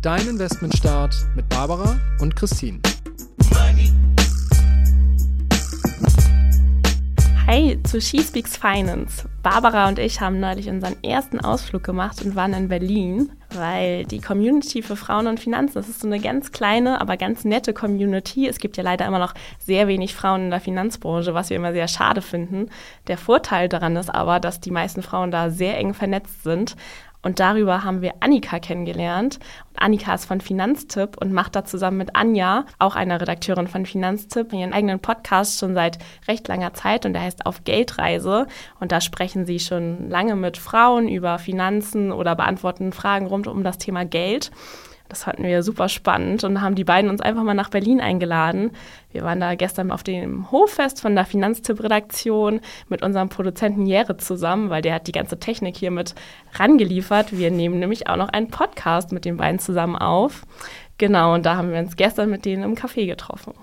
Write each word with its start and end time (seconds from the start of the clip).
Dein 0.00 0.28
Investmentstart 0.28 1.12
mit 1.34 1.48
Barbara 1.48 1.98
und 2.20 2.36
Christine. 2.36 2.78
Hey 7.44 7.82
zu 7.82 8.00
She 8.00 8.22
Speaks 8.22 8.56
Finance. 8.56 9.28
Barbara 9.42 9.88
und 9.88 9.98
ich 9.98 10.20
haben 10.20 10.38
neulich 10.38 10.68
unseren 10.68 11.02
ersten 11.02 11.40
Ausflug 11.40 11.82
gemacht 11.82 12.22
und 12.22 12.36
waren 12.36 12.52
in 12.52 12.68
Berlin, 12.68 13.32
weil 13.54 14.04
die 14.04 14.20
Community 14.20 14.82
für 14.82 14.94
Frauen 14.94 15.26
und 15.26 15.40
Finanzen, 15.40 15.74
das 15.74 15.88
ist 15.88 16.00
so 16.00 16.06
eine 16.06 16.20
ganz 16.20 16.52
kleine, 16.52 17.00
aber 17.00 17.16
ganz 17.16 17.44
nette 17.44 17.72
Community. 17.72 18.46
Es 18.46 18.58
gibt 18.58 18.76
ja 18.76 18.82
leider 18.84 19.06
immer 19.06 19.18
noch 19.18 19.34
sehr 19.58 19.88
wenig 19.88 20.14
Frauen 20.14 20.44
in 20.44 20.50
der 20.50 20.60
Finanzbranche, 20.60 21.34
was 21.34 21.50
wir 21.50 21.56
immer 21.56 21.72
sehr 21.72 21.88
schade 21.88 22.22
finden. 22.22 22.68
Der 23.06 23.18
Vorteil 23.18 23.68
daran 23.68 23.96
ist 23.96 24.14
aber, 24.14 24.38
dass 24.38 24.60
die 24.60 24.70
meisten 24.70 25.02
Frauen 25.02 25.30
da 25.30 25.50
sehr 25.50 25.78
eng 25.78 25.94
vernetzt 25.94 26.44
sind 26.44 26.76
und 27.22 27.40
darüber 27.40 27.82
haben 27.82 28.00
wir 28.00 28.14
Annika 28.20 28.60
kennengelernt. 28.60 29.40
Und 29.70 29.82
Annika 29.82 30.14
ist 30.14 30.26
von 30.26 30.40
Finanztipp 30.40 31.16
und 31.20 31.32
macht 31.32 31.56
da 31.56 31.64
zusammen 31.64 31.98
mit 31.98 32.14
Anja, 32.14 32.64
auch 32.78 32.94
einer 32.94 33.20
Redakteurin 33.20 33.66
von 33.66 33.86
Finanztipp, 33.86 34.52
ihren 34.52 34.72
eigenen 34.72 35.00
Podcast 35.00 35.58
schon 35.58 35.74
seit 35.74 35.98
recht 36.28 36.46
langer 36.46 36.74
Zeit 36.74 37.06
und 37.06 37.14
der 37.14 37.22
heißt 37.22 37.44
Auf 37.44 37.64
Geldreise. 37.64 38.46
Und 38.78 38.92
da 38.92 39.00
sprechen 39.00 39.46
sie 39.46 39.58
schon 39.58 40.08
lange 40.08 40.36
mit 40.36 40.56
Frauen 40.56 41.08
über 41.08 41.38
Finanzen 41.38 42.12
oder 42.12 42.36
beantworten 42.36 42.92
Fragen 42.92 43.26
rund 43.26 43.48
um 43.48 43.64
das 43.64 43.78
Thema 43.78 44.04
Geld. 44.04 44.52
Das 45.08 45.24
fanden 45.24 45.44
wir 45.44 45.62
super 45.62 45.88
spannend 45.88 46.44
und 46.44 46.60
haben 46.60 46.74
die 46.74 46.84
beiden 46.84 47.08
uns 47.08 47.22
einfach 47.22 47.42
mal 47.42 47.54
nach 47.54 47.70
Berlin 47.70 48.00
eingeladen. 48.00 48.72
Wir 49.10 49.22
waren 49.22 49.40
da 49.40 49.54
gestern 49.54 49.90
auf 49.90 50.02
dem 50.02 50.50
Hoffest 50.52 51.00
von 51.00 51.14
der 51.14 51.24
Finanztipp-Redaktion 51.24 52.60
mit 52.88 53.02
unserem 53.02 53.30
Produzenten 53.30 53.86
Jere 53.86 54.18
zusammen, 54.18 54.68
weil 54.68 54.82
der 54.82 54.94
hat 54.94 55.06
die 55.06 55.12
ganze 55.12 55.38
Technik 55.38 55.76
hier 55.76 55.90
mit 55.90 56.14
rangeliefert. 56.54 57.38
Wir 57.38 57.50
nehmen 57.50 57.78
nämlich 57.78 58.08
auch 58.08 58.16
noch 58.16 58.28
einen 58.28 58.48
Podcast 58.48 59.12
mit 59.12 59.24
den 59.24 59.38
beiden 59.38 59.58
zusammen 59.58 59.96
auf. 59.96 60.42
Genau, 60.98 61.34
und 61.34 61.46
da 61.46 61.56
haben 61.56 61.72
wir 61.72 61.78
uns 61.78 61.96
gestern 61.96 62.28
mit 62.28 62.44
denen 62.44 62.64
im 62.64 62.74
Café 62.74 63.06
getroffen. 63.06 63.54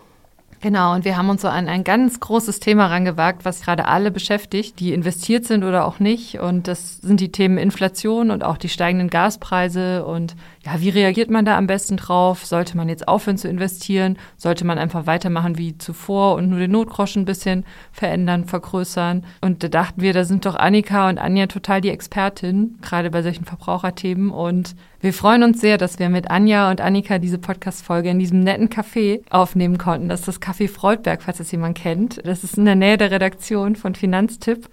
Genau, 0.62 0.96
und 0.96 1.06
wir 1.06 1.16
haben 1.16 1.30
uns 1.30 1.44
so 1.44 1.48
an 1.48 1.68
ein 1.68 1.84
ganz 1.84 2.20
großes 2.20 2.60
Thema 2.60 2.88
rangewagt, 2.88 3.46
was 3.46 3.62
gerade 3.62 3.86
alle 3.86 4.10
beschäftigt, 4.10 4.80
die 4.80 4.94
investiert 4.94 5.46
sind 5.46 5.64
oder 5.64 5.86
auch 5.86 6.00
nicht. 6.00 6.40
Und 6.40 6.68
das 6.68 6.98
sind 6.98 7.20
die 7.20 7.32
Themen 7.32 7.60
Inflation 7.60 8.32
und 8.32 8.44
auch 8.44 8.58
die 8.58 8.70
steigenden 8.70 9.12
Gaspreise. 9.12 10.06
Und 10.06 10.36
ja, 10.66 10.82
wie 10.82 10.90
reagiert 10.90 11.30
man 11.30 11.46
da 11.46 11.58
am 11.58 11.68
besten 11.68 11.96
drauf? 11.98 12.44
Sollte 12.44 12.76
man 12.76 12.90
jetzt 12.90 13.08
aufhören 13.08 13.38
zu 13.38 13.48
investieren? 13.48 14.18
Sollte 14.36 14.66
man 14.66 14.80
einfach 14.80 15.06
weitermachen 15.06 15.60
wie 15.60 15.78
zuvor 15.78 16.34
und 16.34 16.50
nur 16.50 16.58
den 16.58 16.72
Notgroschen 16.72 17.22
ein 17.22 17.26
bisschen 17.26 17.66
verändern, 17.92 18.46
vergrößern? 18.46 19.26
Und 19.42 19.62
da 19.62 19.68
dachten 19.68 20.02
wir, 20.02 20.12
da 20.12 20.24
sind 20.24 20.44
doch 20.44 20.56
Annika 20.56 21.08
und 21.08 21.20
Anja 21.20 21.46
total 21.46 21.82
die 21.82 21.92
Expertin, 21.92 22.80
gerade 22.82 23.12
bei 23.12 23.22
solchen 23.22 23.46
Verbraucherthemen. 23.46 24.32
Und 24.32 24.76
wir 25.02 25.14
freuen 25.14 25.44
uns 25.44 25.62
sehr, 25.62 25.78
dass 25.78 26.00
wir 26.00 26.10
mit 26.10 26.32
Anja 26.32 26.72
und 26.72 26.82
Annika 26.82 27.20
diese 27.20 27.38
Podcast-Folge 27.38 28.10
in 28.10 28.18
diesem 28.18 28.40
netten 28.40 28.70
Café 28.70 29.22
aufnehmen 29.30 29.78
konnten. 29.78 30.10
Das 30.10 30.22
ist 30.22 30.28
das 30.28 30.42
Café 30.42 30.68
Freudberg, 30.68 31.22
falls 31.22 31.38
das 31.38 31.52
jemand 31.52 31.78
kennt. 31.78 32.26
Das 32.26 32.44
ist 32.44 32.58
in 32.58 32.66
der 32.66 32.76
Nähe 32.76 32.98
der 32.98 33.12
Redaktion 33.12 33.76
von 33.76 33.94
Finanztipp. 33.94 34.68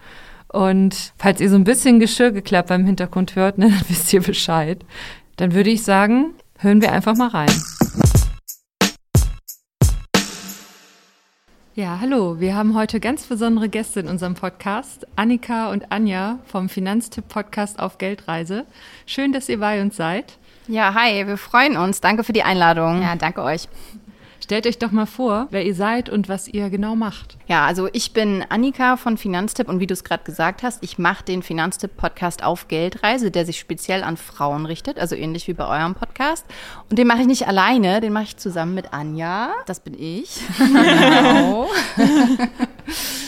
Und 0.49 1.15
falls 1.17 1.41
ihr 1.41 1.49
so 1.49 1.57
ein 1.57 1.65
bisschen 1.65 1.99
Geschirrgeklapper 1.99 2.75
im 2.75 2.87
Hintergrund 2.87 3.37
hört, 3.37 3.59
ne, 3.59 3.69
dann 3.69 3.85
wisst 3.89 4.11
ihr 4.13 4.23
Bescheid. 4.23 4.85
Dann 5.43 5.55
würde 5.55 5.71
ich 5.71 5.83
sagen, 5.83 6.35
hören 6.61 6.81
wir 6.81 6.93
einfach 6.93 7.17
mal 7.17 7.27
rein. 7.27 7.51
Ja, 11.75 11.99
hallo. 12.01 12.39
Wir 12.39 12.55
haben 12.55 12.77
heute 12.77 13.01
ganz 13.01 13.25
besondere 13.25 13.69
Gäste 13.69 13.99
in 13.99 14.07
unserem 14.07 14.35
Podcast. 14.35 15.05
Annika 15.17 15.73
und 15.73 15.91
Anja 15.91 16.39
vom 16.47 16.69
Finanztipp-Podcast 16.69 17.81
auf 17.81 17.99
Geldreise. 17.99 18.67
Schön, 19.05 19.33
dass 19.33 19.49
ihr 19.49 19.59
bei 19.59 19.83
uns 19.83 19.97
seid. 19.97 20.39
Ja, 20.69 20.95
hi, 20.95 21.27
wir 21.27 21.37
freuen 21.37 21.77
uns. 21.77 22.01
Danke 22.01 22.23
für 22.23 22.33
die 22.33 22.45
Einladung. 22.45 23.03
Ja, 23.03 23.17
danke 23.17 23.43
euch. 23.43 23.69
Stellt 24.43 24.67
euch 24.67 24.79
doch 24.79 24.91
mal 24.91 25.07
vor, 25.07 25.47
wer 25.51 25.65
ihr 25.65 25.75
seid 25.75 26.09
und 26.09 26.29
was 26.29 26.49
ihr 26.49 26.69
genau 26.69 26.97
macht. 26.97 27.37
Ja, 27.47 27.65
also 27.65 27.89
ich 27.93 28.13
bin 28.13 28.45
Annika 28.49 28.97
von 28.97 29.17
Finanztipp 29.17 29.69
und 29.69 29.79
wie 29.79 29.87
du 29.87 29.95
es 29.95 30.03
gerade 30.03 30.25
gesagt 30.25 30.65
hast, 30.65 30.83
ich 30.83 30.99
mache 30.99 31.25
den 31.25 31.45
Finanztipp-Podcast 31.45 32.43
auf 32.43 32.67
Geldreise, 32.67 33.31
der 33.31 33.47
sich 33.47 33.61
speziell 33.61 34.03
an 34.03 34.17
Frauen 34.17 34.67
richtet, 34.67 34.99
also 34.99 35.15
ähnlich 35.15 35.47
wie 35.47 35.55
bei 35.55 35.67
eurem 35.69 35.95
Podcast. 35.95 36.45
Und 36.91 36.99
den 36.99 37.07
mache 37.07 37.21
ich 37.21 37.29
nicht 37.29 37.47
alleine, 37.47 38.01
den 38.01 38.13
mache 38.13 38.25
ich 38.25 38.37
zusammen 38.37 38.75
mit 38.75 38.93
Anja. 38.93 39.51
Das 39.67 39.79
bin 39.79 39.95
ich. 39.99 40.41
Genau. 40.59 41.69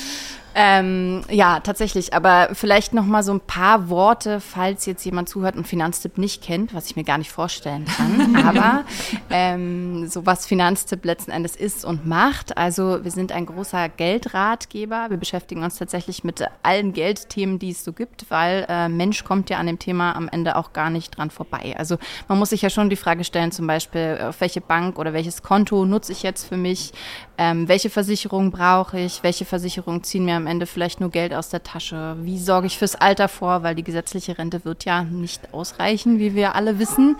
Ähm, 0.54 1.22
ja, 1.30 1.60
tatsächlich. 1.60 2.14
Aber 2.14 2.50
vielleicht 2.52 2.94
noch 2.94 3.06
mal 3.06 3.22
so 3.22 3.32
ein 3.32 3.40
paar 3.40 3.88
Worte, 3.88 4.40
falls 4.40 4.86
jetzt 4.86 5.04
jemand 5.04 5.28
zuhört 5.28 5.56
und 5.56 5.66
Finanztipp 5.66 6.16
nicht 6.16 6.42
kennt, 6.42 6.74
was 6.74 6.86
ich 6.86 6.96
mir 6.96 7.04
gar 7.04 7.18
nicht 7.18 7.32
vorstellen 7.32 7.84
kann. 7.84 8.36
Aber 8.46 8.84
ähm, 9.30 10.06
so 10.06 10.26
was 10.26 10.46
Finanztipp 10.46 11.04
letzten 11.04 11.32
Endes 11.32 11.56
ist 11.56 11.84
und 11.84 12.06
macht. 12.06 12.56
Also 12.56 13.02
wir 13.02 13.10
sind 13.10 13.32
ein 13.32 13.46
großer 13.46 13.88
Geldratgeber. 13.88 15.06
Wir 15.08 15.16
beschäftigen 15.16 15.64
uns 15.64 15.76
tatsächlich 15.76 16.22
mit 16.22 16.44
allen 16.62 16.92
Geldthemen, 16.92 17.58
die 17.58 17.70
es 17.70 17.84
so 17.84 17.92
gibt, 17.92 18.30
weil 18.30 18.64
äh, 18.68 18.88
Mensch 18.88 19.24
kommt 19.24 19.50
ja 19.50 19.58
an 19.58 19.66
dem 19.66 19.78
Thema 19.80 20.14
am 20.14 20.28
Ende 20.28 20.56
auch 20.56 20.72
gar 20.72 20.90
nicht 20.90 21.16
dran 21.16 21.30
vorbei. 21.30 21.74
Also 21.76 21.96
man 22.28 22.38
muss 22.38 22.50
sich 22.50 22.62
ja 22.62 22.70
schon 22.70 22.90
die 22.90 22.96
Frage 22.96 23.24
stellen, 23.24 23.50
zum 23.50 23.66
Beispiel, 23.66 24.18
auf 24.22 24.40
welche 24.40 24.60
Bank 24.60 24.98
oder 24.98 25.12
welches 25.12 25.42
Konto 25.42 25.84
nutze 25.84 26.12
ich 26.12 26.22
jetzt 26.22 26.44
für 26.46 26.56
mich? 26.56 26.92
Ähm, 27.38 27.66
welche 27.66 27.90
Versicherung 27.90 28.52
brauche 28.52 29.00
ich? 29.00 29.22
Welche 29.24 29.44
Versicherung 29.44 30.04
ziehen 30.04 30.24
mir 30.24 30.36
am 30.36 30.43
Ende 30.46 30.66
vielleicht 30.66 31.00
nur 31.00 31.10
Geld 31.10 31.34
aus 31.34 31.48
der 31.48 31.62
Tasche? 31.62 32.16
Wie 32.20 32.38
sorge 32.38 32.66
ich 32.66 32.78
fürs 32.78 32.96
Alter 32.96 33.28
vor? 33.28 33.62
Weil 33.62 33.74
die 33.74 33.84
gesetzliche 33.84 34.38
Rente 34.38 34.64
wird 34.64 34.84
ja 34.84 35.02
nicht 35.02 35.52
ausreichen, 35.52 36.18
wie 36.18 36.34
wir 36.34 36.54
alle 36.54 36.78
wissen. 36.78 37.16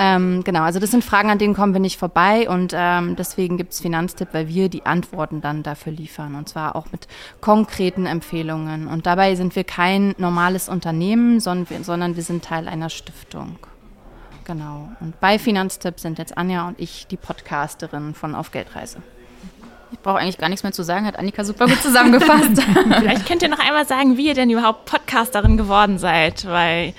Ähm, 0.00 0.44
genau, 0.44 0.62
also 0.62 0.78
das 0.78 0.92
sind 0.92 1.02
Fragen, 1.02 1.28
an 1.28 1.38
denen 1.38 1.54
kommen 1.54 1.72
wir 1.72 1.80
nicht 1.80 1.98
vorbei 1.98 2.48
und 2.48 2.72
ähm, 2.72 3.16
deswegen 3.16 3.56
gibt 3.56 3.72
es 3.72 3.80
Finanztipp, 3.80 4.28
weil 4.30 4.46
wir 4.46 4.68
die 4.68 4.86
Antworten 4.86 5.40
dann 5.40 5.64
dafür 5.64 5.92
liefern 5.92 6.36
und 6.36 6.48
zwar 6.48 6.76
auch 6.76 6.92
mit 6.92 7.08
konkreten 7.40 8.06
Empfehlungen. 8.06 8.86
Und 8.86 9.06
dabei 9.06 9.34
sind 9.34 9.56
wir 9.56 9.64
kein 9.64 10.14
normales 10.16 10.68
Unternehmen, 10.68 11.40
sondern 11.40 11.68
wir, 11.68 11.82
sondern 11.82 12.14
wir 12.14 12.22
sind 12.22 12.44
Teil 12.44 12.68
einer 12.68 12.90
Stiftung. 12.90 13.58
Genau. 14.44 14.88
Und 15.00 15.18
bei 15.18 15.36
Finanztipp 15.36 15.98
sind 15.98 16.18
jetzt 16.18 16.38
Anja 16.38 16.68
und 16.68 16.78
ich 16.78 17.08
die 17.08 17.16
Podcasterin 17.16 18.14
von 18.14 18.36
Auf 18.36 18.52
Geldreise. 18.52 19.02
Ich 19.90 19.98
brauche 20.00 20.18
eigentlich 20.18 20.38
gar 20.38 20.48
nichts 20.48 20.62
mehr 20.62 20.72
zu 20.72 20.82
sagen, 20.82 21.06
hat 21.06 21.18
Annika 21.18 21.44
super 21.44 21.66
gut 21.66 21.80
zusammengefasst. 21.82 22.62
Vielleicht 22.98 23.26
könnt 23.26 23.42
ihr 23.42 23.48
noch 23.48 23.58
einmal 23.58 23.86
sagen, 23.86 24.16
wie 24.16 24.26
ihr 24.26 24.34
denn 24.34 24.50
überhaupt 24.50 24.84
Podcasterin 24.84 25.56
geworden 25.56 25.98
seid, 25.98 26.46
weil 26.46 26.94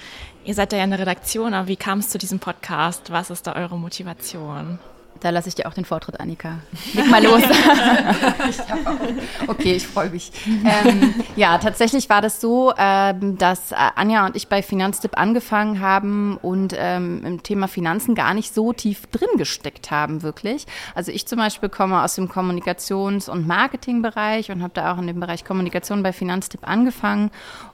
ihr 0.45 0.53
seid 0.53 0.73
ja 0.73 0.83
in 0.83 0.89
der 0.89 1.00
Redaktion, 1.00 1.53
aber 1.53 1.67
wie 1.67 1.75
kam 1.75 2.00
es 2.00 2.09
zu 2.09 2.17
diesem 2.17 2.39
Podcast? 2.39 3.11
Was 3.11 3.29
ist 3.29 3.45
da 3.45 3.55
eure 3.55 3.77
Motivation? 3.77 4.79
Da 5.22 5.31
lasse 5.31 5.50
ich 5.50 5.56
dir 5.56 5.68
auch 5.68 5.74
den 5.74 5.85
Vortritt, 5.85 6.19
Annika. 6.19 6.59
Leg 6.94 7.09
mal 7.09 7.24
los. 7.24 7.41
okay, 9.47 9.74
ich 9.74 9.85
freue 9.85 10.09
mich. 10.09 10.31
Ähm, 10.47 11.13
ja, 11.35 11.57
tatsächlich 11.57 12.09
war 12.09 12.22
das 12.22 12.40
so, 12.40 12.74
ähm, 12.78 13.38
dass 13.38 13.74
Anja 13.74 14.25
und 14.25 14.35
ich 14.35 14.47
bei 14.47 14.62
Finanztipp 14.62 15.18
angefangen 15.18 15.81
haben 15.81 16.38
und 16.38 16.74
ähm, 16.78 17.25
im 17.25 17.44
Thema 17.44 17.68
Finanzen 17.68 18.16
gar 18.16 18.34
nicht 18.34 18.53
so 18.53 18.72
tief 18.72 19.07
drin 19.07 19.30
gesteckt 19.38 19.92
haben, 19.92 20.24
wirklich. 20.24 20.66
Also 20.95 21.12
ich 21.12 21.27
zum 21.27 21.39
Beispiel 21.39 21.69
komme 21.69 22.01
aus 22.01 22.15
dem 22.15 22.30
Kommunikations- 22.30 23.30
und 23.30 23.45
Marketingbereich 23.45 24.51
und 24.51 24.62
habe 24.62 24.74
da 24.74 24.94
auch 24.94 25.00
in 25.00 25.07
dem 25.07 25.19
Bereich 25.19 25.44
Kommunikation 25.44 26.01
bei 26.01 26.13
Finanztipp 26.13 26.68
angefangen 26.68 27.31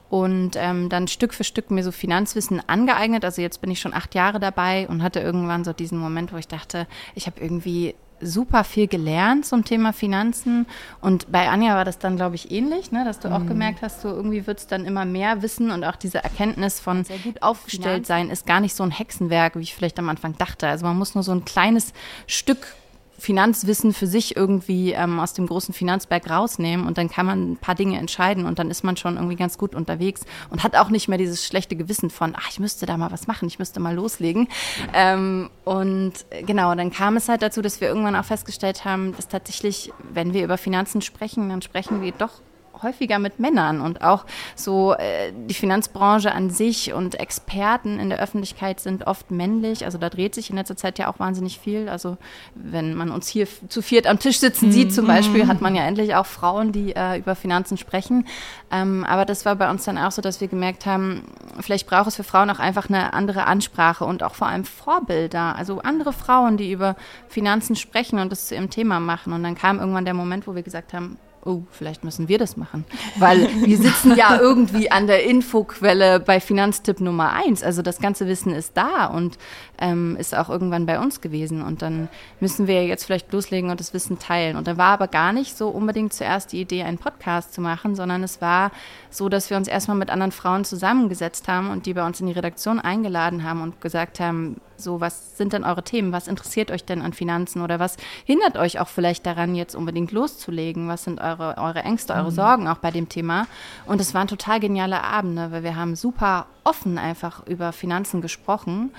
und 0.08 0.52
ähm, 0.56 0.88
dann 0.88 1.08
Stück 1.08 1.34
für 1.34 1.42
Stück 1.42 1.70
mir 1.70 1.82
so 1.82 1.90
Finanzwissen 1.90 2.62
angeeignet. 2.68 3.24
Also 3.24 3.42
jetzt 3.42 3.60
bin 3.60 3.70
ich 3.70 3.80
schon 3.80 3.92
acht 3.92 4.14
Jahre 4.14 4.38
dabei 4.38 4.86
und 4.88 5.02
hatte 5.02 5.20
irgendwann 5.20 5.64
so 5.64 5.72
diesen 5.72 5.98
Moment, 5.98 6.32
wo 6.32 6.36
ich 6.36 6.46
dachte, 6.46 6.86
ich 7.14 7.26
habe 7.26 7.35
irgendwie 7.40 7.94
super 8.20 8.64
viel 8.64 8.86
gelernt 8.86 9.44
zum 9.44 9.64
Thema 9.64 9.92
Finanzen. 9.92 10.66
Und 11.00 11.30
bei 11.30 11.48
Anja 11.48 11.74
war 11.74 11.84
das 11.84 11.98
dann, 11.98 12.16
glaube 12.16 12.34
ich, 12.34 12.50
ähnlich, 12.50 12.92
ne? 12.92 13.04
dass 13.04 13.20
du 13.20 13.28
mhm. 13.28 13.34
auch 13.34 13.46
gemerkt 13.46 13.82
hast, 13.82 14.00
so 14.00 14.08
irgendwie 14.08 14.46
wird 14.46 14.58
es 14.58 14.66
dann 14.66 14.84
immer 14.84 15.04
mehr 15.04 15.42
Wissen 15.42 15.70
und 15.70 15.84
auch 15.84 15.96
diese 15.96 16.22
Erkenntnis 16.22 16.80
von 16.80 17.04
sehr 17.04 17.18
gut 17.18 17.42
aufgestellt 17.42 18.06
sein 18.06 18.30
ist 18.30 18.46
gar 18.46 18.60
nicht 18.60 18.74
so 18.74 18.82
ein 18.82 18.90
Hexenwerk, 18.90 19.56
wie 19.56 19.62
ich 19.62 19.74
vielleicht 19.74 19.98
am 19.98 20.08
Anfang 20.08 20.36
dachte. 20.38 20.66
Also 20.68 20.86
man 20.86 20.96
muss 20.96 21.14
nur 21.14 21.24
so 21.24 21.32
ein 21.32 21.44
kleines 21.44 21.92
Stück 22.26 22.74
Finanzwissen 23.18 23.92
für 23.92 24.06
sich 24.06 24.36
irgendwie 24.36 24.92
ähm, 24.92 25.18
aus 25.18 25.32
dem 25.32 25.46
großen 25.46 25.72
Finanzberg 25.74 26.28
rausnehmen 26.28 26.86
und 26.86 26.98
dann 26.98 27.08
kann 27.08 27.26
man 27.26 27.52
ein 27.52 27.56
paar 27.56 27.74
Dinge 27.74 27.98
entscheiden 27.98 28.46
und 28.46 28.58
dann 28.58 28.70
ist 28.70 28.84
man 28.84 28.96
schon 28.96 29.16
irgendwie 29.16 29.36
ganz 29.36 29.58
gut 29.58 29.74
unterwegs 29.74 30.22
und 30.50 30.62
hat 30.62 30.76
auch 30.76 30.90
nicht 30.90 31.08
mehr 31.08 31.18
dieses 31.18 31.44
schlechte 31.46 31.76
Gewissen 31.76 32.10
von, 32.10 32.34
ach, 32.36 32.50
ich 32.50 32.60
müsste 32.60 32.86
da 32.86 32.96
mal 32.96 33.10
was 33.10 33.26
machen, 33.26 33.48
ich 33.48 33.58
müsste 33.58 33.80
mal 33.80 33.94
loslegen. 33.94 34.48
Ähm, 34.92 35.50
und 35.64 36.12
genau, 36.46 36.74
dann 36.74 36.90
kam 36.90 37.16
es 37.16 37.28
halt 37.28 37.42
dazu, 37.42 37.62
dass 37.62 37.80
wir 37.80 37.88
irgendwann 37.88 38.16
auch 38.16 38.24
festgestellt 38.24 38.84
haben, 38.84 39.14
dass 39.16 39.28
tatsächlich, 39.28 39.92
wenn 40.12 40.32
wir 40.32 40.44
über 40.44 40.58
Finanzen 40.58 41.02
sprechen, 41.02 41.48
dann 41.48 41.62
sprechen 41.62 42.02
wir 42.02 42.12
doch 42.12 42.40
häufiger 42.82 43.18
mit 43.18 43.38
Männern 43.38 43.80
und 43.80 44.02
auch 44.02 44.24
so 44.54 44.94
äh, 44.94 45.32
die 45.32 45.54
Finanzbranche 45.54 46.32
an 46.32 46.50
sich 46.50 46.92
und 46.92 47.14
Experten 47.18 47.98
in 47.98 48.10
der 48.10 48.20
Öffentlichkeit 48.20 48.80
sind 48.80 49.06
oft 49.06 49.30
männlich. 49.30 49.84
Also 49.84 49.98
da 49.98 50.08
dreht 50.08 50.34
sich 50.34 50.50
in 50.50 50.56
letzter 50.56 50.76
Zeit 50.76 50.98
ja 50.98 51.08
auch 51.08 51.18
wahnsinnig 51.18 51.58
viel. 51.58 51.88
Also 51.88 52.16
wenn 52.54 52.94
man 52.94 53.10
uns 53.10 53.28
hier 53.28 53.46
zu 53.68 53.82
viert 53.82 54.06
am 54.06 54.18
Tisch 54.18 54.38
sitzen 54.38 54.72
sieht 54.72 54.92
zum 54.92 55.06
Beispiel, 55.06 55.46
hat 55.46 55.60
man 55.60 55.74
ja 55.74 55.84
endlich 55.84 56.14
auch 56.14 56.26
Frauen, 56.26 56.72
die 56.72 56.94
äh, 56.94 57.18
über 57.18 57.34
Finanzen 57.34 57.76
sprechen. 57.76 58.26
Ähm, 58.70 59.04
aber 59.04 59.24
das 59.24 59.44
war 59.44 59.56
bei 59.56 59.70
uns 59.70 59.84
dann 59.84 59.98
auch 59.98 60.12
so, 60.12 60.22
dass 60.22 60.40
wir 60.40 60.48
gemerkt 60.48 60.86
haben, 60.86 61.24
vielleicht 61.60 61.86
braucht 61.86 62.08
es 62.08 62.16
für 62.16 62.24
Frauen 62.24 62.50
auch 62.50 62.58
einfach 62.58 62.88
eine 62.88 63.12
andere 63.12 63.46
Ansprache 63.46 64.04
und 64.04 64.22
auch 64.22 64.34
vor 64.34 64.48
allem 64.48 64.64
Vorbilder. 64.64 65.56
Also 65.56 65.80
andere 65.80 66.12
Frauen, 66.12 66.56
die 66.56 66.72
über 66.72 66.96
Finanzen 67.28 67.76
sprechen 67.76 68.18
und 68.18 68.30
das 68.32 68.48
zu 68.48 68.54
ihrem 68.54 68.70
Thema 68.70 69.00
machen. 69.00 69.32
Und 69.32 69.42
dann 69.42 69.54
kam 69.54 69.78
irgendwann 69.78 70.04
der 70.04 70.14
Moment, 70.14 70.46
wo 70.46 70.54
wir 70.54 70.62
gesagt 70.62 70.92
haben, 70.92 71.18
oh, 71.46 71.62
vielleicht 71.70 72.04
müssen 72.04 72.28
wir 72.28 72.38
das 72.38 72.56
machen. 72.56 72.84
Weil 73.18 73.48
wir 73.64 73.76
sitzen 73.78 74.16
ja 74.16 74.36
irgendwie 74.40 74.90
an 74.90 75.06
der 75.06 75.24
Infoquelle 75.24 76.20
bei 76.20 76.40
Finanztipp 76.40 77.00
Nummer 77.00 77.32
eins. 77.32 77.62
Also 77.62 77.82
das 77.82 77.98
ganze 77.98 78.26
Wissen 78.26 78.52
ist 78.52 78.76
da 78.76 79.06
und 79.06 79.38
ähm, 79.78 80.16
ist 80.18 80.36
auch 80.36 80.48
irgendwann 80.48 80.86
bei 80.86 80.98
uns 80.98 81.20
gewesen. 81.20 81.62
Und 81.62 81.82
dann 81.82 82.08
müssen 82.40 82.66
wir 82.66 82.86
jetzt 82.86 83.04
vielleicht 83.04 83.32
loslegen 83.32 83.70
und 83.70 83.80
das 83.80 83.94
Wissen 83.94 84.18
teilen. 84.18 84.56
Und 84.56 84.66
da 84.66 84.76
war 84.76 84.92
aber 84.92 85.08
gar 85.08 85.32
nicht 85.32 85.56
so 85.56 85.68
unbedingt 85.68 86.12
zuerst 86.12 86.52
die 86.52 86.60
Idee, 86.60 86.82
einen 86.82 86.98
Podcast 86.98 87.54
zu 87.54 87.60
machen, 87.60 87.94
sondern 87.94 88.22
es 88.22 88.40
war 88.40 88.70
so, 89.10 89.28
dass 89.28 89.50
wir 89.50 89.56
uns 89.56 89.68
erstmal 89.68 89.96
mit 89.96 90.10
anderen 90.10 90.32
Frauen 90.32 90.64
zusammengesetzt 90.64 91.48
haben 91.48 91.70
und 91.70 91.86
die 91.86 91.94
bei 91.94 92.04
uns 92.04 92.20
in 92.20 92.26
die 92.26 92.32
Redaktion 92.32 92.80
eingeladen 92.80 93.44
haben 93.44 93.62
und 93.62 93.80
gesagt 93.80 94.20
haben, 94.20 94.60
so, 94.80 95.00
was 95.00 95.36
sind 95.36 95.52
denn 95.52 95.64
eure 95.64 95.82
Themen? 95.82 96.12
Was 96.12 96.28
interessiert 96.28 96.70
euch 96.70 96.84
denn 96.84 97.02
an 97.02 97.12
Finanzen 97.12 97.62
oder 97.62 97.78
was 97.78 97.96
hindert 98.24 98.56
euch 98.56 98.80
auch 98.80 98.88
vielleicht 98.88 99.26
daran, 99.26 99.54
jetzt 99.54 99.74
unbedingt 99.74 100.12
loszulegen? 100.12 100.88
Was 100.88 101.04
sind 101.04 101.20
eure, 101.20 101.56
eure 101.58 101.82
Ängste, 101.82 102.14
eure 102.14 102.30
mhm. 102.30 102.34
Sorgen 102.34 102.68
auch 102.68 102.78
bei 102.78 102.90
dem 102.90 103.08
Thema? 103.08 103.46
Und 103.86 104.00
es 104.00 104.14
waren 104.14 104.28
total 104.28 104.60
geniale 104.60 105.02
Abende, 105.02 105.52
weil 105.52 105.62
wir 105.62 105.76
haben 105.76 105.96
super 105.96 106.46
offen 106.64 106.98
einfach 106.98 107.46
über 107.46 107.72
Finanzen 107.72 108.20
gesprochen. 108.20 108.92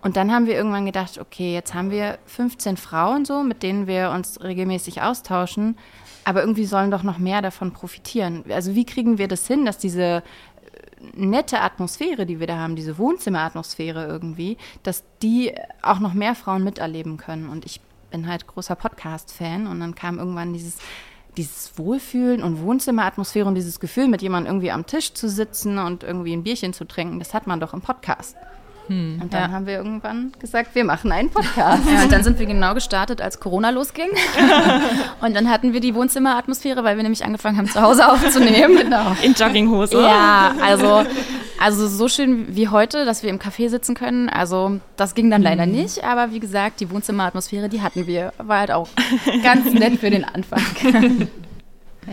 Und 0.00 0.16
dann 0.16 0.32
haben 0.32 0.46
wir 0.46 0.54
irgendwann 0.54 0.86
gedacht, 0.86 1.18
okay, 1.18 1.52
jetzt 1.52 1.74
haben 1.74 1.90
wir 1.90 2.18
15 2.26 2.76
Frauen 2.76 3.24
so, 3.24 3.42
mit 3.42 3.62
denen 3.62 3.86
wir 3.86 4.10
uns 4.10 4.40
regelmäßig 4.42 5.02
austauschen. 5.02 5.76
Aber 6.24 6.40
irgendwie 6.40 6.66
sollen 6.66 6.90
doch 6.90 7.02
noch 7.02 7.18
mehr 7.18 7.42
davon 7.42 7.72
profitieren. 7.72 8.44
Also 8.50 8.74
wie 8.74 8.84
kriegen 8.84 9.18
wir 9.18 9.28
das 9.28 9.46
hin, 9.46 9.64
dass 9.64 9.78
diese 9.78 10.22
nette 11.14 11.60
Atmosphäre, 11.60 12.26
die 12.26 12.40
wir 12.40 12.46
da 12.46 12.58
haben, 12.58 12.76
diese 12.76 12.98
Wohnzimmeratmosphäre 12.98 14.06
irgendwie, 14.06 14.56
dass 14.82 15.04
die 15.22 15.54
auch 15.82 15.98
noch 16.00 16.14
mehr 16.14 16.34
Frauen 16.34 16.64
miterleben 16.64 17.16
können. 17.16 17.48
Und 17.48 17.64
ich 17.64 17.80
bin 18.10 18.26
halt 18.26 18.46
großer 18.46 18.74
Podcast-Fan 18.74 19.66
und 19.66 19.80
dann 19.80 19.94
kam 19.94 20.18
irgendwann 20.18 20.52
dieses 20.52 20.78
dieses 21.36 21.78
Wohlfühlen 21.78 22.42
und 22.42 22.60
Wohnzimmeratmosphäre 22.60 23.46
und 23.46 23.54
dieses 23.54 23.78
Gefühl, 23.78 24.08
mit 24.08 24.22
jemandem 24.22 24.52
irgendwie 24.52 24.72
am 24.72 24.86
Tisch 24.86 25.14
zu 25.14 25.28
sitzen 25.28 25.78
und 25.78 26.02
irgendwie 26.02 26.32
ein 26.32 26.42
Bierchen 26.42 26.72
zu 26.72 26.84
trinken, 26.84 27.20
das 27.20 27.32
hat 27.32 27.46
man 27.46 27.60
doch 27.60 27.72
im 27.72 27.80
Podcast. 27.80 28.36
Hm, 28.88 29.20
und 29.22 29.32
dann 29.32 29.50
ja. 29.50 29.50
haben 29.50 29.66
wir 29.66 29.74
irgendwann 29.74 30.32
gesagt, 30.40 30.74
wir 30.74 30.84
machen 30.84 31.12
einen 31.12 31.30
Podcast. 31.30 31.82
Ja, 31.88 32.02
und 32.02 32.12
dann 32.12 32.24
sind 32.24 32.38
wir 32.38 32.46
genau 32.46 32.74
gestartet, 32.74 33.20
als 33.20 33.38
Corona 33.38 33.70
losging. 33.70 34.08
und 35.20 35.36
dann 35.36 35.48
hatten 35.50 35.72
wir 35.72 35.80
die 35.80 35.94
Wohnzimmeratmosphäre, 35.94 36.84
weil 36.84 36.96
wir 36.96 37.02
nämlich 37.02 37.24
angefangen 37.24 37.58
haben, 37.58 37.68
zu 37.68 37.80
Hause 37.80 38.10
aufzunehmen. 38.10 38.76
Genau. 38.76 39.14
In 39.22 39.34
Jogginghose. 39.34 40.00
Ja, 40.00 40.54
also, 40.62 41.04
also 41.60 41.88
so 41.88 42.08
schön 42.08 42.56
wie 42.56 42.68
heute, 42.68 43.04
dass 43.04 43.22
wir 43.22 43.30
im 43.30 43.38
Café 43.38 43.68
sitzen 43.68 43.94
können. 43.94 44.28
Also 44.28 44.80
das 44.96 45.14
ging 45.14 45.30
dann 45.30 45.42
leider 45.42 45.64
hm. 45.64 45.72
nicht. 45.72 46.04
Aber 46.04 46.32
wie 46.32 46.40
gesagt, 46.40 46.80
die 46.80 46.90
Wohnzimmeratmosphäre, 46.90 47.68
die 47.68 47.82
hatten 47.82 48.06
wir. 48.06 48.32
War 48.38 48.60
halt 48.60 48.70
auch 48.70 48.88
ganz 49.42 49.72
nett 49.72 49.98
für 50.00 50.10
den 50.10 50.24
Anfang. 50.24 50.62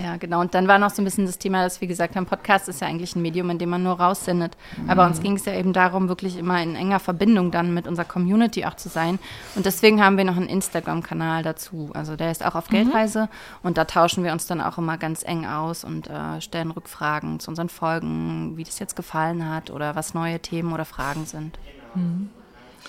Ja, 0.01 0.18
genau. 0.18 0.42
Und 0.42 0.53
dann 0.53 0.68
war 0.68 0.77
noch 0.77 0.89
so 0.89 1.01
ein 1.01 1.06
bisschen 1.06 1.25
das 1.25 1.38
Thema, 1.38 1.63
dass 1.63 1.80
wir 1.80 1.88
gesagt 1.88 2.15
haben, 2.15 2.25
Podcast 2.25 2.68
ist 2.68 2.81
ja 2.81 2.88
eigentlich 2.88 3.15
ein 3.15 3.21
Medium, 3.21 3.50
in 3.50 3.57
dem 3.57 3.69
man 3.69 3.83
nur 3.83 4.00
raussendet. 4.00 4.57
Mhm. 4.77 4.89
Aber 4.89 5.06
uns 5.06 5.21
ging 5.21 5.36
es 5.36 5.45
ja 5.45 5.53
eben 5.53 5.74
darum, 5.74 6.09
wirklich 6.09 6.38
immer 6.38 6.62
in 6.62 6.75
enger 6.75 7.00
Verbindung 7.00 7.51
dann 7.51 7.74
mit 7.74 7.88
unserer 7.88 8.06
Community 8.06 8.65
auch 8.65 8.75
zu 8.75 8.89
sein. 8.89 9.19
Und 9.56 9.65
deswegen 9.65 10.03
haben 10.03 10.18
wir 10.18 10.25
noch 10.25 10.36
einen 10.36 10.50
Instagram-Kanal 10.50 11.44
dazu. 11.44 11.92
Also 11.94 12.15
der 12.15 12.31
ist 12.31 12.45
auch 12.45 12.56
auf 12.56 12.69
mhm. 12.69 12.75
Geldreise 12.75 13.30
und 13.63 13.77
da 13.77 13.86
tauschen 13.86 14.24
wir 14.24 14.33
uns 14.33 14.47
dann 14.47 14.59
auch 14.59 14.77
immer 14.77 14.97
ganz 14.97 15.24
eng 15.24 15.45
aus 15.45 15.83
und 15.83 16.09
äh, 16.09 16.42
stellen 16.42 16.71
Rückfragen 16.71 17.39
zu 17.39 17.50
unseren 17.51 17.69
Folgen, 17.69 18.57
wie 18.57 18.63
das 18.63 18.80
jetzt 18.80 18.95
gefallen 18.95 19.50
hat 19.50 19.71
oder 19.71 19.95
was 19.95 20.13
neue 20.13 20.39
Themen 20.39 20.74
oder 20.74 20.86
Fragen 20.86 21.25
sind. 21.25 21.57
Mhm. 21.94 22.30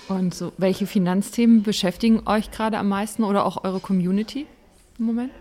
Und 0.09 0.33
so, 0.33 0.53
welche 0.57 0.87
Finanzthemen 0.87 1.63
beschäftigen 1.63 2.23
euch 2.25 2.51
gerade 2.51 2.77
am 2.77 2.87
meisten 2.87 3.23
oder 3.23 3.45
auch 3.45 3.63
eure 3.63 3.79
Community 3.79 4.45
im 4.99 5.05
Moment? 5.05 5.31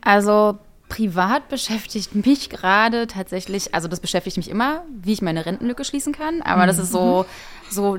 Also 0.00 0.58
Privat 0.88 1.48
beschäftigt 1.48 2.14
mich 2.14 2.48
gerade 2.48 3.06
tatsächlich, 3.06 3.74
also 3.74 3.88
das 3.88 4.00
beschäftigt 4.00 4.36
mich 4.36 4.48
immer, 4.48 4.84
wie 4.88 5.12
ich 5.12 5.22
meine 5.22 5.44
Rentenlücke 5.44 5.84
schließen 5.84 6.12
kann. 6.12 6.42
Aber 6.42 6.66
das 6.66 6.78
ist 6.78 6.92
so, 6.92 7.24
mhm. 7.24 7.72
so 7.72 7.98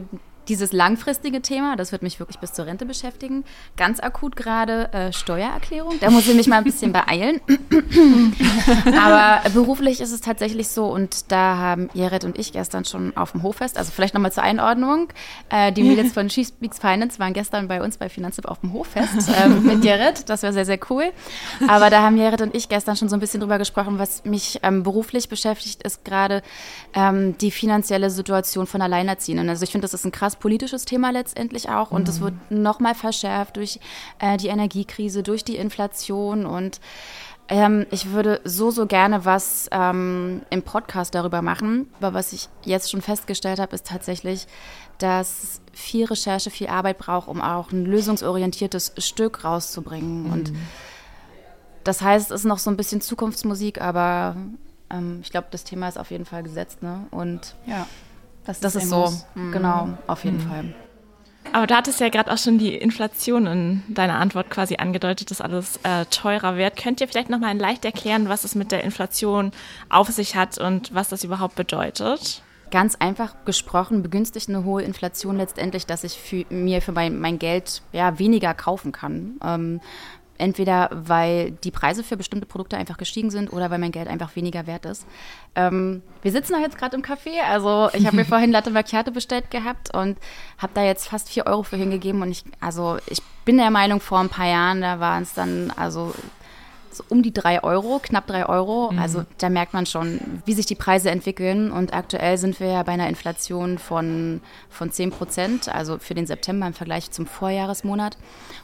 dieses 0.49 0.71
langfristige 0.71 1.41
Thema, 1.41 1.75
das 1.75 1.91
wird 1.91 2.01
mich 2.01 2.19
wirklich 2.19 2.39
bis 2.39 2.53
zur 2.53 2.65
Rente 2.65 2.85
beschäftigen. 2.85 3.43
Ganz 3.75 3.99
akut 3.99 4.35
gerade 4.35 4.91
äh, 4.93 5.13
Steuererklärung. 5.13 5.99
Da 5.99 6.09
muss 6.09 6.27
ich 6.27 6.35
mich 6.35 6.47
mal 6.47 6.57
ein 6.57 6.63
bisschen 6.63 6.93
beeilen. 6.93 7.41
Aber 9.01 9.49
beruflich 9.49 10.01
ist 10.01 10.11
es 10.11 10.21
tatsächlich 10.21 10.69
so 10.69 10.85
und 10.85 11.31
da 11.31 11.57
haben 11.57 11.89
Jared 11.93 12.23
und 12.23 12.37
ich 12.37 12.53
gestern 12.53 12.85
schon 12.85 13.15
auf 13.17 13.31
dem 13.31 13.43
Hoffest, 13.43 13.77
also 13.77 13.91
vielleicht 13.91 14.13
nochmal 14.13 14.31
zur 14.31 14.43
Einordnung. 14.43 15.09
Äh, 15.49 15.71
die 15.71 15.83
Mädels 15.83 16.13
von 16.13 16.29
She 16.29 16.45
Speaks 16.45 16.79
Finance 16.79 17.19
waren 17.19 17.33
gestern 17.33 17.67
bei 17.67 17.81
uns 17.81 17.97
bei 17.97 18.09
Finanztipp 18.09 18.45
auf 18.45 18.59
dem 18.61 18.73
Hoffest 18.73 19.29
äh, 19.43 19.49
mit 19.49 19.83
Jared. 19.83 20.29
Das 20.29 20.43
war 20.43 20.53
sehr, 20.53 20.65
sehr 20.65 20.79
cool. 20.89 21.11
Aber 21.67 21.89
da 21.89 22.01
haben 22.01 22.17
Jared 22.17 22.41
und 22.41 22.55
ich 22.55 22.69
gestern 22.69 22.95
schon 22.95 23.09
so 23.09 23.15
ein 23.15 23.19
bisschen 23.19 23.41
drüber 23.41 23.57
gesprochen, 23.57 23.99
was 23.99 24.23
mich 24.25 24.59
ähm, 24.63 24.83
beruflich 24.83 25.29
beschäftigt, 25.29 25.83
ist 25.83 26.05
gerade 26.05 26.41
ähm, 26.93 27.37
die 27.37 27.51
finanzielle 27.51 28.09
Situation 28.09 28.67
von 28.67 28.81
Alleinerziehenden. 28.81 29.49
Also 29.49 29.63
ich 29.63 29.71
finde, 29.71 29.85
das 29.85 29.93
ist 29.93 30.05
ein 30.05 30.11
krass 30.11 30.36
politisches 30.39 30.85
Thema 30.85 31.11
letztendlich 31.11 31.69
auch 31.69 31.91
und 31.91 32.07
es 32.07 32.19
mhm. 32.19 32.23
wird 32.23 32.33
nochmal 32.51 32.95
verschärft 32.95 33.57
durch 33.57 33.79
äh, 34.19 34.37
die 34.37 34.47
Energiekrise, 34.47 35.23
durch 35.23 35.43
die 35.43 35.55
Inflation 35.55 36.45
und 36.45 36.79
ähm, 37.49 37.85
ich 37.91 38.11
würde 38.11 38.41
so, 38.43 38.71
so 38.71 38.85
gerne 38.87 39.23
was 39.25 39.69
ähm, 39.71 40.41
im 40.49 40.63
Podcast 40.63 41.15
darüber 41.15 41.41
machen. 41.41 41.89
Aber 41.99 42.13
was 42.13 42.33
ich 42.33 42.49
jetzt 42.65 42.91
schon 42.91 43.01
festgestellt 43.01 43.59
habe, 43.59 43.73
ist 43.73 43.87
tatsächlich, 43.87 44.47
dass 44.97 45.61
viel 45.71 46.05
Recherche, 46.05 46.49
viel 46.49 46.67
Arbeit 46.67 46.97
braucht, 46.97 47.27
um 47.27 47.41
auch 47.41 47.71
ein 47.71 47.85
lösungsorientiertes 47.85 48.93
Stück 48.97 49.43
rauszubringen. 49.43 50.23
Mhm. 50.23 50.33
Und 50.33 50.53
das 51.83 52.01
heißt, 52.01 52.31
es 52.31 52.41
ist 52.41 52.45
noch 52.45 52.59
so 52.59 52.69
ein 52.69 52.77
bisschen 52.77 52.99
Zukunftsmusik, 52.99 53.79
aber 53.79 54.35
ähm, 54.89 55.19
ich 55.21 55.31
glaube, 55.31 55.47
das 55.51 55.63
Thema 55.63 55.87
ist 55.87 55.97
auf 55.97 56.11
jeden 56.11 56.25
Fall 56.25 56.43
gesetzt. 56.43 56.83
Ne? 56.83 57.05
Und 57.11 57.55
ja. 57.65 57.87
Das, 58.47 58.59
das 58.61 58.75
ist, 58.75 58.83
ist 58.83 58.89
so, 58.89 59.13
mhm. 59.35 59.51
genau, 59.51 59.89
auf 60.07 60.23
jeden 60.23 60.37
mhm. 60.37 60.49
Fall. 60.49 60.73
Aber 61.53 61.67
du 61.67 61.75
hattest 61.75 61.99
ja 61.99 62.09
gerade 62.09 62.31
auch 62.31 62.37
schon 62.37 62.57
die 62.57 62.75
Inflation 62.75 63.45
in 63.45 63.83
deiner 63.87 64.19
Antwort 64.19 64.49
quasi 64.49 64.77
angedeutet, 64.77 65.31
dass 65.31 65.41
alles 65.41 65.79
äh, 65.83 66.05
teurer 66.05 66.57
wird. 66.57 66.75
Könnt 66.77 67.01
ihr 67.01 67.07
vielleicht 67.07 67.29
nochmal 67.29 67.57
leicht 67.57 67.85
erklären, 67.85 68.29
was 68.29 68.43
es 68.43 68.55
mit 68.55 68.71
der 68.71 68.83
Inflation 68.83 69.51
auf 69.89 70.09
sich 70.09 70.35
hat 70.35 70.57
und 70.57 70.93
was 70.93 71.09
das 71.09 71.23
überhaupt 71.23 71.55
bedeutet? 71.55 72.41
Ganz 72.69 72.95
einfach 72.95 73.33
gesprochen 73.45 74.03
begünstigt 74.03 74.49
eine 74.49 74.65
hohe 74.65 74.83
Inflation 74.83 75.37
letztendlich, 75.37 75.85
dass 75.85 76.03
ich 76.03 76.19
für, 76.19 76.45
mir 76.49 76.81
für 76.81 76.91
mein, 76.91 77.17
mein 77.17 77.39
Geld 77.39 77.81
ja, 77.93 78.19
weniger 78.19 78.53
kaufen 78.53 78.91
kann. 78.91 79.39
Ähm, 79.43 79.79
Entweder 80.37 80.89
weil 80.91 81.51
die 81.51 81.71
Preise 81.71 82.03
für 82.03 82.17
bestimmte 82.17 82.45
Produkte 82.45 82.77
einfach 82.77 82.97
gestiegen 82.97 83.31
sind 83.31 83.51
oder 83.51 83.69
weil 83.69 83.79
mein 83.79 83.91
Geld 83.91 84.07
einfach 84.07 84.35
weniger 84.35 84.67
wert 84.67 84.85
ist. 84.85 85.05
Ähm, 85.55 86.01
wir 86.21 86.31
sitzen 86.31 86.55
auch 86.55 86.59
jetzt 86.59 86.77
gerade 86.77 86.95
im 86.95 87.01
Café. 87.01 87.41
Also 87.49 87.89
ich 87.93 88.05
habe 88.05 88.15
mir 88.15 88.25
vorhin 88.25 88.51
Latte 88.51 88.71
Macchiato 88.71 89.11
bestellt 89.11 89.51
gehabt 89.51 89.93
und 89.93 90.17
habe 90.57 90.73
da 90.73 90.83
jetzt 90.83 91.07
fast 91.07 91.29
vier 91.29 91.45
Euro 91.45 91.63
für 91.63 91.77
hingegeben. 91.77 92.21
Und 92.21 92.31
ich, 92.31 92.43
also 92.59 92.97
ich 93.07 93.21
bin 93.45 93.57
der 93.57 93.71
Meinung, 93.71 93.99
vor 93.99 94.19
ein 94.19 94.29
paar 94.29 94.47
Jahren, 94.47 94.81
da 94.81 94.99
waren 94.99 95.23
es 95.23 95.33
dann 95.33 95.71
also 95.75 96.13
so 96.97 97.03
um 97.09 97.23
die 97.23 97.33
drei 97.33 97.63
Euro, 97.63 97.99
knapp 98.01 98.27
drei 98.27 98.47
Euro. 98.47 98.91
Mhm. 98.91 98.99
Also 98.99 99.25
da 99.37 99.49
merkt 99.49 99.73
man 99.73 99.85
schon, 99.85 100.19
wie 100.45 100.53
sich 100.53 100.65
die 100.65 100.75
Preise 100.75 101.09
entwickeln. 101.09 101.71
Und 101.71 101.93
aktuell 101.93 102.37
sind 102.37 102.59
wir 102.59 102.67
ja 102.67 102.83
bei 102.83 102.93
einer 102.93 103.07
Inflation 103.07 103.77
von, 103.77 104.41
von 104.69 104.91
10 104.91 105.11
Prozent, 105.11 105.73
also 105.73 105.97
für 105.97 106.13
den 106.13 106.27
September 106.27 106.67
im 106.67 106.73
Vergleich 106.73 107.11
zum 107.11 107.25
Vorjahresmonat. 107.25 108.17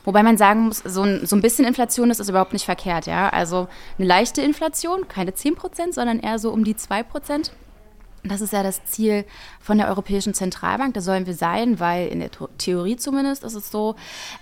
Wobei 0.04 0.24
man 0.24 0.38
sagen 0.38 0.62
muss, 0.68 0.80
so 0.80 1.04
ein, 1.04 1.26
so 1.26 1.36
ein 1.36 1.42
bisschen 1.42 1.66
Inflation 1.66 2.12
ist, 2.12 2.20
ist 2.20 2.30
überhaupt 2.30 2.54
nicht 2.54 2.66
verkehrt. 2.66 3.06
Ja? 3.06 3.30
Also 3.30 3.68
eine 3.98 4.08
leichte 4.08 4.42
Inflation, 4.42 5.08
keine 5.08 5.34
10 5.34 5.56
Prozent, 5.56 5.94
sondern 5.94 6.20
eher 6.20 6.40
so 6.40 6.52
um 6.52 6.64
die 6.64 6.76
2 6.76 7.04
Prozent. 7.04 7.52
Das 8.26 8.40
ist 8.40 8.54
ja 8.54 8.64
das 8.64 8.86
Ziel 8.86 9.26
von 9.60 9.78
der 9.78 9.90
Europäischen 9.90 10.34
Zentralbank. 10.34 10.94
Da 10.94 11.02
sollen 11.02 11.26
wir 11.26 11.34
sein, 11.34 11.82
weil 11.82 12.08
in 12.08 12.20
der 12.20 12.30
Theorie 12.58 12.96
zumindest 12.96 13.44
ist 13.44 13.56
es 13.56 13.70
so, 13.70 13.96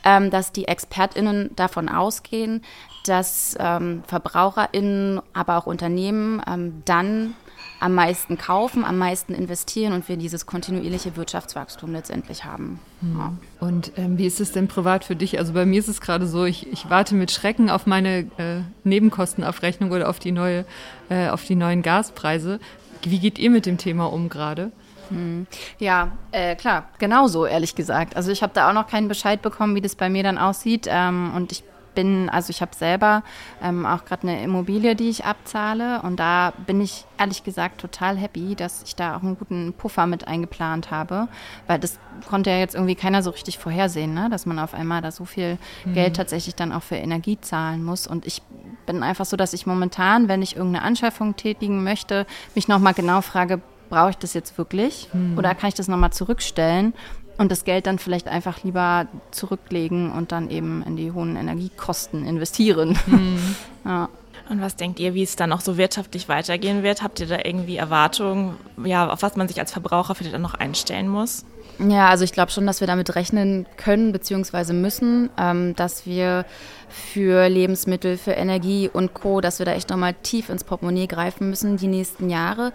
ähm, 0.04 0.30
dass 0.30 0.52
die 0.52 0.68
ExpertInnen 0.68 1.56
davon 1.56 1.90
ausgehen, 1.90 2.64
dass 3.06 3.56
ähm, 3.60 4.04
VerbraucherInnen, 4.08 5.22
aber 5.34 5.58
auch 5.58 5.66
Unternehmen 5.66 6.42
ähm, 6.48 6.84
dann 6.86 7.36
am 7.82 7.96
meisten 7.96 8.38
kaufen, 8.38 8.86
am 8.86 9.00
meisten 9.00 9.34
investieren 9.34 9.94
und 9.94 10.08
wir 10.08 10.16
dieses 10.16 10.46
kontinuierliche 10.46 11.16
Wirtschaftswachstum 11.16 11.92
letztendlich 11.92 12.46
haben. 12.46 12.80
Hm. 13.02 13.18
Ja. 13.18 13.34
Und 13.60 13.94
ähm, 13.98 14.20
wie 14.20 14.28
ist 14.28 14.40
es 14.40 14.52
denn 14.52 14.68
privat 14.68 15.04
für 15.04 15.16
dich? 15.16 15.40
Also 15.40 15.54
bei 15.54 15.66
mir 15.66 15.80
ist 15.80 15.88
es 15.88 16.00
gerade 16.00 16.28
so, 16.28 16.46
ich, 16.46 16.72
ich 16.72 16.90
warte 16.92 17.16
mit 17.16 17.32
Schrecken 17.32 17.72
auf 17.72 17.88
meine 17.88 18.20
äh, 18.38 18.62
Nebenkostenabrechnung 18.84 19.92
oder 19.92 20.10
auf 20.10 20.20
die 20.20 20.32
neue, 20.32 20.66
äh, 21.10 21.30
auf 21.30 21.44
die 21.44 21.56
neuen 21.56 21.82
Gaspreise. 21.82 22.60
Wie 23.02 23.18
geht 23.18 23.40
ihr 23.40 23.50
mit 23.50 23.66
dem 23.66 23.80
Thema 23.80 24.06
um 24.14 24.30
gerade? 24.30 24.72
Hm. 25.10 25.48
Ja, 25.80 26.12
äh, 26.32 26.56
klar, 26.56 26.86
genauso, 27.00 27.48
ehrlich 27.48 27.74
gesagt. 27.74 28.16
Also 28.16 28.32
ich 28.32 28.44
habe 28.44 28.54
da 28.54 28.70
auch 28.70 28.74
noch 28.74 28.88
keinen 28.88 29.08
Bescheid 29.08 29.42
bekommen, 29.42 29.74
wie 29.74 29.82
das 29.82 29.96
bei 29.96 30.08
mir 30.08 30.22
dann 30.22 30.38
aussieht. 30.38 30.88
Ähm, 30.88 31.32
und 31.36 31.52
ich 31.52 31.64
bin, 31.94 32.30
also 32.30 32.50
ich 32.50 32.62
habe 32.62 32.76
selber 32.76 33.24
ähm, 33.62 33.86
auch 33.86 34.06
gerade 34.06 34.28
eine 34.28 34.44
Immobilie, 34.44 34.96
die 34.96 35.10
ich 35.10 35.26
abzahle. 35.26 36.02
Und 36.02 36.20
da 36.20 36.54
bin 36.66 36.82
ich 36.82 37.06
ehrlich 37.18 37.44
gesagt 37.44 37.82
total 37.82 38.18
happy, 38.18 38.56
dass 38.56 38.84
ich 38.84 38.96
da 38.96 39.16
auch 39.16 39.24
einen 39.24 39.38
guten 39.38 39.74
Puffer 39.74 40.08
mit 40.08 40.28
eingeplant 40.28 40.92
habe. 40.92 41.28
Weil 41.68 41.80
das 41.80 42.00
konnte 42.28 42.50
ja 42.50 42.58
jetzt 42.58 42.76
irgendwie 42.76 42.96
keiner 42.96 43.24
so 43.24 43.32
richtig 43.32 43.58
vorhersehen, 43.58 44.14
ne? 44.14 44.30
dass 44.30 44.46
man 44.46 44.60
auf 44.60 44.74
einmal 44.74 45.02
da 45.02 45.12
so 45.12 45.26
viel 45.26 45.58
mhm. 45.86 45.94
Geld 45.94 46.16
tatsächlich 46.16 46.56
dann 46.56 46.72
auch 46.72 46.84
für 46.84 46.96
Energie 46.96 47.40
zahlen 47.40 47.84
muss. 47.84 48.08
Und 48.08 48.26
ich 48.26 48.42
bin 48.86 49.04
einfach 49.04 49.26
so, 49.26 49.38
dass 49.38 49.54
ich 49.54 49.66
momentan, 49.66 50.28
wenn 50.28 50.42
ich 50.42 50.56
irgendeine 50.56 50.86
Anschaffung 50.86 51.36
tätigen 51.36 51.84
möchte, 51.84 52.26
mich 52.56 52.68
nochmal 52.68 52.94
genau 52.94 53.22
frage, 53.22 53.62
brauche 53.92 54.12
ich 54.12 54.18
das 54.18 54.34
jetzt 54.34 54.58
wirklich? 54.58 55.10
Mhm. 55.14 55.38
Oder 55.38 55.54
kann 55.54 55.68
ich 55.68 55.76
das 55.76 55.88
nochmal 55.88 56.12
zurückstellen? 56.12 56.94
Und 57.38 57.52
das 57.52 57.64
Geld 57.64 57.88
dann 57.88 57.98
vielleicht 57.98 58.28
einfach 58.28 58.64
lieber 58.64 59.08
zurücklegen 59.32 60.12
und 60.12 60.32
dann 60.32 60.50
eben 60.50 60.84
in 60.84 60.96
die 60.96 61.12
hohen 61.12 61.36
Energiekosten 61.36 62.26
investieren. 62.26 62.98
Mhm. 63.08 63.56
ja. 63.86 64.10
Und 64.50 64.62
was 64.62 64.76
denkt 64.76 65.00
ihr, 65.00 65.14
wie 65.14 65.24
es 65.24 65.38
dann 65.38 65.54
auch 65.54 65.62
so 65.62 65.78
wirtschaftlich 65.78 66.28
weitergehen 66.28 66.84
wird? 66.84 67.02
Habt 67.02 67.22
ihr 67.22 67.28
da 67.28 67.38
irgendwie 67.44 67.78
Erwartungen, 67.78 68.58
ja, 68.84 69.10
auf 69.10 69.22
was 69.22 69.38
man 69.38 69.48
sich 69.48 69.60
als 69.60 69.72
Verbraucher 69.72 70.14
vielleicht 70.14 70.34
dann 70.34 70.42
noch 70.42 70.56
einstellen 70.56 71.08
muss? 71.08 71.46
Ja, 71.80 72.10
also 72.10 72.24
ich 72.24 72.34
glaube 72.34 72.52
schon, 72.52 72.68
dass 72.68 72.80
wir 72.80 72.88
damit 72.88 73.16
rechnen 73.16 73.66
können 73.78 74.12
bzw. 74.12 74.74
müssen, 74.74 75.30
ähm, 75.38 75.76
dass 75.76 76.06
wir 76.06 76.46
für 76.90 77.48
Lebensmittel, 77.48 78.18
für 78.18 78.34
Energie 78.34 78.90
und 78.92 79.14
Co., 79.14 79.42
dass 79.42 79.60
wir 79.60 79.66
da 79.66 79.74
echt 79.74 79.90
nochmal 79.90 80.14
tief 80.22 80.50
ins 80.50 80.64
Portemonnaie 80.64 81.08
greifen 81.08 81.50
müssen 81.50 81.78
die 81.78 81.88
nächsten 81.88 82.30
Jahre. 82.30 82.74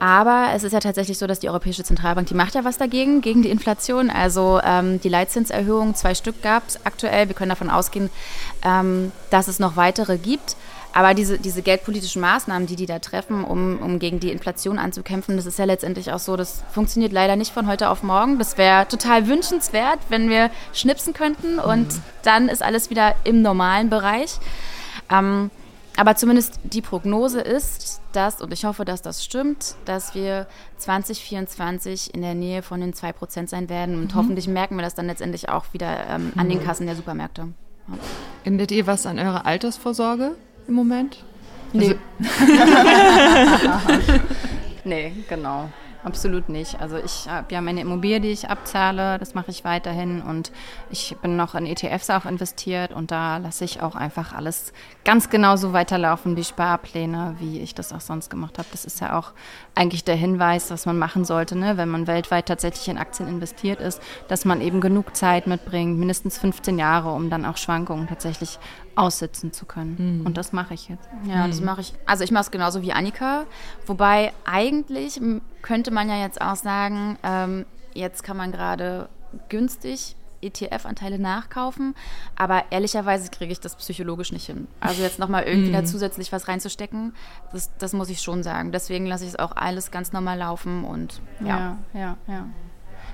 Aber 0.00 0.50
es 0.54 0.62
ist 0.62 0.72
ja 0.72 0.78
tatsächlich 0.78 1.18
so, 1.18 1.26
dass 1.26 1.40
die 1.40 1.48
Europäische 1.48 1.82
Zentralbank, 1.82 2.28
die 2.28 2.34
macht 2.34 2.54
ja 2.54 2.64
was 2.64 2.78
dagegen, 2.78 3.20
gegen 3.20 3.42
die 3.42 3.50
Inflation. 3.50 4.10
Also 4.10 4.60
ähm, 4.62 5.00
die 5.00 5.08
Leitzinserhöhung, 5.08 5.96
zwei 5.96 6.14
Stück 6.14 6.40
gab 6.40 6.68
es 6.68 6.86
aktuell. 6.86 7.26
Wir 7.26 7.34
können 7.34 7.48
davon 7.48 7.68
ausgehen, 7.68 8.08
ähm, 8.64 9.10
dass 9.30 9.48
es 9.48 9.58
noch 9.58 9.76
weitere 9.76 10.16
gibt. 10.16 10.56
Aber 10.92 11.14
diese, 11.14 11.38
diese 11.38 11.62
geldpolitischen 11.62 12.22
Maßnahmen, 12.22 12.66
die 12.66 12.76
die 12.76 12.86
da 12.86 13.00
treffen, 13.00 13.44
um, 13.44 13.80
um 13.82 13.98
gegen 13.98 14.20
die 14.20 14.30
Inflation 14.30 14.78
anzukämpfen, 14.78 15.36
das 15.36 15.46
ist 15.46 15.58
ja 15.58 15.64
letztendlich 15.64 16.12
auch 16.12 16.18
so, 16.18 16.36
das 16.36 16.62
funktioniert 16.72 17.12
leider 17.12 17.36
nicht 17.36 17.52
von 17.52 17.66
heute 17.66 17.90
auf 17.90 18.02
morgen. 18.02 18.38
Das 18.38 18.56
wäre 18.56 18.86
total 18.88 19.26
wünschenswert, 19.26 19.98
wenn 20.08 20.30
wir 20.30 20.50
schnipsen 20.72 21.12
könnten 21.12 21.58
und 21.58 21.92
mhm. 21.92 22.02
dann 22.22 22.48
ist 22.48 22.62
alles 22.62 22.88
wieder 22.88 23.16
im 23.24 23.42
normalen 23.42 23.90
Bereich. 23.90 24.38
Ähm, 25.10 25.50
aber 25.98 26.14
zumindest 26.14 26.60
die 26.62 26.80
Prognose 26.80 27.40
ist, 27.40 28.00
dass, 28.12 28.40
und 28.40 28.52
ich 28.52 28.64
hoffe, 28.64 28.84
dass 28.84 29.02
das 29.02 29.24
stimmt, 29.24 29.74
dass 29.84 30.14
wir 30.14 30.46
2024 30.76 32.14
in 32.14 32.22
der 32.22 32.34
Nähe 32.34 32.62
von 32.62 32.80
den 32.80 32.94
2% 32.94 33.48
sein 33.48 33.68
werden. 33.68 33.96
Und 33.96 34.14
mhm. 34.14 34.18
hoffentlich 34.18 34.46
merken 34.46 34.76
wir 34.76 34.82
das 34.82 34.94
dann 34.94 35.08
letztendlich 35.08 35.48
auch 35.48 35.64
wieder 35.72 36.06
ähm, 36.08 36.32
an 36.36 36.48
den 36.48 36.60
mhm. 36.60 36.64
Kassen 36.64 36.86
der 36.86 36.94
Supermärkte. 36.94 37.48
Ja. 37.88 37.94
Ändert 38.44 38.70
ihr 38.70 38.86
was 38.86 39.06
an 39.06 39.18
eurer 39.18 39.44
Altersvorsorge 39.44 40.36
im 40.68 40.74
Moment? 40.74 41.24
Nee. 41.72 41.96
Also 42.20 43.98
nee, 44.84 45.12
genau. 45.28 45.68
Absolut 46.04 46.48
nicht. 46.48 46.80
Also 46.80 46.96
ich 46.96 47.28
habe 47.28 47.52
ja 47.52 47.60
meine 47.60 47.80
Immobilie, 47.80 48.20
die 48.20 48.30
ich 48.30 48.48
abzahle, 48.48 49.18
das 49.18 49.34
mache 49.34 49.50
ich 49.50 49.64
weiterhin 49.64 50.22
und 50.22 50.52
ich 50.90 51.16
bin 51.20 51.36
noch 51.36 51.54
in 51.54 51.66
ETFs 51.66 52.08
auch 52.10 52.24
investiert 52.24 52.92
und 52.92 53.10
da 53.10 53.38
lasse 53.38 53.64
ich 53.64 53.82
auch 53.82 53.96
einfach 53.96 54.32
alles 54.32 54.72
ganz 55.04 55.28
genau 55.28 55.56
so 55.56 55.72
weiterlaufen, 55.72 56.36
die 56.36 56.44
Sparpläne, 56.44 57.36
wie 57.40 57.60
ich 57.60 57.74
das 57.74 57.92
auch 57.92 58.00
sonst 58.00 58.30
gemacht 58.30 58.58
habe. 58.58 58.68
Das 58.70 58.84
ist 58.84 59.00
ja 59.00 59.18
auch 59.18 59.32
eigentlich 59.74 60.04
der 60.04 60.16
Hinweis, 60.16 60.70
was 60.70 60.86
man 60.86 60.98
machen 60.98 61.24
sollte, 61.24 61.56
ne? 61.56 61.76
wenn 61.76 61.88
man 61.88 62.06
weltweit 62.06 62.46
tatsächlich 62.46 62.88
in 62.88 62.98
Aktien 62.98 63.28
investiert 63.28 63.80
ist, 63.80 64.00
dass 64.28 64.44
man 64.44 64.60
eben 64.60 64.80
genug 64.80 65.16
Zeit 65.16 65.46
mitbringt, 65.46 65.98
mindestens 65.98 66.38
15 66.38 66.78
Jahre, 66.78 67.12
um 67.12 67.28
dann 67.28 67.44
auch 67.44 67.56
Schwankungen 67.56 68.06
tatsächlich 68.06 68.58
aussitzen 68.98 69.52
zu 69.52 69.64
können. 69.64 70.20
Mhm. 70.20 70.26
Und 70.26 70.36
das 70.36 70.52
mache 70.52 70.74
ich 70.74 70.88
jetzt. 70.88 71.08
Ja, 71.24 71.46
mhm. 71.46 71.50
das 71.50 71.60
mache 71.60 71.80
ich. 71.80 71.94
Also 72.04 72.24
ich 72.24 72.30
mache 72.30 72.42
es 72.42 72.50
genauso 72.50 72.82
wie 72.82 72.92
Annika. 72.92 73.44
Wobei 73.86 74.32
eigentlich 74.44 75.20
könnte 75.62 75.90
man 75.90 76.08
ja 76.08 76.16
jetzt 76.16 76.40
auch 76.40 76.56
sagen, 76.56 77.18
ähm, 77.22 77.66
jetzt 77.94 78.22
kann 78.22 78.36
man 78.36 78.52
gerade 78.52 79.08
günstig 79.48 80.16
ETF-Anteile 80.40 81.18
nachkaufen, 81.18 81.94
aber 82.36 82.64
ehrlicherweise 82.70 83.30
kriege 83.30 83.52
ich 83.52 83.60
das 83.60 83.74
psychologisch 83.76 84.32
nicht 84.32 84.46
hin. 84.46 84.68
Also 84.80 85.02
jetzt 85.02 85.18
nochmal 85.18 85.44
irgendwie 85.44 85.70
mhm. 85.70 85.74
da 85.74 85.84
zusätzlich 85.84 86.32
was 86.32 86.48
reinzustecken, 86.48 87.14
das, 87.52 87.76
das 87.78 87.92
muss 87.92 88.08
ich 88.08 88.20
schon 88.22 88.42
sagen. 88.42 88.72
Deswegen 88.72 89.06
lasse 89.06 89.24
ich 89.24 89.30
es 89.30 89.38
auch 89.38 89.56
alles 89.56 89.90
ganz 89.90 90.12
normal 90.12 90.38
laufen 90.38 90.84
und 90.84 91.20
ja. 91.40 91.76
Ja, 91.92 92.00
ja, 92.00 92.16
ja. 92.28 92.46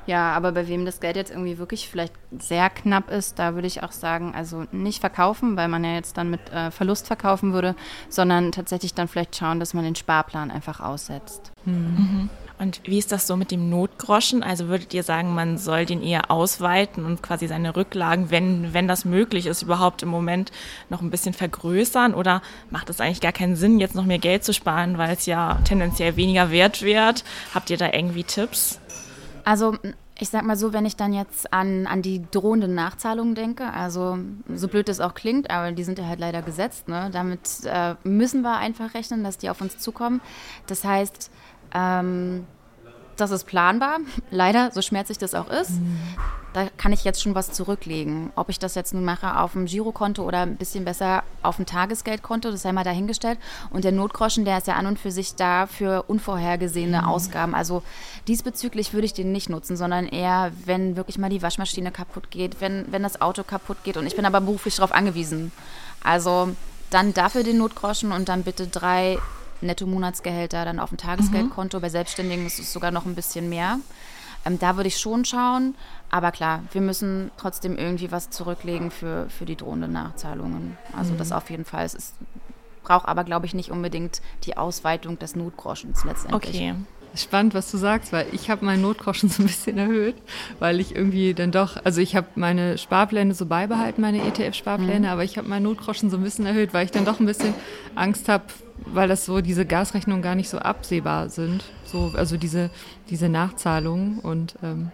Ja, 0.06 0.32
aber 0.32 0.52
bei 0.52 0.68
wem 0.68 0.84
das 0.84 1.00
Geld 1.00 1.16
jetzt 1.16 1.30
irgendwie 1.30 1.58
wirklich 1.58 1.88
vielleicht 1.88 2.12
sehr 2.38 2.70
knapp 2.70 3.10
ist, 3.10 3.38
da 3.38 3.54
würde 3.54 3.66
ich 3.66 3.82
auch 3.82 3.92
sagen, 3.92 4.34
also 4.34 4.64
nicht 4.72 5.00
verkaufen, 5.00 5.56
weil 5.56 5.68
man 5.68 5.84
ja 5.84 5.94
jetzt 5.94 6.16
dann 6.16 6.30
mit 6.30 6.52
äh, 6.52 6.70
Verlust 6.70 7.06
verkaufen 7.06 7.52
würde, 7.52 7.74
sondern 8.08 8.52
tatsächlich 8.52 8.94
dann 8.94 9.08
vielleicht 9.08 9.36
schauen, 9.36 9.60
dass 9.60 9.74
man 9.74 9.84
den 9.84 9.94
Sparplan 9.94 10.50
einfach 10.50 10.80
aussetzt. 10.80 11.52
Mhm. 11.64 12.28
Und 12.56 12.80
wie 12.84 12.98
ist 12.98 13.10
das 13.10 13.26
so 13.26 13.36
mit 13.36 13.50
dem 13.50 13.68
Notgroschen? 13.68 14.44
Also 14.44 14.68
würdet 14.68 14.94
ihr 14.94 15.02
sagen, 15.02 15.34
man 15.34 15.58
soll 15.58 15.86
den 15.86 16.02
eher 16.02 16.30
ausweiten 16.30 17.04
und 17.04 17.20
quasi 17.22 17.48
seine 17.48 17.74
Rücklagen, 17.74 18.30
wenn, 18.30 18.72
wenn 18.72 18.86
das 18.86 19.04
möglich 19.04 19.46
ist, 19.46 19.62
überhaupt 19.62 20.02
im 20.02 20.08
Moment 20.08 20.52
noch 20.88 21.02
ein 21.02 21.10
bisschen 21.10 21.34
vergrößern? 21.34 22.14
Oder 22.14 22.42
macht 22.70 22.90
es 22.90 23.00
eigentlich 23.00 23.20
gar 23.20 23.32
keinen 23.32 23.56
Sinn, 23.56 23.80
jetzt 23.80 23.96
noch 23.96 24.04
mehr 24.04 24.20
Geld 24.20 24.44
zu 24.44 24.54
sparen, 24.54 24.98
weil 24.98 25.14
es 25.14 25.26
ja 25.26 25.58
tendenziell 25.64 26.16
weniger 26.16 26.50
wert 26.50 26.82
wird? 26.82 27.24
Habt 27.54 27.70
ihr 27.70 27.76
da 27.76 27.92
irgendwie 27.92 28.24
Tipps? 28.24 28.78
Also 29.44 29.76
ich 30.18 30.28
sag 30.28 30.44
mal 30.44 30.56
so, 30.56 30.72
wenn 30.72 30.86
ich 30.86 30.96
dann 30.96 31.12
jetzt 31.12 31.52
an, 31.52 31.86
an 31.86 32.00
die 32.00 32.22
drohenden 32.30 32.74
Nachzahlungen 32.74 33.34
denke, 33.34 33.72
also 33.72 34.18
so 34.54 34.68
blöd 34.68 34.88
es 34.88 35.00
auch 35.00 35.14
klingt, 35.14 35.50
aber 35.50 35.72
die 35.72 35.82
sind 35.82 35.98
ja 35.98 36.06
halt 36.06 36.20
leider 36.20 36.40
gesetzt. 36.42 36.88
Ne? 36.88 37.10
Damit 37.12 37.40
äh, 37.64 37.96
müssen 38.04 38.42
wir 38.42 38.56
einfach 38.56 38.94
rechnen, 38.94 39.24
dass 39.24 39.38
die 39.38 39.50
auf 39.50 39.60
uns 39.60 39.78
zukommen. 39.78 40.20
Das 40.66 40.84
heißt, 40.84 41.30
ähm, 41.74 42.46
das 43.16 43.30
ist 43.30 43.44
planbar, 43.44 43.98
leider, 44.30 44.70
so 44.70 44.82
schmerzlich 44.82 45.18
das 45.18 45.34
auch 45.34 45.48
ist. 45.50 45.70
Mhm. 45.70 45.98
Da 46.52 46.68
kann 46.76 46.92
ich 46.92 47.02
jetzt 47.02 47.20
schon 47.20 47.34
was 47.34 47.50
zurücklegen. 47.50 48.32
Ob 48.36 48.48
ich 48.48 48.60
das 48.60 48.76
jetzt 48.76 48.94
nun 48.94 49.04
mache 49.04 49.40
auf 49.40 49.52
dem 49.52 49.66
Girokonto 49.66 50.22
oder 50.22 50.42
ein 50.42 50.54
bisschen 50.54 50.84
besser 50.84 51.24
auf 51.42 51.56
dem 51.56 51.66
Tagesgeldkonto, 51.66 52.52
das 52.52 52.62
sei 52.62 52.70
mal 52.70 52.84
dahingestellt. 52.84 53.40
Und 53.70 53.82
der 53.82 53.90
Notgroschen, 53.90 54.44
der 54.44 54.58
ist 54.58 54.68
ja 54.68 54.74
an 54.74 54.86
und 54.86 55.00
für 55.00 55.10
sich 55.10 55.34
da 55.34 55.66
für 55.66 56.04
unvorhergesehene 56.04 57.02
mhm. 57.02 57.08
Ausgaben. 57.08 57.56
Also 57.56 57.82
diesbezüglich 58.28 58.92
würde 58.92 59.06
ich 59.06 59.14
den 59.14 59.32
nicht 59.32 59.50
nutzen, 59.50 59.76
sondern 59.76 60.06
eher, 60.06 60.52
wenn 60.64 60.94
wirklich 60.94 61.18
mal 61.18 61.28
die 61.30 61.42
Waschmaschine 61.42 61.90
kaputt 61.90 62.30
geht, 62.30 62.60
wenn, 62.60 62.86
wenn 62.92 63.02
das 63.02 63.20
Auto 63.20 63.42
kaputt 63.42 63.78
geht. 63.82 63.96
Und 63.96 64.06
ich 64.06 64.14
bin 64.14 64.24
aber 64.24 64.40
beruflich 64.40 64.76
darauf 64.76 64.92
angewiesen. 64.92 65.50
Also 66.04 66.54
dann 66.90 67.14
dafür 67.14 67.42
den 67.42 67.58
Notgroschen 67.58 68.12
und 68.12 68.28
dann 68.28 68.44
bitte 68.44 68.68
drei 68.68 69.18
Netto-Monatsgehälter 69.60 70.64
dann 70.64 70.78
auf 70.78 70.90
dem 70.90 70.98
Tagesgeldkonto. 70.98 71.78
Mhm. 71.78 71.82
Bei 71.82 71.88
Selbstständigen 71.88 72.46
ist 72.46 72.58
es 72.58 72.72
sogar 72.72 72.90
noch 72.90 73.06
ein 73.06 73.14
bisschen 73.14 73.48
mehr. 73.48 73.78
Ähm, 74.44 74.58
da 74.58 74.76
würde 74.76 74.88
ich 74.88 74.98
schon 74.98 75.24
schauen. 75.24 75.74
Aber 76.10 76.30
klar, 76.30 76.62
wir 76.72 76.80
müssen 76.80 77.30
trotzdem 77.36 77.76
irgendwie 77.76 78.12
was 78.12 78.30
zurücklegen 78.30 78.90
für, 78.90 79.28
für 79.30 79.44
die 79.44 79.56
drohenden 79.56 79.92
Nachzahlungen. 79.92 80.76
Also 80.96 81.14
mhm. 81.14 81.18
das 81.18 81.32
auf 81.32 81.50
jeden 81.50 81.64
Fall. 81.64 81.84
Es 81.84 81.94
ist, 81.94 82.14
braucht 82.82 83.08
aber, 83.08 83.24
glaube 83.24 83.46
ich, 83.46 83.54
nicht 83.54 83.70
unbedingt 83.70 84.20
die 84.44 84.56
Ausweitung 84.56 85.18
des 85.18 85.34
Notgroschens 85.34 86.04
letztendlich. 86.04 86.54
Okay. 86.54 86.74
Spannend, 87.16 87.54
was 87.54 87.70
du 87.70 87.78
sagst, 87.78 88.12
weil 88.12 88.26
ich 88.32 88.50
habe 88.50 88.64
meinen 88.64 88.82
Notgroschen 88.82 89.28
so 89.30 89.42
ein 89.42 89.46
bisschen 89.46 89.78
erhöht, 89.78 90.16
weil 90.58 90.80
ich 90.80 90.94
irgendwie 90.94 91.32
dann 91.32 91.52
doch, 91.52 91.76
also 91.84 92.00
ich 92.00 92.16
habe 92.16 92.26
meine 92.34 92.76
Sparpläne 92.76 93.34
so 93.34 93.46
beibehalten, 93.46 94.00
meine 94.00 94.18
ETF-Sparpläne, 94.22 95.06
mhm. 95.06 95.12
aber 95.12 95.22
ich 95.22 95.38
habe 95.38 95.48
meinen 95.48 95.62
Notgroschen 95.62 96.10
so 96.10 96.16
ein 96.16 96.24
bisschen 96.24 96.44
erhöht, 96.44 96.74
weil 96.74 96.84
ich 96.84 96.90
dann 96.90 97.04
doch 97.04 97.20
ein 97.20 97.26
bisschen 97.26 97.54
Angst 97.94 98.28
habe, 98.28 98.44
weil 98.86 99.08
das 99.08 99.24
so 99.24 99.40
diese 99.40 99.66
Gasrechnungen 99.66 100.22
gar 100.22 100.34
nicht 100.34 100.48
so 100.48 100.58
absehbar 100.58 101.28
sind. 101.28 101.64
So, 101.84 102.12
also 102.14 102.36
diese, 102.36 102.70
diese 103.10 103.28
Nachzahlungen 103.28 104.18
und 104.18 104.56
ähm 104.62 104.90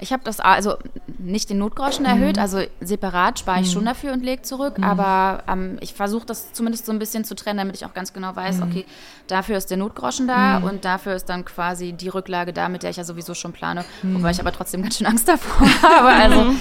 Ich 0.00 0.12
habe 0.12 0.22
das 0.24 0.40
also 0.40 0.76
nicht 1.18 1.50
den 1.50 1.58
Notgroschen 1.58 2.04
erhöht, 2.04 2.38
also 2.38 2.60
separat 2.80 3.38
spare 3.38 3.60
ich 3.60 3.70
schon 3.70 3.84
dafür 3.84 4.12
und 4.12 4.24
lege 4.24 4.42
zurück, 4.42 4.76
aber 4.80 5.44
ähm, 5.48 5.78
ich 5.80 5.94
versuche 5.94 6.26
das 6.26 6.52
zumindest 6.52 6.86
so 6.86 6.92
ein 6.92 6.98
bisschen 6.98 7.24
zu 7.24 7.34
trennen, 7.34 7.58
damit 7.58 7.76
ich 7.76 7.84
auch 7.84 7.94
ganz 7.94 8.12
genau 8.12 8.34
weiß, 8.34 8.62
okay, 8.62 8.84
dafür 9.26 9.56
ist 9.56 9.70
der 9.70 9.76
Notgroschen 9.76 10.26
da 10.26 10.58
und 10.58 10.84
dafür 10.84 11.14
ist 11.14 11.28
dann 11.28 11.44
quasi 11.44 11.92
die 11.92 12.08
Rücklage 12.08 12.52
da, 12.52 12.68
mit 12.68 12.82
der 12.82 12.90
ich 12.90 12.96
ja 12.96 13.04
sowieso 13.04 13.34
schon 13.34 13.52
plane, 13.52 13.84
wobei 14.02 14.30
ich 14.30 14.40
aber 14.40 14.52
trotzdem 14.52 14.82
ganz 14.82 14.98
schön 14.98 15.06
Angst 15.06 15.28
davor 15.28 15.66
habe. 15.82 16.08
Also 16.08 16.54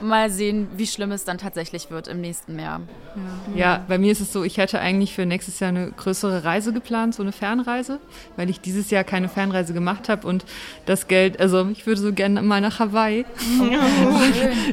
mal 0.00 0.30
sehen, 0.30 0.68
wie 0.76 0.86
schlimm 0.86 1.12
es 1.12 1.24
dann 1.24 1.38
tatsächlich 1.38 1.90
wird 1.90 2.08
im 2.08 2.20
nächsten 2.20 2.58
Jahr. 2.58 2.80
Ja, 3.54 3.84
bei 3.88 3.98
mir 3.98 4.12
ist 4.12 4.20
es 4.20 4.32
so, 4.32 4.44
ich 4.44 4.58
hätte 4.58 4.78
eigentlich 4.80 5.14
für 5.14 5.24
nächstes 5.24 5.60
Jahr 5.60 5.68
eine 5.68 5.90
größere 5.90 6.44
Reise 6.44 6.72
geplant, 6.72 7.14
so 7.14 7.22
eine 7.22 7.32
Fernreise, 7.32 7.98
weil 8.36 8.50
ich 8.50 8.60
dieses 8.60 8.90
Jahr 8.90 9.04
keine 9.04 9.28
Fernreise 9.28 9.72
gemacht 9.72 10.08
habe 10.08 10.26
und 10.26 10.44
das 10.84 11.08
Geld, 11.08 11.40
also 11.40 11.66
ich 11.70 11.86
würde 11.86 12.00
so 12.00 12.12
gerne 12.12 12.42
mal 12.42 12.60
nach 12.66 12.78
Hawaii. 12.80 13.24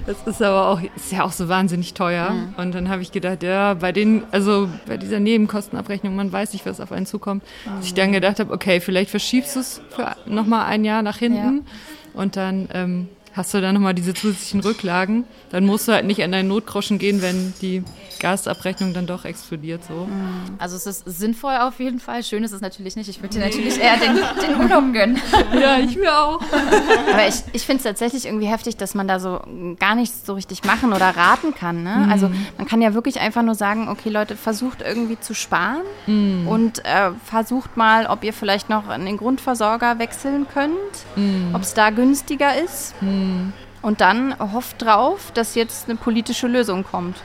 Das 0.05 0.17
ist 0.25 0.41
aber 0.41 0.67
auch, 0.69 0.81
ist 0.95 1.11
ja 1.11 1.23
auch 1.23 1.31
so 1.31 1.47
wahnsinnig 1.47 1.93
teuer. 1.93 2.33
Und 2.57 2.73
dann 2.73 2.89
habe 2.89 3.01
ich 3.01 3.11
gedacht, 3.11 3.43
ja, 3.43 3.73
bei 3.75 3.91
den, 3.91 4.23
also 4.31 4.69
bei 4.87 4.97
dieser 4.97 5.19
Nebenkostenabrechnung, 5.19 6.15
man 6.15 6.31
weiß 6.31 6.53
nicht, 6.53 6.65
was 6.65 6.79
auf 6.79 6.91
einen 6.91 7.05
zukommt. 7.05 7.43
Dass 7.65 7.85
ich 7.85 7.93
dann 7.93 8.11
gedacht 8.11 8.39
habe, 8.39 8.51
okay, 8.51 8.79
vielleicht 8.79 9.09
verschiebst 9.11 9.55
du 9.55 9.59
es 9.59 9.81
für 9.89 10.15
nochmal 10.25 10.65
ein 10.65 10.83
Jahr 10.83 11.01
nach 11.01 11.17
hinten 11.17 11.65
und 12.13 12.35
dann 12.35 12.67
ähm, 12.73 13.07
hast 13.33 13.53
du 13.53 13.61
dann 13.61 13.73
nochmal 13.75 13.93
diese 13.93 14.13
zusätzlichen 14.13 14.61
Rücklagen. 14.61 15.25
Dann 15.49 15.65
musst 15.65 15.87
du 15.87 15.91
halt 15.91 16.05
nicht 16.05 16.23
an 16.23 16.31
deinen 16.31 16.47
Notgroschen 16.47 16.99
gehen, 16.99 17.21
wenn 17.21 17.53
die 17.61 17.83
Gasabrechnung 18.23 18.93
dann 18.93 19.05
doch 19.05 19.25
explodiert 19.25 19.83
so. 19.83 20.07
Also 20.57 20.77
es 20.77 20.85
ist 20.85 21.03
sinnvoll 21.05 21.57
auf 21.57 21.79
jeden 21.79 21.99
Fall. 21.99 22.23
Schön 22.23 22.43
ist 22.45 22.53
es 22.53 22.61
natürlich 22.61 22.95
nicht. 22.95 23.09
Ich 23.09 23.21
würde 23.21 23.35
dir 23.37 23.41
natürlich 23.45 23.77
eher 23.77 23.97
den, 23.97 24.15
den 24.41 24.61
Urlaub 24.61 24.93
gönnen. 24.93 25.21
Ja, 25.53 25.77
ich 25.77 25.95
mir 25.97 26.17
auch. 26.17 26.39
Aber 27.11 27.27
ich, 27.27 27.35
ich 27.51 27.65
finde 27.65 27.77
es 27.77 27.83
tatsächlich 27.83 28.25
irgendwie 28.25 28.47
heftig, 28.47 28.77
dass 28.77 28.95
man 28.95 29.07
da 29.07 29.19
so 29.19 29.41
gar 29.77 29.93
nichts 29.95 30.25
so 30.25 30.33
richtig 30.33 30.63
machen 30.63 30.93
oder 30.93 31.09
raten 31.15 31.53
kann. 31.53 31.83
Ne? 31.83 32.07
Also 32.09 32.31
man 32.57 32.65
kann 32.65 32.81
ja 32.81 32.93
wirklich 32.93 33.19
einfach 33.19 33.43
nur 33.43 33.55
sagen, 33.55 33.87
okay 33.89 34.09
Leute, 34.09 34.35
versucht 34.37 34.81
irgendwie 34.81 35.19
zu 35.19 35.33
sparen 35.33 35.81
und 36.47 36.79
äh, 36.85 37.11
versucht 37.25 37.75
mal, 37.77 38.07
ob 38.07 38.23
ihr 38.23 38.33
vielleicht 38.33 38.69
noch 38.69 38.87
an 38.87 39.05
den 39.05 39.17
Grundversorger 39.17 39.99
wechseln 39.99 40.47
könnt, 40.53 40.73
ob 41.53 41.61
es 41.61 41.73
da 41.73 41.89
günstiger 41.89 42.55
ist. 42.63 42.95
Und 43.83 43.99
dann 43.99 44.33
hofft 44.39 44.81
drauf, 44.81 45.31
dass 45.33 45.55
jetzt 45.55 45.89
eine 45.89 45.97
politische 45.97 46.47
Lösung 46.47 46.85
kommt. 46.85 47.17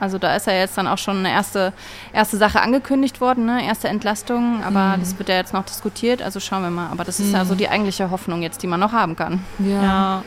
Also 0.00 0.18
da 0.18 0.34
ist 0.34 0.46
ja 0.46 0.54
jetzt 0.54 0.76
dann 0.78 0.88
auch 0.88 0.98
schon 0.98 1.18
eine 1.18 1.30
erste, 1.30 1.72
erste 2.12 2.38
Sache 2.38 2.60
angekündigt 2.62 3.20
worden, 3.20 3.44
ne? 3.44 3.64
erste 3.64 3.88
Entlastung, 3.88 4.64
aber 4.64 4.96
das 4.98 5.16
wird 5.18 5.28
ja 5.28 5.36
jetzt 5.36 5.52
noch 5.52 5.64
diskutiert, 5.64 6.22
also 6.22 6.40
schauen 6.40 6.62
wir 6.62 6.70
mal. 6.70 6.88
Aber 6.90 7.04
das 7.04 7.20
ist 7.20 7.32
ja 7.32 7.44
so 7.44 7.54
die 7.54 7.68
eigentliche 7.68 8.10
Hoffnung 8.10 8.40
jetzt, 8.40 8.62
die 8.62 8.66
man 8.66 8.80
noch 8.80 8.92
haben 8.92 9.14
kann. 9.14 9.44
Ja. 9.58 10.16
Und 10.18 10.24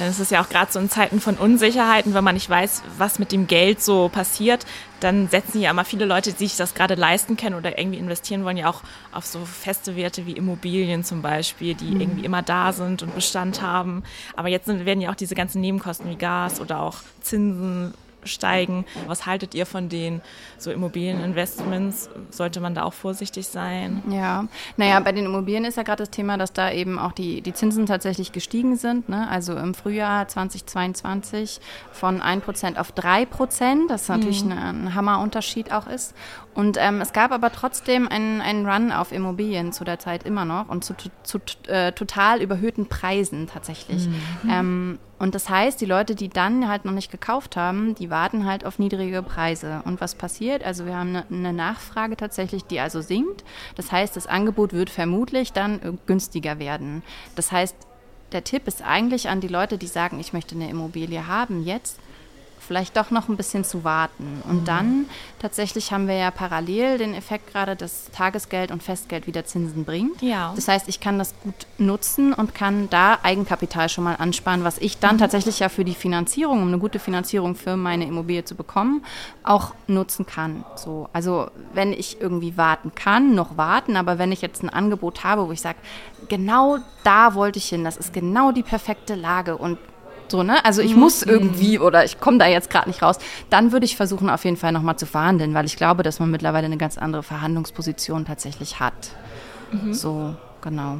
dann 0.00 0.10
ist 0.10 0.20
es 0.20 0.30
ja 0.30 0.42
auch 0.42 0.48
gerade 0.48 0.72
so 0.72 0.78
in 0.78 0.88
Zeiten 0.88 1.20
von 1.20 1.36
Unsicherheiten, 1.36 2.14
wenn 2.14 2.24
man 2.24 2.34
nicht 2.34 2.48
weiß, 2.48 2.82
was 2.98 3.18
mit 3.18 3.32
dem 3.32 3.46
Geld 3.46 3.82
so 3.82 4.08
passiert, 4.08 4.66
dann 5.00 5.28
setzen 5.28 5.60
ja 5.60 5.70
immer 5.70 5.84
viele 5.84 6.06
Leute, 6.06 6.32
die 6.32 6.46
sich 6.46 6.56
das 6.56 6.74
gerade 6.74 6.94
leisten 6.94 7.36
können 7.36 7.54
oder 7.54 7.78
irgendwie 7.78 7.98
investieren 7.98 8.44
wollen, 8.44 8.56
ja 8.56 8.68
auch 8.68 8.82
auf 9.12 9.26
so 9.26 9.44
feste 9.44 9.96
Werte 9.96 10.26
wie 10.26 10.32
Immobilien 10.32 11.04
zum 11.04 11.22
Beispiel, 11.22 11.74
die 11.74 11.92
irgendwie 11.92 12.24
immer 12.24 12.42
da 12.42 12.72
sind 12.72 13.02
und 13.02 13.14
Bestand 13.14 13.60
haben. 13.60 14.02
Aber 14.34 14.48
jetzt 14.48 14.68
werden 14.68 15.00
ja 15.00 15.10
auch 15.10 15.16
diese 15.16 15.34
ganzen 15.34 15.60
Nebenkosten 15.60 16.10
wie 16.10 16.16
Gas 16.16 16.60
oder 16.60 16.80
auch 16.80 16.96
Zinsen 17.20 17.94
steigen. 18.26 18.84
Was 19.06 19.26
haltet 19.26 19.54
ihr 19.54 19.66
von 19.66 19.88
den 19.88 20.20
so 20.58 20.70
Immobilieninvestments? 20.70 22.10
Sollte 22.30 22.60
man 22.60 22.74
da 22.74 22.84
auch 22.84 22.92
vorsichtig 22.92 23.46
sein? 23.46 24.02
Ja, 24.10 24.46
naja, 24.76 25.00
bei 25.00 25.12
den 25.12 25.26
Immobilien 25.26 25.64
ist 25.64 25.76
ja 25.76 25.82
gerade 25.82 26.02
das 26.02 26.10
Thema, 26.10 26.36
dass 26.36 26.52
da 26.52 26.70
eben 26.70 26.98
auch 26.98 27.12
die, 27.12 27.40
die 27.40 27.52
Zinsen 27.52 27.86
tatsächlich 27.86 28.32
gestiegen 28.32 28.76
sind. 28.76 29.08
Ne? 29.08 29.28
Also 29.28 29.56
im 29.56 29.74
Frühjahr 29.74 30.28
2022 30.28 31.60
von 31.92 32.20
1% 32.20 32.76
auf 32.76 32.92
3%, 32.92 33.88
das 33.88 34.08
natürlich 34.08 34.42
ein, 34.42 34.52
ein 34.52 34.94
Hammerunterschied 34.94 35.72
auch 35.72 35.86
ist. 35.86 36.14
Und 36.54 36.78
ähm, 36.80 37.02
es 37.02 37.12
gab 37.12 37.32
aber 37.32 37.52
trotzdem 37.52 38.08
einen, 38.08 38.40
einen 38.40 38.66
Run 38.66 38.90
auf 38.90 39.12
Immobilien 39.12 39.72
zu 39.72 39.84
der 39.84 39.98
Zeit 39.98 40.24
immer 40.24 40.46
noch 40.46 40.70
und 40.70 40.84
zu, 40.84 40.94
zu, 40.96 41.10
zu 41.22 41.38
äh, 41.68 41.92
total 41.92 42.40
überhöhten 42.40 42.88
Preisen 42.88 43.46
tatsächlich. 43.46 44.08
Ähm, 44.48 44.98
und 45.18 45.34
das 45.34 45.48
heißt, 45.48 45.80
die 45.80 45.86
Leute, 45.86 46.14
die 46.14 46.28
dann 46.28 46.68
halt 46.68 46.84
noch 46.84 46.92
nicht 46.92 47.10
gekauft 47.10 47.56
haben, 47.56 47.94
die 47.94 48.10
warten 48.16 48.46
halt 48.46 48.64
auf 48.64 48.78
niedrige 48.78 49.22
Preise. 49.22 49.82
Und 49.84 50.00
was 50.00 50.14
passiert? 50.14 50.64
Also 50.64 50.86
wir 50.86 50.96
haben 50.96 51.10
eine, 51.10 51.26
eine 51.30 51.52
Nachfrage 51.52 52.16
tatsächlich, 52.16 52.64
die 52.64 52.80
also 52.80 53.02
sinkt. 53.02 53.44
Das 53.74 53.92
heißt, 53.92 54.16
das 54.16 54.26
Angebot 54.26 54.72
wird 54.72 54.88
vermutlich 54.88 55.52
dann 55.52 55.82
äh, 55.82 55.92
günstiger 56.06 56.58
werden. 56.58 57.02
Das 57.34 57.52
heißt, 57.52 57.76
der 58.32 58.42
Tipp 58.42 58.66
ist 58.66 58.80
eigentlich 58.80 59.28
an 59.28 59.42
die 59.42 59.48
Leute, 59.48 59.76
die 59.76 59.86
sagen, 59.86 60.18
ich 60.18 60.32
möchte 60.32 60.54
eine 60.54 60.70
Immobilie 60.70 61.26
haben, 61.26 61.62
jetzt 61.62 62.00
vielleicht 62.66 62.96
doch 62.96 63.10
noch 63.10 63.28
ein 63.28 63.36
bisschen 63.36 63.64
zu 63.64 63.84
warten. 63.84 64.42
Und 64.48 64.66
dann 64.68 65.06
tatsächlich 65.38 65.92
haben 65.92 66.08
wir 66.08 66.16
ja 66.16 66.30
parallel 66.30 66.98
den 66.98 67.14
Effekt 67.14 67.52
gerade, 67.52 67.76
dass 67.76 68.10
Tagesgeld 68.12 68.70
und 68.70 68.82
Festgeld 68.82 69.26
wieder 69.26 69.44
Zinsen 69.44 69.84
bringt. 69.84 70.20
Ja. 70.22 70.52
Das 70.56 70.68
heißt, 70.68 70.88
ich 70.88 71.00
kann 71.00 71.18
das 71.18 71.34
gut 71.42 71.66
nutzen 71.78 72.32
und 72.32 72.54
kann 72.54 72.88
da 72.90 73.18
Eigenkapital 73.22 73.88
schon 73.88 74.04
mal 74.04 74.16
ansparen, 74.16 74.64
was 74.64 74.78
ich 74.78 74.98
dann 74.98 75.18
tatsächlich 75.18 75.58
ja 75.60 75.68
für 75.68 75.84
die 75.84 75.94
Finanzierung, 75.94 76.62
um 76.62 76.68
eine 76.68 76.78
gute 76.78 76.98
Finanzierung 76.98 77.54
für 77.54 77.76
meine 77.76 78.06
Immobilie 78.06 78.44
zu 78.44 78.54
bekommen, 78.54 79.04
auch 79.42 79.74
nutzen 79.86 80.26
kann. 80.26 80.64
So, 80.74 81.08
also 81.12 81.50
wenn 81.72 81.92
ich 81.92 82.20
irgendwie 82.20 82.56
warten 82.56 82.92
kann, 82.94 83.34
noch 83.34 83.56
warten, 83.56 83.96
aber 83.96 84.18
wenn 84.18 84.32
ich 84.32 84.42
jetzt 84.42 84.62
ein 84.62 84.70
Angebot 84.70 85.24
habe, 85.24 85.46
wo 85.46 85.52
ich 85.52 85.60
sage, 85.60 85.78
genau 86.28 86.78
da 87.04 87.34
wollte 87.34 87.58
ich 87.58 87.68
hin, 87.68 87.84
das 87.84 87.96
ist 87.96 88.12
genau 88.12 88.52
die 88.52 88.62
perfekte 88.62 89.14
Lage 89.14 89.56
und 89.56 89.78
so, 90.30 90.42
ne? 90.42 90.64
Also 90.64 90.82
ich 90.82 90.96
muss 90.96 91.22
irgendwie 91.22 91.78
oder 91.78 92.04
ich 92.04 92.20
komme 92.20 92.38
da 92.38 92.46
jetzt 92.46 92.70
gerade 92.70 92.88
nicht 92.88 93.02
raus. 93.02 93.18
Dann 93.50 93.72
würde 93.72 93.84
ich 93.86 93.96
versuchen, 93.96 94.28
auf 94.30 94.44
jeden 94.44 94.56
Fall 94.56 94.72
nochmal 94.72 94.96
zu 94.96 95.06
verhandeln, 95.06 95.54
weil 95.54 95.64
ich 95.66 95.76
glaube, 95.76 96.02
dass 96.02 96.20
man 96.20 96.30
mittlerweile 96.30 96.66
eine 96.66 96.76
ganz 96.76 96.98
andere 96.98 97.22
Verhandlungsposition 97.22 98.24
tatsächlich 98.24 98.80
hat. 98.80 98.94
So, 99.90 100.34
genau. 100.62 100.98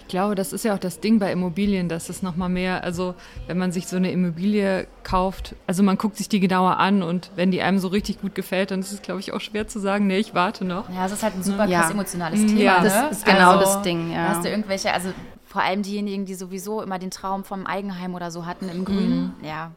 Ich 0.00 0.08
glaube, 0.08 0.34
das 0.34 0.52
ist 0.52 0.64
ja 0.64 0.74
auch 0.74 0.78
das 0.78 1.00
Ding 1.00 1.18
bei 1.18 1.32
Immobilien, 1.32 1.88
dass 1.88 2.10
es 2.10 2.22
nochmal 2.22 2.50
mehr, 2.50 2.84
also 2.84 3.14
wenn 3.46 3.56
man 3.56 3.72
sich 3.72 3.86
so 3.86 3.96
eine 3.96 4.10
Immobilie 4.10 4.86
kauft, 5.04 5.54
also 5.66 5.82
man 5.82 5.96
guckt 5.96 6.16
sich 6.18 6.28
die 6.28 6.38
genauer 6.40 6.76
an 6.78 7.02
und 7.02 7.30
wenn 7.36 7.50
die 7.50 7.62
einem 7.62 7.78
so 7.78 7.88
richtig 7.88 8.20
gut 8.20 8.34
gefällt, 8.34 8.72
dann 8.72 8.80
ist 8.80 8.92
es, 8.92 9.00
glaube 9.00 9.20
ich, 9.20 9.32
auch 9.32 9.40
schwer 9.40 9.68
zu 9.68 9.78
sagen, 9.78 10.06
nee, 10.08 10.18
ich 10.18 10.34
warte 10.34 10.66
noch. 10.66 10.90
Ja, 10.90 11.06
es 11.06 11.12
ist 11.12 11.22
halt 11.22 11.36
ein 11.36 11.42
super 11.42 11.64
Ja. 11.66 11.80
krass 11.80 11.92
emotionales 11.92 12.40
Thema. 12.44 12.60
Ja, 12.60 12.82
ne? 12.82 12.88
das 12.90 13.18
ist 13.18 13.24
genau 13.24 13.52
Also, 13.52 13.60
das 13.60 13.82
Ding, 13.82 14.12
ja. 14.12 14.28
Hast 14.28 14.44
du 14.44 14.50
irgendwelche, 14.50 14.92
also 14.92 15.08
vor 15.52 15.62
allem 15.62 15.82
diejenigen, 15.82 16.24
die 16.24 16.34
sowieso 16.34 16.80
immer 16.80 16.98
den 16.98 17.10
Traum 17.10 17.44
vom 17.44 17.66
Eigenheim 17.66 18.14
oder 18.14 18.30
so 18.30 18.46
hatten 18.46 18.70
im 18.70 18.86
Grünen, 18.86 19.34
ja. 19.42 19.72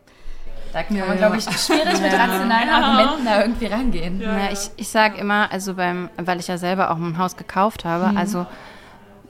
Da 0.72 0.84
kann 0.84 0.98
man, 1.00 1.18
glaube 1.18 1.36
ich, 1.38 1.44
schwierig 1.44 2.02
mit 2.02 2.14
rationalen 2.14 2.70
Argumenten 2.70 3.26
da 3.26 3.42
irgendwie 3.42 3.66
rangehen. 3.66 4.22
Ja, 4.22 4.52
ich 4.54 4.72
ich 4.78 4.88
sage 4.88 5.18
immer, 5.18 5.52
also 5.52 5.74
beim, 5.74 6.10
weil 6.18 6.40
ich 6.40 6.48
ja 6.48 6.58
selber 6.58 6.92
auch 6.92 6.96
ein 6.96 7.18
Haus 7.18 7.36
gekauft 7.36 7.84
habe, 7.84 8.18
also 8.18 8.46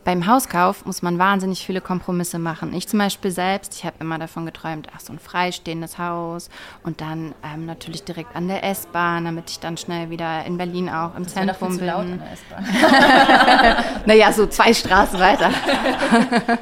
beim 0.06 0.28
Hauskauf 0.28 0.86
muss 0.86 1.02
man 1.02 1.18
wahnsinnig 1.18 1.66
viele 1.66 1.82
Kompromisse 1.82 2.38
machen. 2.38 2.74
Ich 2.76 2.88
zum 2.88 3.00
Beispiel 3.00 3.32
selbst, 3.32 3.74
ich 3.74 3.86
habe 3.86 3.96
immer 4.00 4.20
davon 4.20 4.46
geträumt, 4.46 4.88
ach 4.96 5.00
so 5.00 5.12
ein 5.12 5.18
freistehendes 5.18 5.98
Haus 5.98 6.50
und 6.84 7.02
dann 7.02 7.34
ähm, 7.44 7.66
natürlich 7.66 8.04
direkt 8.04 8.36
an 8.36 8.48
der 8.48 8.64
S-Bahn, 8.64 9.26
damit 9.26 9.50
ich 9.50 9.60
dann 9.60 9.78
schnell 9.78 10.12
wieder 10.12 10.46
in 10.46 10.58
Berlin 10.58 10.90
auch 10.90 11.16
im 11.18 11.24
Das 11.24 11.34
Zentrum 11.34 11.72
zu 11.78 11.86
laut 11.86 12.04
bin. 12.06 12.14
an 12.14 12.22
der 12.22 12.32
S-Bahn. 12.34 13.76
Naja, 14.06 14.32
so 14.32 14.46
zwei 14.46 14.72
Straßen 14.72 15.20
weiter. 15.20 15.50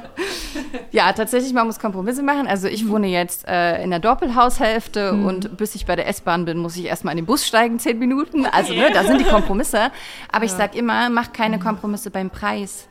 ja, 0.91 1.11
tatsächlich, 1.11 1.51
man 1.51 1.67
muss 1.67 1.77
Kompromisse 1.79 2.23
machen. 2.23 2.47
Also 2.47 2.69
ich 2.69 2.87
wohne 2.87 3.07
jetzt 3.07 3.45
äh, 3.45 3.83
in 3.83 3.89
der 3.89 3.99
Doppelhaushälfte 3.99 5.11
und 5.11 5.57
bis 5.57 5.75
ich 5.75 5.85
bei 5.85 5.97
der 5.97 6.07
S-Bahn 6.07 6.45
bin, 6.45 6.59
muss 6.59 6.77
ich 6.77 6.85
erstmal 6.85 7.11
in 7.11 7.17
den 7.17 7.25
Bus 7.25 7.45
steigen, 7.45 7.77
zehn 7.77 7.99
Minuten. 7.99 8.45
Also 8.45 8.73
ne, 8.73 8.89
da 8.93 9.03
sind 9.03 9.19
die 9.19 9.25
Kompromisse. 9.25 9.91
Aber 10.31 10.45
ich 10.45 10.51
sag 10.51 10.75
immer, 10.75 11.09
mach 11.09 11.33
keine 11.33 11.59
Kompromisse 11.59 12.09
beim 12.09 12.29
Preis. 12.29 12.87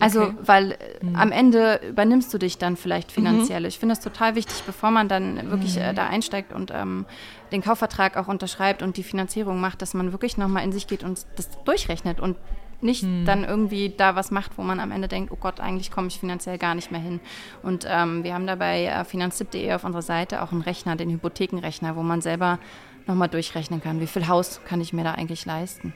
Also, 0.00 0.32
weil 0.42 0.72
äh, 0.72 0.76
am 1.14 1.32
Ende 1.32 1.80
übernimmst 1.88 2.32
du 2.34 2.38
dich 2.38 2.58
dann 2.58 2.76
vielleicht 2.76 3.12
finanziell. 3.12 3.64
Ich 3.66 3.78
finde 3.78 3.92
es 3.92 4.00
total 4.00 4.34
wichtig, 4.34 4.62
bevor 4.66 4.90
man 4.90 5.08
dann 5.08 5.50
wirklich 5.50 5.76
äh, 5.76 5.92
da 5.94 6.06
einsteigt 6.06 6.52
und 6.52 6.72
ähm, 6.74 7.06
den 7.52 7.62
Kaufvertrag 7.62 8.16
auch 8.16 8.28
unterschreibt 8.28 8.82
und 8.82 8.96
die 8.96 9.02
Finanzierung 9.02 9.60
macht, 9.60 9.82
dass 9.82 9.94
man 9.94 10.12
wirklich 10.12 10.36
nochmal 10.36 10.64
in 10.64 10.72
sich 10.72 10.86
geht 10.86 11.04
und 11.04 11.26
das 11.36 11.48
durchrechnet 11.64 12.20
und 12.20 12.36
nicht 12.82 13.04
dann 13.26 13.44
irgendwie 13.44 13.92
da 13.94 14.16
was 14.16 14.30
macht, 14.30 14.56
wo 14.56 14.62
man 14.62 14.80
am 14.80 14.90
Ende 14.90 15.06
denkt, 15.06 15.30
oh 15.32 15.36
Gott, 15.38 15.60
eigentlich 15.60 15.90
komme 15.90 16.08
ich 16.08 16.18
finanziell 16.18 16.56
gar 16.56 16.74
nicht 16.74 16.90
mehr 16.90 17.00
hin. 17.00 17.20
Und 17.62 17.86
ähm, 17.86 18.24
wir 18.24 18.32
haben 18.32 18.46
dabei 18.46 18.86
äh, 18.86 19.04
finanztipp.de 19.04 19.74
auf 19.74 19.84
unserer 19.84 20.02
Seite 20.02 20.42
auch 20.42 20.50
einen 20.52 20.62
Rechner, 20.62 20.96
den 20.96 21.10
Hypothekenrechner, 21.10 21.94
wo 21.94 22.02
man 22.02 22.22
selber 22.22 22.58
nochmal 23.06 23.28
durchrechnen 23.28 23.82
kann, 23.82 24.00
wie 24.00 24.06
viel 24.06 24.28
Haus 24.28 24.60
kann 24.66 24.80
ich 24.80 24.92
mir 24.92 25.04
da 25.04 25.12
eigentlich 25.12 25.44
leisten. 25.44 25.92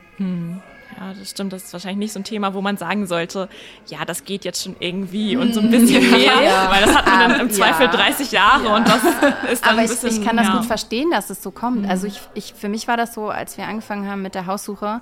Ja, 0.99 1.13
das 1.19 1.31
stimmt. 1.31 1.53
Das 1.53 1.65
ist 1.65 1.73
wahrscheinlich 1.73 1.99
nicht 1.99 2.13
so 2.13 2.21
ein 2.21 2.25
Thema, 2.25 2.55
wo 2.55 2.61
man 2.61 2.77
sagen 2.77 3.07
sollte, 3.07 3.49
ja, 3.87 4.05
das 4.05 4.25
geht 4.25 4.45
jetzt 4.45 4.63
schon 4.63 4.77
irgendwie 4.79 5.37
und 5.37 5.53
so 5.55 5.61
ein 5.61 5.71
bisschen 5.71 6.09
mehr, 6.11 6.43
Ja. 6.43 6.71
weil 6.71 6.85
das 6.85 6.95
hat 6.95 7.07
man 7.07 7.19
dann 7.31 7.41
im 7.41 7.49
Ja. 7.51 7.53
Zweifel 7.55 7.89
30 7.89 8.31
Jahre 8.33 8.69
und 8.75 8.87
das 8.87 9.03
ist 9.53 9.65
dann 9.65 9.71
Aber 9.73 9.79
ein 9.81 9.85
ich, 9.87 9.91
bisschen, 9.91 10.11
ich 10.21 10.25
kann 10.27 10.37
das 10.37 10.47
ja. 10.47 10.57
gut 10.57 10.67
verstehen, 10.67 11.11
dass 11.11 11.31
es 11.31 11.43
so 11.43 11.51
kommt. 11.51 11.89
Also 11.89 12.07
ich, 12.07 12.21
ich, 12.35 12.55
für 12.55 12.69
mich 12.69 12.87
war 12.87 12.97
das 12.97 13.15
so, 13.15 13.29
als 13.29 13.57
wir 13.59 13.67
angefangen 13.67 14.09
haben 14.09 14.23
mit 14.23 14.35
der 14.35 14.47
Haussuche, 14.47 15.01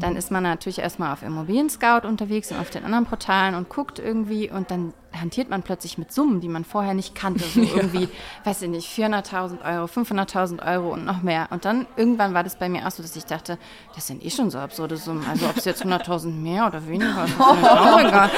dann 0.00 0.16
ist 0.16 0.30
man 0.30 0.42
natürlich 0.42 0.78
erstmal 0.78 1.12
auf 1.12 1.22
Immobilien 1.22 1.68
Scout 1.68 2.06
unterwegs 2.06 2.50
und 2.50 2.58
auf 2.58 2.70
den 2.70 2.84
anderen 2.84 3.04
Portalen 3.06 3.54
und 3.54 3.68
guckt 3.68 3.98
irgendwie 3.98 4.50
und 4.50 4.70
dann 4.70 4.92
hantiert 5.12 5.48
man 5.50 5.62
plötzlich 5.62 5.98
mit 5.98 6.12
Summen, 6.12 6.40
die 6.40 6.48
man 6.48 6.64
vorher 6.64 6.94
nicht 6.94 7.14
kannte. 7.14 7.44
So 7.58 7.62
irgendwie, 7.62 8.08
weiß 8.44 8.62
ich 8.62 8.68
nicht, 8.68 8.88
400.000 8.88 9.64
Euro, 9.64 9.86
500.000 9.86 10.64
Euro 10.64 10.92
und 10.92 11.04
noch 11.04 11.22
mehr. 11.22 11.48
Und 11.50 11.64
dann 11.64 11.86
irgendwann 11.96 12.34
war 12.34 12.44
das 12.44 12.56
bei 12.56 12.68
mir 12.68 12.86
auch 12.86 12.90
so, 12.90 13.02
dass 13.02 13.16
ich 13.16 13.24
dachte, 13.24 13.58
das 13.96 14.06
sind 14.06 14.24
eh 14.24 14.30
schon 14.30 14.50
so 14.50 14.58
absurde 14.58 14.96
Summen. 14.96 15.26
Also 15.28 15.46
ob 15.46 15.56
es 15.56 15.64
jetzt 15.64 15.84
100.000 15.84 16.30
mehr 16.30 16.66
oder 16.66 16.86
weniger 16.86 17.24
ist, 17.24 17.32
ist 17.32 17.40
auch 17.40 17.98
egal. 17.98 18.30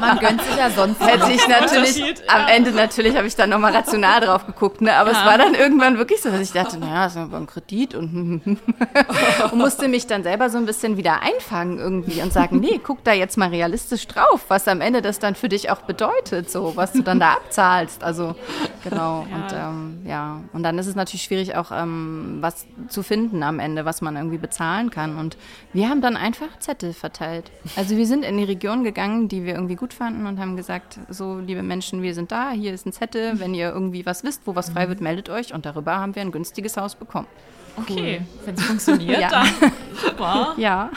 Man 0.00 0.18
gönnt 0.18 0.42
sich 0.42 0.56
ja 0.56 0.70
sonst 0.70 1.00
Hätte 1.00 1.30
ich 1.30 1.46
natürlich, 1.46 2.00
Unterschied, 2.00 2.22
am 2.28 2.46
Ende 2.48 2.70
natürlich 2.72 3.16
habe 3.16 3.26
ich 3.26 3.36
dann 3.36 3.50
nochmal 3.50 3.74
rational 3.74 4.20
drauf 4.20 4.46
geguckt, 4.46 4.80
ne? 4.80 4.94
aber 4.94 5.10
es 5.10 5.18
war 5.18 5.36
dann 5.36 5.54
irgendwann 5.54 5.98
wirklich 5.98 6.22
so, 6.22 6.30
dass 6.30 6.40
ich 6.40 6.52
dachte, 6.52 6.78
naja, 6.78 7.04
das 7.04 7.16
ist 7.16 7.18
aber 7.18 7.36
ein 7.36 7.46
Kredit 7.46 7.94
und, 7.94 8.40
und 9.52 9.58
musste 9.58 9.88
mich 9.88 10.06
dann 10.06 10.22
selber 10.22 10.48
so 10.48 10.56
ein 10.56 10.64
bisschen 10.64 10.96
wieder 10.96 11.20
einfangen 11.22 11.78
irgendwie 11.78 12.22
und 12.22 12.32
sagen, 12.32 12.60
nee, 12.60 12.80
guck 12.82 13.04
da 13.04 13.12
jetzt 13.12 13.36
mal 13.36 13.50
realistisch 13.50 14.06
drauf, 14.06 14.46
was 14.48 14.68
am 14.68 14.80
Ende 14.80 15.02
das 15.02 15.18
dann 15.18 15.34
für 15.34 15.50
dich 15.50 15.70
auch 15.70 15.82
bedeutet, 15.82 15.97
so, 16.46 16.76
was 16.76 16.92
du 16.92 17.02
dann 17.02 17.20
da 17.20 17.32
abzahlst, 17.34 18.02
also 18.04 18.34
genau. 18.84 19.20
Und 19.20 19.52
ähm, 19.52 19.98
ja, 20.04 20.40
und 20.52 20.62
dann 20.62 20.78
ist 20.78 20.86
es 20.86 20.94
natürlich 20.94 21.22
schwierig 21.22 21.56
auch 21.56 21.70
ähm, 21.72 22.38
was 22.40 22.66
zu 22.88 23.02
finden 23.02 23.42
am 23.42 23.58
Ende, 23.58 23.84
was 23.84 24.00
man 24.00 24.16
irgendwie 24.16 24.38
bezahlen 24.38 24.90
kann. 24.90 25.18
Und 25.18 25.36
wir 25.72 25.88
haben 25.88 26.00
dann 26.00 26.16
einfach 26.16 26.58
Zettel 26.58 26.92
verteilt. 26.92 27.50
Also 27.76 27.96
wir 27.96 28.06
sind 28.06 28.24
in 28.24 28.36
die 28.38 28.44
Region 28.44 28.84
gegangen, 28.84 29.28
die 29.28 29.44
wir 29.44 29.54
irgendwie 29.54 29.76
gut 29.76 29.92
fanden 29.92 30.26
und 30.26 30.38
haben 30.38 30.56
gesagt, 30.56 30.98
so 31.08 31.38
liebe 31.38 31.62
Menschen, 31.62 32.02
wir 32.02 32.14
sind 32.14 32.32
da, 32.32 32.50
hier 32.50 32.72
ist 32.72 32.86
ein 32.86 32.92
Zettel, 32.92 33.40
wenn 33.40 33.54
ihr 33.54 33.68
irgendwie 33.70 34.06
was 34.06 34.24
wisst, 34.24 34.42
wo 34.46 34.54
was 34.54 34.70
frei 34.70 34.88
wird, 34.88 35.00
meldet 35.00 35.28
euch 35.28 35.52
und 35.54 35.66
darüber 35.66 35.96
haben 35.98 36.14
wir 36.14 36.22
ein 36.22 36.32
günstiges 36.32 36.76
Haus 36.76 36.94
bekommen. 36.94 37.26
Okay, 37.76 38.22
wenn 38.44 38.54
es 38.54 38.62
funktioniert, 38.64 39.20
Ja. 39.20 39.28
dann. 39.30 39.46
Super. 40.04 40.54
Ja, 40.56 40.90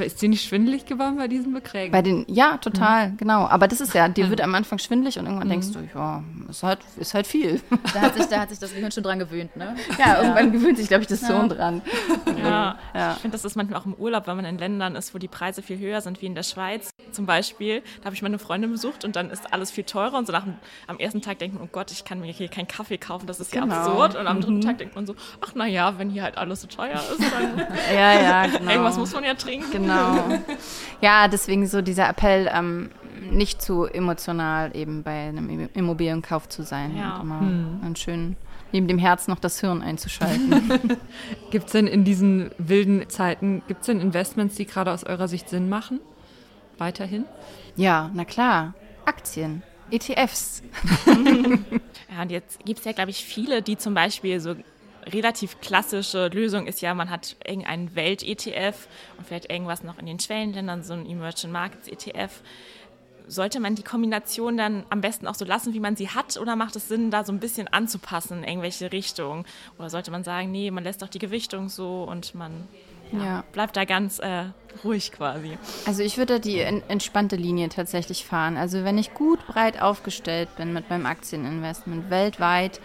ist 0.00 0.22
dir 0.22 0.28
nicht 0.28 0.44
schwindelig 0.46 0.86
geworden 0.86 1.16
bei 1.16 1.28
diesen 1.28 1.52
Beträgen? 1.52 1.92
bei 1.92 2.02
den, 2.02 2.24
ja, 2.28 2.56
total, 2.58 3.12
genau. 3.16 3.46
Aber 3.46 3.68
das 3.68 3.80
ist 3.80 3.94
ja, 3.94 4.08
dir 4.08 4.30
wird 4.30 4.40
am 4.40 4.54
Anfang 4.54 4.78
schwindelig 4.78 5.18
und 5.18 5.26
irgendwann 5.26 5.48
denkst 5.48 5.68
du, 5.72 5.80
ja, 5.94 6.22
ist 6.48 6.62
halt, 6.62 6.78
ist 6.96 7.14
halt 7.14 7.26
viel. 7.26 7.60
Da 7.94 8.02
hat 8.02 8.14
sich, 8.14 8.26
da 8.26 8.40
hat 8.40 8.50
sich 8.50 8.58
das 8.58 8.72
Gehirn 8.74 8.90
schon 8.92 9.02
dran 9.02 9.18
gewöhnt, 9.18 9.56
ne? 9.56 9.76
Ja, 9.98 10.20
irgendwann 10.22 10.52
gewöhnt 10.52 10.78
sich, 10.78 10.88
glaube 10.88 11.02
ich, 11.02 11.08
das 11.08 11.26
Hirn 11.26 11.48
dran. 11.48 11.82
Ja, 12.42 12.78
Ja. 12.94 13.12
ich 13.12 13.18
finde, 13.18 13.34
das 13.36 13.44
ist 13.44 13.56
manchmal 13.56 13.80
auch 13.80 13.86
im 13.86 13.94
Urlaub, 13.94 14.26
wenn 14.26 14.36
man 14.36 14.44
in 14.44 14.58
Ländern 14.58 14.96
ist, 14.96 15.14
wo 15.14 15.18
die 15.18 15.28
Preise 15.28 15.62
viel 15.62 15.78
höher 15.78 16.00
sind, 16.00 16.22
wie 16.22 16.26
in 16.26 16.34
der 16.34 16.42
Schweiz 16.42 16.90
zum 17.12 17.26
Beispiel. 17.26 17.82
Da 18.00 18.06
habe 18.06 18.14
ich 18.14 18.22
meine 18.22 18.38
Freundin 18.38 18.70
besucht 18.70 19.04
und 19.04 19.16
dann 19.16 19.30
ist 19.30 19.52
alles 19.52 19.70
viel 19.70 19.84
teurer 19.84 20.16
und 20.18 20.26
so 20.26 20.32
nach 20.32 20.44
dem, 20.44 20.54
am 20.86 20.98
ersten 20.98 21.20
Tag 21.20 21.38
denkt 21.38 21.54
man, 21.56 21.64
oh 21.64 21.68
Gott, 21.70 21.90
ich 21.90 22.04
kann 22.04 22.20
mir 22.20 22.32
hier 22.32 22.48
keinen 22.48 22.68
Kaffee 22.68 22.98
kaufen, 22.98 23.26
das 23.26 23.40
ist 23.40 23.54
ja 23.54 23.62
Genau. 23.62 23.74
absurd. 23.74 24.16
Und 24.16 24.26
am 24.26 24.40
dritten 24.40 24.60
Tag 24.60 24.78
denkt 24.78 24.94
man 24.94 25.06
so, 25.06 25.14
ach 25.40 25.52
na 25.54 25.66
ja, 25.66 25.98
wenn 25.98 26.10
hier 26.10 26.22
halt 26.22 26.38
alles 26.38 26.62
so 26.62 26.66
teuer 26.68 26.94
ist, 26.94 27.20
dann 27.32 27.58
Ja, 27.94 28.20
ja, 28.20 28.46
genau. 28.58 28.70
irgendwas 28.70 28.96
muss 28.96 29.12
man 29.12 29.24
ja 29.24 29.34
trinken. 29.34 29.70
Genau. 29.70 29.81
Ja, 31.00 31.26
deswegen 31.28 31.66
so 31.66 31.82
dieser 31.82 32.08
Appell, 32.08 32.48
ähm, 32.54 32.90
nicht 33.30 33.60
zu 33.62 33.84
emotional 33.86 34.76
eben 34.76 35.02
bei 35.02 35.28
einem 35.28 35.48
Immo- 35.48 35.68
Immobilienkauf 35.74 36.48
zu 36.48 36.62
sein. 36.62 36.96
Ja. 36.96 37.16
Und 37.16 37.22
immer 37.22 37.38
einen 37.84 37.96
schönen, 37.96 38.36
neben 38.72 38.86
dem 38.88 38.98
Herz 38.98 39.26
noch 39.28 39.38
das 39.40 39.58
Hirn 39.60 39.82
einzuschalten. 39.82 40.96
Gibt 41.50 41.66
es 41.66 41.72
denn 41.72 41.86
in 41.86 42.04
diesen 42.04 42.50
wilden 42.58 43.08
Zeiten, 43.08 43.62
gibt 43.68 43.80
es 43.80 43.86
denn 43.86 44.00
Investments, 44.00 44.54
die 44.56 44.66
gerade 44.66 44.92
aus 44.92 45.04
eurer 45.04 45.26
Sicht 45.28 45.48
Sinn 45.48 45.68
machen? 45.68 46.00
Weiterhin? 46.78 47.24
ja, 47.76 48.10
na 48.14 48.24
klar. 48.24 48.74
Aktien, 49.04 49.62
ETFs. 49.90 50.62
Ja, 52.14 52.22
und 52.22 52.30
jetzt 52.30 52.62
gibt 52.66 52.80
es 52.80 52.84
ja, 52.84 52.92
glaube 52.92 53.10
ich, 53.10 53.24
viele, 53.24 53.62
die 53.62 53.78
zum 53.78 53.94
Beispiel 53.94 54.38
so 54.38 54.54
relativ 55.06 55.60
klassische 55.60 56.28
Lösung 56.28 56.66
ist 56.66 56.80
ja, 56.80 56.94
man 56.94 57.10
hat 57.10 57.36
irgendeinen 57.44 57.94
Welt-ETF 57.94 58.86
und 59.18 59.26
vielleicht 59.26 59.50
irgendwas 59.50 59.82
noch 59.82 59.98
in 59.98 60.06
den 60.06 60.20
Schwellenländern, 60.20 60.82
so 60.82 60.92
ein 60.94 61.06
Emerging 61.08 61.50
Markets 61.50 61.88
ETF. 61.88 62.40
Sollte 63.28 63.60
man 63.60 63.76
die 63.76 63.84
Kombination 63.84 64.56
dann 64.56 64.84
am 64.90 65.00
besten 65.00 65.26
auch 65.28 65.34
so 65.36 65.44
lassen, 65.44 65.72
wie 65.74 65.80
man 65.80 65.94
sie 65.96 66.08
hat, 66.08 66.36
oder 66.38 66.56
macht 66.56 66.74
es 66.76 66.88
Sinn, 66.88 67.10
da 67.10 67.24
so 67.24 67.32
ein 67.32 67.38
bisschen 67.38 67.68
anzupassen 67.68 68.38
in 68.38 68.44
irgendwelche 68.44 68.90
Richtungen? 68.92 69.44
Oder 69.78 69.90
sollte 69.90 70.10
man 70.10 70.24
sagen, 70.24 70.50
nee, 70.50 70.70
man 70.70 70.82
lässt 70.84 71.02
doch 71.02 71.08
die 71.08 71.20
Gewichtung 71.20 71.68
so 71.68 72.02
und 72.02 72.34
man 72.34 72.68
ja, 73.12 73.24
Ja. 73.24 73.44
bleibt 73.52 73.76
da 73.76 73.84
ganz 73.84 74.18
äh, 74.18 74.46
ruhig 74.84 75.12
quasi? 75.12 75.56
Also 75.86 76.02
ich 76.02 76.18
würde 76.18 76.40
die 76.40 76.58
en- 76.60 76.82
entspannte 76.88 77.36
Linie 77.36 77.68
tatsächlich 77.68 78.24
fahren. 78.24 78.56
Also 78.56 78.82
wenn 78.84 78.98
ich 78.98 79.14
gut 79.14 79.46
breit 79.46 79.80
aufgestellt 79.80 80.48
bin 80.56 80.72
mit 80.72 80.90
meinem 80.90 81.06
Aktieninvestment 81.06 82.10
weltweit 82.10 82.80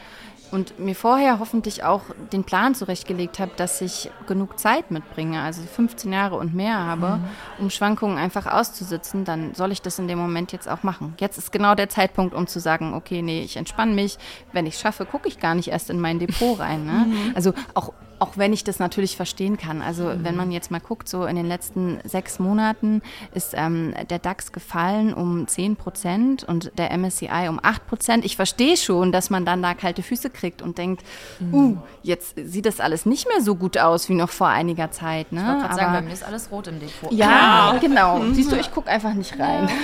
und 0.52 0.80
mir 0.80 0.96
vorher 0.96 1.40
hoffentlich 1.40 1.84
auch 1.84 2.04
den 2.32 2.44
Plan 2.44 2.76
zurechtgelegt 2.76 3.40
habe, 3.40 3.52
dass 3.58 3.82
ich 3.82 4.10
genug 4.28 4.60
Zeit 4.60 4.92
mitbringe, 4.92 5.42
also 5.42 5.62
15 5.62 6.12
Jahre 6.12 6.36
und 6.36 6.54
mehr 6.54 6.78
habe, 6.78 7.20
um 7.60 7.70
Schwankungen 7.70 8.18
einfach 8.18 8.46
auszusitzen, 8.46 9.26
dann 9.26 9.54
soll 9.54 9.72
ich 9.72 9.82
das 9.82 10.00
in 10.00 10.08
dem 10.08 10.20
Moment 10.20 10.52
jetzt 10.52 10.70
auch 10.70 10.84
machen. 10.84 11.16
Jetzt 11.20 11.38
ist 11.38 11.52
genau 11.52 11.76
der 11.76 11.90
Zeitpunkt, 11.90 12.34
um 12.34 12.48
zu 12.48 12.60
sagen, 12.60 12.94
okay, 12.94 13.22
nee, 13.22 13.42
ich 13.42 13.58
entspanne 13.58 13.94
mich. 13.94 14.18
Wenn 14.54 14.66
ich 14.66 14.78
schaffe, 14.78 15.06
gucke 15.06 15.28
ich 15.28 15.40
gar 15.40 15.56
nicht 15.56 15.70
erst 15.70 15.90
in 15.90 16.00
mein 16.00 16.20
Depot 16.20 16.60
rein. 16.60 16.86
Ne? 16.86 17.08
Also 17.36 17.54
auch 17.74 17.94
auch 18.20 18.32
wenn 18.36 18.54
ich 18.54 18.64
das 18.64 18.80
natürlich 18.80 19.16
verstehen 19.16 19.58
kann. 19.58 19.82
Also 19.82 20.12
wenn 20.18 20.36
man 20.36 20.52
jetzt 20.52 20.72
mal 20.72 20.80
guckt, 20.80 21.08
so 21.08 21.26
in 21.26 21.36
den 21.36 21.46
letzten 21.46 22.00
sechs 22.04 22.40
Monaten 22.40 23.02
ist 23.34 23.54
ähm, 23.56 23.94
der 24.10 24.20
DAX 24.20 24.52
gefallen 24.52 25.14
um 25.14 25.48
10 25.48 25.76
Prozent 25.76 26.44
und 26.44 26.72
der 26.78 26.92
MSCI 26.98 27.48
um 27.50 27.60
8 27.62 27.88
Prozent. 27.88 28.26
Ich 28.26 28.36
verstehe 28.36 28.78
schon, 28.78 29.12
dass 29.12 29.30
man 29.30 29.46
dann 29.46 29.62
da 29.62 29.74
kalte 29.74 30.02
Füße 30.04 30.30
kriegt 30.30 30.62
und 30.62 30.78
denkt, 30.78 31.04
uh, 31.52 31.78
jetzt 32.02 32.36
sieht 32.44 32.66
das 32.66 32.80
alles 32.80 33.06
nicht 33.06 33.28
mehr 33.28 33.42
so 33.42 33.56
gut 33.56 33.78
aus 33.78 34.10
wie 34.10 34.16
noch 34.16 34.30
vor 34.30 34.48
einiger 34.48 34.92
Zeit. 34.92 35.32
Ne? 35.32 35.42
Ich 35.42 35.64
wollte 35.64 35.76
sagen, 35.76 35.94
bei 35.94 36.02
mir 36.02 36.14
ist 36.14 36.24
alles 36.24 36.50
rot 36.52 36.68
im 36.68 36.80
Depot. 36.80 37.12
ja, 37.12 37.78
genau. 37.80 38.22
Siehst 38.32 38.52
du, 38.52 38.56
ich 38.56 38.72
gucke 38.72 38.90
einfach 38.90 39.14
nicht 39.14 39.38
rein. 39.40 39.70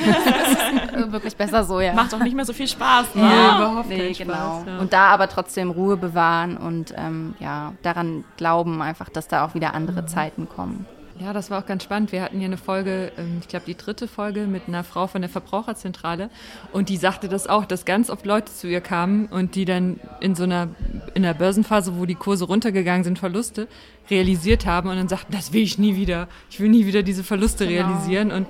Äh, 0.93 1.12
Wirklich 1.12 1.36
besser 1.36 1.63
so, 1.63 1.80
ja. 1.80 1.93
Macht 1.93 2.13
auch 2.13 2.19
nicht 2.19 2.36
mehr 2.36 2.46
so 2.46 2.54
viel 2.54 2.67
Spaß, 2.67 3.15
ne? 3.15 3.22
überhaupt 3.22 3.89
Nee, 3.89 4.13
keinen 4.13 4.28
genau. 4.28 4.34
Spaß, 4.62 4.63
ja. 4.67 4.80
Und 4.80 4.93
da 4.93 5.08
aber 5.08 5.28
trotzdem 5.28 5.72
Ruhe 5.72 5.98
bewahren 5.98 6.58
und 6.58 6.93
ähm, 6.98 7.34
ja, 7.39 7.74
daran 7.82 8.22
glauben 8.38 8.81
einfach, 8.81 9.09
dass 9.09 9.27
da 9.27 9.45
auch 9.45 9.55
wieder 9.55 9.73
andere 9.73 10.05
Zeiten 10.05 10.47
kommen. 10.49 10.86
Ja, 11.19 11.31
das 11.31 11.51
war 11.51 11.62
auch 11.62 11.65
ganz 11.67 11.83
spannend. 11.83 12.12
Wir 12.12 12.23
hatten 12.23 12.39
hier 12.39 12.47
eine 12.47 12.57
Folge, 12.57 13.12
ähm, 13.17 13.38
ich 13.39 13.47
glaube 13.47 13.65
die 13.67 13.77
dritte 13.77 14.07
Folge 14.07 14.47
mit 14.47 14.63
einer 14.67 14.83
Frau 14.83 15.05
von 15.05 15.21
der 15.21 15.29
Verbraucherzentrale 15.29 16.29
und 16.71 16.89
die 16.89 16.97
sagte 16.97 17.29
das 17.29 17.47
auch, 17.47 17.65
dass 17.65 17.86
ganz 17.86 18.09
oft 18.09 18.25
Leute 18.25 18.51
zu 18.51 18.67
ihr 18.67 18.81
kamen 18.81 19.27
und 19.27 19.53
die 19.53 19.65
dann 19.65 19.99
in 20.21 20.33
so 20.33 20.43
einer 20.43 20.69
in 21.13 21.21
der 21.21 21.36
Börsenphase, 21.36 21.99
wo 21.99 22.07
die 22.07 22.15
Kurse 22.15 22.45
runtergegangen 22.45 23.03
sind, 23.03 23.19
Verluste 23.19 23.67
realisiert 24.09 24.65
haben 24.65 24.89
und 24.89 24.97
dann 24.97 25.07
sagten, 25.07 25.33
das 25.33 25.53
will 25.53 25.62
ich 25.62 25.77
nie 25.77 25.95
wieder. 25.95 26.27
Ich 26.49 26.59
will 26.59 26.69
nie 26.69 26.88
wieder 26.88 27.03
diese 27.03 27.23
Verluste 27.23 27.67
realisieren 27.67 28.31
und 28.31 28.47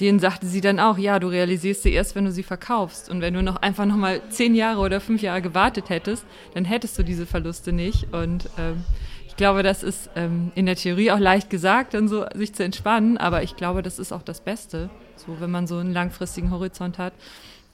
denen 0.00 0.18
sagte 0.18 0.46
sie 0.46 0.60
dann 0.60 0.80
auch, 0.80 0.98
ja, 0.98 1.18
du 1.18 1.28
realisierst 1.28 1.82
sie 1.82 1.92
erst, 1.92 2.14
wenn 2.14 2.24
du 2.24 2.32
sie 2.32 2.42
verkaufst. 2.42 3.10
Und 3.10 3.20
wenn 3.20 3.34
du 3.34 3.42
noch 3.42 3.56
einfach 3.56 3.86
noch 3.86 3.96
mal 3.96 4.20
zehn 4.30 4.54
Jahre 4.54 4.80
oder 4.80 5.00
fünf 5.00 5.22
Jahre 5.22 5.42
gewartet 5.42 5.90
hättest, 5.90 6.24
dann 6.54 6.64
hättest 6.64 6.98
du 6.98 7.02
diese 7.02 7.26
Verluste 7.26 7.72
nicht. 7.72 8.12
Und 8.12 8.48
ähm, 8.58 8.84
ich 9.26 9.36
glaube, 9.36 9.62
das 9.62 9.82
ist 9.82 10.10
ähm, 10.16 10.52
in 10.54 10.66
der 10.66 10.76
Theorie 10.76 11.10
auch 11.10 11.18
leicht 11.18 11.50
gesagt, 11.50 11.94
dann 11.94 12.08
so 12.08 12.26
sich 12.34 12.54
zu 12.54 12.64
entspannen, 12.64 13.18
aber 13.18 13.42
ich 13.42 13.56
glaube, 13.56 13.82
das 13.82 13.98
ist 13.98 14.12
auch 14.12 14.22
das 14.22 14.40
Beste, 14.40 14.90
so 15.16 15.40
wenn 15.40 15.50
man 15.50 15.66
so 15.66 15.78
einen 15.78 15.92
langfristigen 15.92 16.50
Horizont 16.50 16.98
hat. 16.98 17.12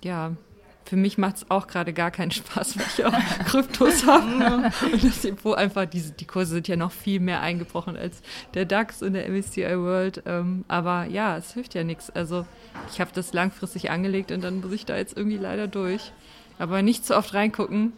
Ja, 0.03 0.33
für 0.85 0.97
mich 0.97 1.19
macht 1.19 1.37
es 1.37 1.51
auch 1.51 1.67
gerade 1.67 1.93
gar 1.93 2.11
keinen 2.11 2.31
Spaß, 2.31 2.79
weil 2.79 2.87
ich 2.97 3.05
auch 3.05 3.13
Kryptos 3.47 4.07
habe. 4.07 4.71
Und 4.93 5.05
das 5.05 5.23
Depot 5.23 5.57
einfach, 5.57 5.87
diese, 5.87 6.13
die 6.13 6.27
Kurse 6.27 6.55
sind 6.55 6.69
ja 6.69 6.77
noch 6.77 6.93
viel 6.93 7.21
mehr 7.21 7.41
eingebrochen 7.41 7.97
als 7.97 8.21
der 8.55 8.65
DAX 8.65 9.03
und 9.03 9.15
der 9.15 9.29
MSCI 9.29 9.79
World. 9.79 10.23
Ähm, 10.27 10.65
aber 10.69 11.05
ja, 11.07 11.37
es 11.37 11.55
hilft 11.55 11.75
ja 11.75 11.85
nichts. 11.85 12.11
Also 12.11 12.47
ich 12.93 13.01
habe 13.01 13.11
das 13.15 13.33
langfristig 13.33 13.91
angelegt 13.91 14.31
und 14.31 14.43
dann 14.43 14.61
muss 14.61 14.73
ich 14.73 14.85
da 14.85 14.97
jetzt 14.97 15.17
irgendwie 15.17 15.39
leider 15.39 15.69
durch. 15.69 16.13
Aber 16.59 16.83
nicht 16.83 17.05
zu 17.05 17.17
oft 17.17 17.35
reingucken, 17.35 17.93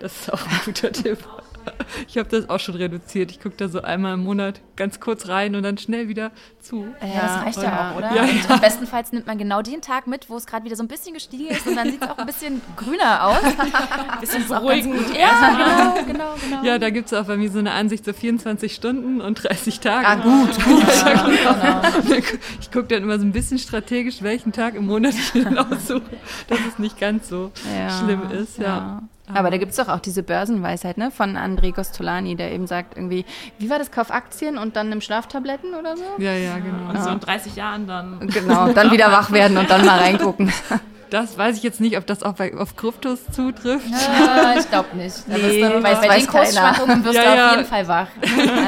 das 0.00 0.22
ist 0.22 0.32
auch 0.32 0.46
ein 0.46 0.60
guter 0.64 0.92
Tipp. 0.92 1.18
Ich 2.08 2.16
habe 2.18 2.28
das 2.28 2.48
auch 2.48 2.58
schon 2.60 2.76
reduziert. 2.76 3.30
Ich 3.30 3.40
gucke 3.40 3.56
da 3.56 3.68
so 3.68 3.82
einmal 3.82 4.14
im 4.14 4.24
Monat 4.24 4.60
ganz 4.76 5.00
kurz 5.00 5.28
rein 5.28 5.54
und 5.54 5.62
dann 5.62 5.76
schnell 5.76 6.08
wieder 6.08 6.30
zu. 6.60 6.86
Ja, 7.00 7.20
das 7.20 7.42
reicht 7.44 7.62
ja, 7.62 7.90
auch, 7.90 7.96
oder? 7.96 8.14
Ja, 8.14 8.22
und 8.22 8.50
Im 8.50 8.60
bestenfalls 8.60 9.12
nimmt 9.12 9.26
man 9.26 9.38
genau 9.38 9.60
den 9.62 9.80
Tag 9.80 10.06
mit, 10.06 10.30
wo 10.30 10.36
es 10.36 10.46
gerade 10.46 10.64
wieder 10.64 10.76
so 10.76 10.82
ein 10.82 10.88
bisschen 10.88 11.14
gestiegen 11.14 11.48
ist 11.48 11.66
und 11.66 11.76
dann 11.76 11.90
sieht 11.90 12.02
es 12.02 12.08
auch 12.08 12.18
ein 12.18 12.26
bisschen 12.26 12.60
grüner 12.76 13.26
aus. 13.26 13.40
Bisschen 14.20 14.46
beruhigend. 14.46 15.16
Ja, 15.16 15.94
genau, 15.96 16.06
genau, 16.06 16.34
genau. 16.40 16.64
Ja, 16.64 16.78
da 16.78 16.90
gibt 16.90 17.06
es 17.06 17.14
auch 17.14 17.24
bei 17.24 17.36
mir 17.36 17.50
so 17.50 17.58
eine 17.58 17.72
Ansicht, 17.72 18.04
so 18.04 18.12
24 18.12 18.74
Stunden 18.74 19.20
und 19.20 19.34
30 19.34 19.80
Tage. 19.80 20.06
Ah, 20.06 20.14
gut. 20.16 20.50
Ja, 21.00 21.80
genau. 21.90 22.20
Ich 22.60 22.70
gucke 22.70 22.88
dann 22.88 23.02
immer 23.02 23.18
so 23.18 23.24
ein 23.24 23.32
bisschen 23.32 23.58
strategisch, 23.58 24.22
welchen 24.22 24.52
Tag 24.52 24.74
im 24.74 24.86
Monat 24.86 25.14
ich 25.14 25.42
dann 25.42 25.56
aussuche, 25.58 26.02
dass 26.48 26.58
es 26.68 26.78
nicht 26.78 26.98
ganz 26.98 27.28
so 27.28 27.50
Ja, 27.76 27.90
schlimm 27.90 28.30
ist. 28.30 28.58
Ja. 28.58 29.02
Ja. 29.32 29.38
Aber 29.38 29.50
da 29.50 29.56
gibt 29.58 29.70
es 29.70 29.76
doch 29.76 29.88
auch 29.88 30.00
diese 30.00 30.22
Börsenweisheit 30.22 30.98
ne, 30.98 31.10
von 31.10 31.36
André 31.36 31.74
Gostolani, 31.74 32.36
der 32.36 32.52
eben 32.52 32.66
sagt 32.66 32.96
irgendwie, 32.96 33.24
wie 33.58 33.70
war 33.70 33.78
das, 33.78 33.90
kauf 33.90 34.10
Aktien 34.10 34.58
und 34.58 34.76
dann 34.76 34.88
nimm 34.88 35.00
Schlaftabletten 35.00 35.74
oder 35.74 35.96
so? 35.96 36.04
Ja, 36.18 36.32
ja, 36.32 36.58
genau. 36.58 36.90
Und 36.90 37.02
so 37.02 37.10
in 37.10 37.20
30 37.20 37.56
Jahren 37.56 37.86
dann. 37.86 38.28
Genau, 38.28 38.72
dann 38.72 38.90
wieder 38.90 39.10
wach 39.12 39.30
werden 39.30 39.56
und 39.56 39.70
dann 39.70 39.84
mal 39.84 39.98
reingucken. 39.98 40.52
Das 41.10 41.36
weiß 41.36 41.56
ich 41.56 41.64
jetzt 41.64 41.80
nicht, 41.80 41.98
ob 41.98 42.06
das 42.06 42.22
auch 42.22 42.34
bei, 42.34 42.56
auf 42.56 42.76
Kryptos 42.76 43.26
zutrifft. 43.32 43.90
Ja, 43.90 44.54
ich 44.56 44.70
glaube 44.70 44.96
nicht. 44.96 45.16
Nee, 45.26 45.60
du, 45.60 45.80
bei, 45.80 45.94
bei 45.96 46.08
weiß 46.08 46.22
den 46.22 46.26
Kursschwankungen 46.28 47.04
wirst 47.04 47.16
Ja, 47.16 47.22
du 47.22 47.36
ja. 47.36 47.50
auf 47.50 47.56
jeden 47.56 47.68
Fall 47.68 47.88
wach. 47.88 48.06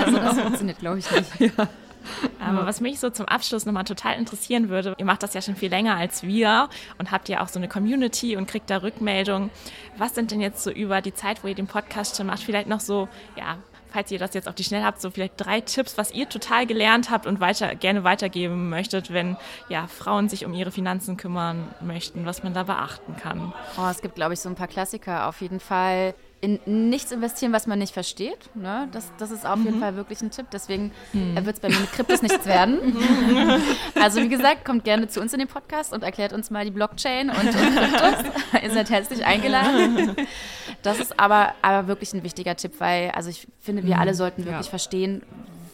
Also 0.04 0.18
das 0.18 0.40
funktioniert, 0.40 0.78
glaube 0.80 0.98
ich, 0.98 1.06
nicht. 1.10 1.52
Aber 2.40 2.66
was 2.66 2.80
mich 2.80 3.00
so 3.00 3.10
zum 3.10 3.26
Abschluss 3.26 3.66
nochmal 3.66 3.84
total 3.84 4.18
interessieren 4.18 4.68
würde, 4.68 4.94
ihr 4.98 5.04
macht 5.04 5.22
das 5.22 5.34
ja 5.34 5.42
schon 5.42 5.56
viel 5.56 5.70
länger 5.70 5.96
als 5.96 6.22
wir 6.22 6.68
und 6.98 7.10
habt 7.10 7.28
ja 7.28 7.42
auch 7.42 7.48
so 7.48 7.58
eine 7.58 7.68
Community 7.68 8.36
und 8.36 8.46
kriegt 8.46 8.70
da 8.70 8.78
Rückmeldungen. 8.78 9.50
Was 9.96 10.14
sind 10.14 10.30
denn 10.30 10.40
jetzt 10.40 10.62
so 10.62 10.70
über 10.70 11.00
die 11.00 11.14
Zeit, 11.14 11.44
wo 11.44 11.48
ihr 11.48 11.54
den 11.54 11.66
Podcast 11.66 12.16
schon 12.16 12.26
macht, 12.26 12.42
vielleicht 12.42 12.68
noch 12.68 12.80
so, 12.80 13.08
ja, 13.36 13.58
falls 13.92 14.10
ihr 14.10 14.18
das 14.18 14.34
jetzt 14.34 14.48
auf 14.48 14.54
die 14.54 14.64
Schnelle 14.64 14.84
habt, 14.84 15.00
so 15.00 15.10
vielleicht 15.10 15.34
drei 15.36 15.60
Tipps, 15.60 15.98
was 15.98 16.12
ihr 16.12 16.28
total 16.28 16.66
gelernt 16.66 17.10
habt 17.10 17.26
und 17.26 17.40
weiter, 17.40 17.74
gerne 17.74 18.04
weitergeben 18.04 18.70
möchtet, 18.70 19.12
wenn 19.12 19.36
ja, 19.68 19.86
Frauen 19.86 20.28
sich 20.28 20.44
um 20.46 20.54
ihre 20.54 20.70
Finanzen 20.70 21.16
kümmern 21.16 21.68
möchten, 21.80 22.24
was 22.26 22.42
man 22.42 22.54
da 22.54 22.64
beachten 22.64 23.16
kann. 23.16 23.52
Oh, 23.78 23.88
es 23.90 24.00
gibt, 24.00 24.14
glaube 24.14 24.34
ich, 24.34 24.40
so 24.40 24.48
ein 24.48 24.54
paar 24.54 24.68
Klassiker. 24.68 25.28
Auf 25.28 25.40
jeden 25.40 25.60
Fall 25.60 26.14
in 26.42 26.58
nichts 26.66 27.12
investieren, 27.12 27.52
was 27.52 27.68
man 27.68 27.78
nicht 27.78 27.94
versteht. 27.94 28.50
Ne? 28.56 28.88
Das, 28.90 29.12
das 29.16 29.30
ist 29.30 29.46
auf 29.46 29.60
jeden 29.60 29.78
Fall 29.78 29.94
wirklich 29.94 30.20
ein 30.22 30.32
Tipp. 30.32 30.46
Deswegen 30.52 30.90
äh, 31.14 31.44
wird 31.44 31.54
es 31.54 31.60
bei 31.60 31.68
mir 31.68 31.78
mit 31.78 31.92
Kryptos 31.92 32.20
nichts 32.20 32.44
werden. 32.46 32.96
also 33.94 34.20
wie 34.20 34.28
gesagt, 34.28 34.64
kommt 34.64 34.82
gerne 34.82 35.06
zu 35.06 35.20
uns 35.20 35.32
in 35.32 35.38
den 35.38 35.46
Podcast 35.46 35.92
und 35.92 36.02
erklärt 36.02 36.32
uns 36.32 36.50
mal 36.50 36.64
die 36.64 36.72
Blockchain 36.72 37.30
und, 37.30 37.38
und 37.38 37.50
Kryptos. 37.52 38.32
Ihr 38.62 38.70
seid 38.72 38.90
herzlich 38.90 39.24
eingeladen. 39.24 40.16
Das 40.82 40.98
ist 40.98 41.16
aber, 41.18 41.54
aber 41.62 41.86
wirklich 41.86 42.12
ein 42.12 42.24
wichtiger 42.24 42.56
Tipp, 42.56 42.72
weil 42.78 43.12
also 43.12 43.30
ich 43.30 43.46
finde, 43.60 43.84
wir 43.86 44.00
alle 44.00 44.14
sollten 44.14 44.44
wirklich 44.44 44.66
Ja. 44.66 44.70
verstehen, 44.70 45.22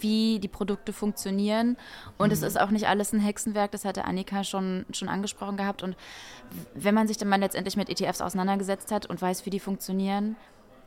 wie 0.00 0.38
die 0.38 0.48
Produkte 0.48 0.92
funktionieren. 0.92 1.78
Und 2.18 2.31
es 2.31 2.42
ist 2.42 2.61
auch 2.61 2.68
nicht 2.70 2.88
alles 2.88 3.14
ein 3.14 3.20
Hexenwerk, 3.20 3.70
das 3.72 3.87
hatte 3.87 4.04
Annika 4.04 4.44
schon, 4.44 4.85
schon 4.92 5.09
angesprochen 5.09 5.57
gehabt. 5.57 5.83
Und 5.83 5.96
wenn 6.74 6.94
man 6.94 7.09
sich 7.09 7.16
dann 7.16 7.28
mal 7.28 7.40
letztendlich 7.40 7.76
mit 7.78 7.88
ETFs 7.88 8.20
auseinandergesetzt 8.20 8.92
hat 8.92 9.07
und 9.07 9.22
weiß, 9.22 9.46
wie 9.46 9.50
die 9.50 9.61
funktionieren, 9.61 10.37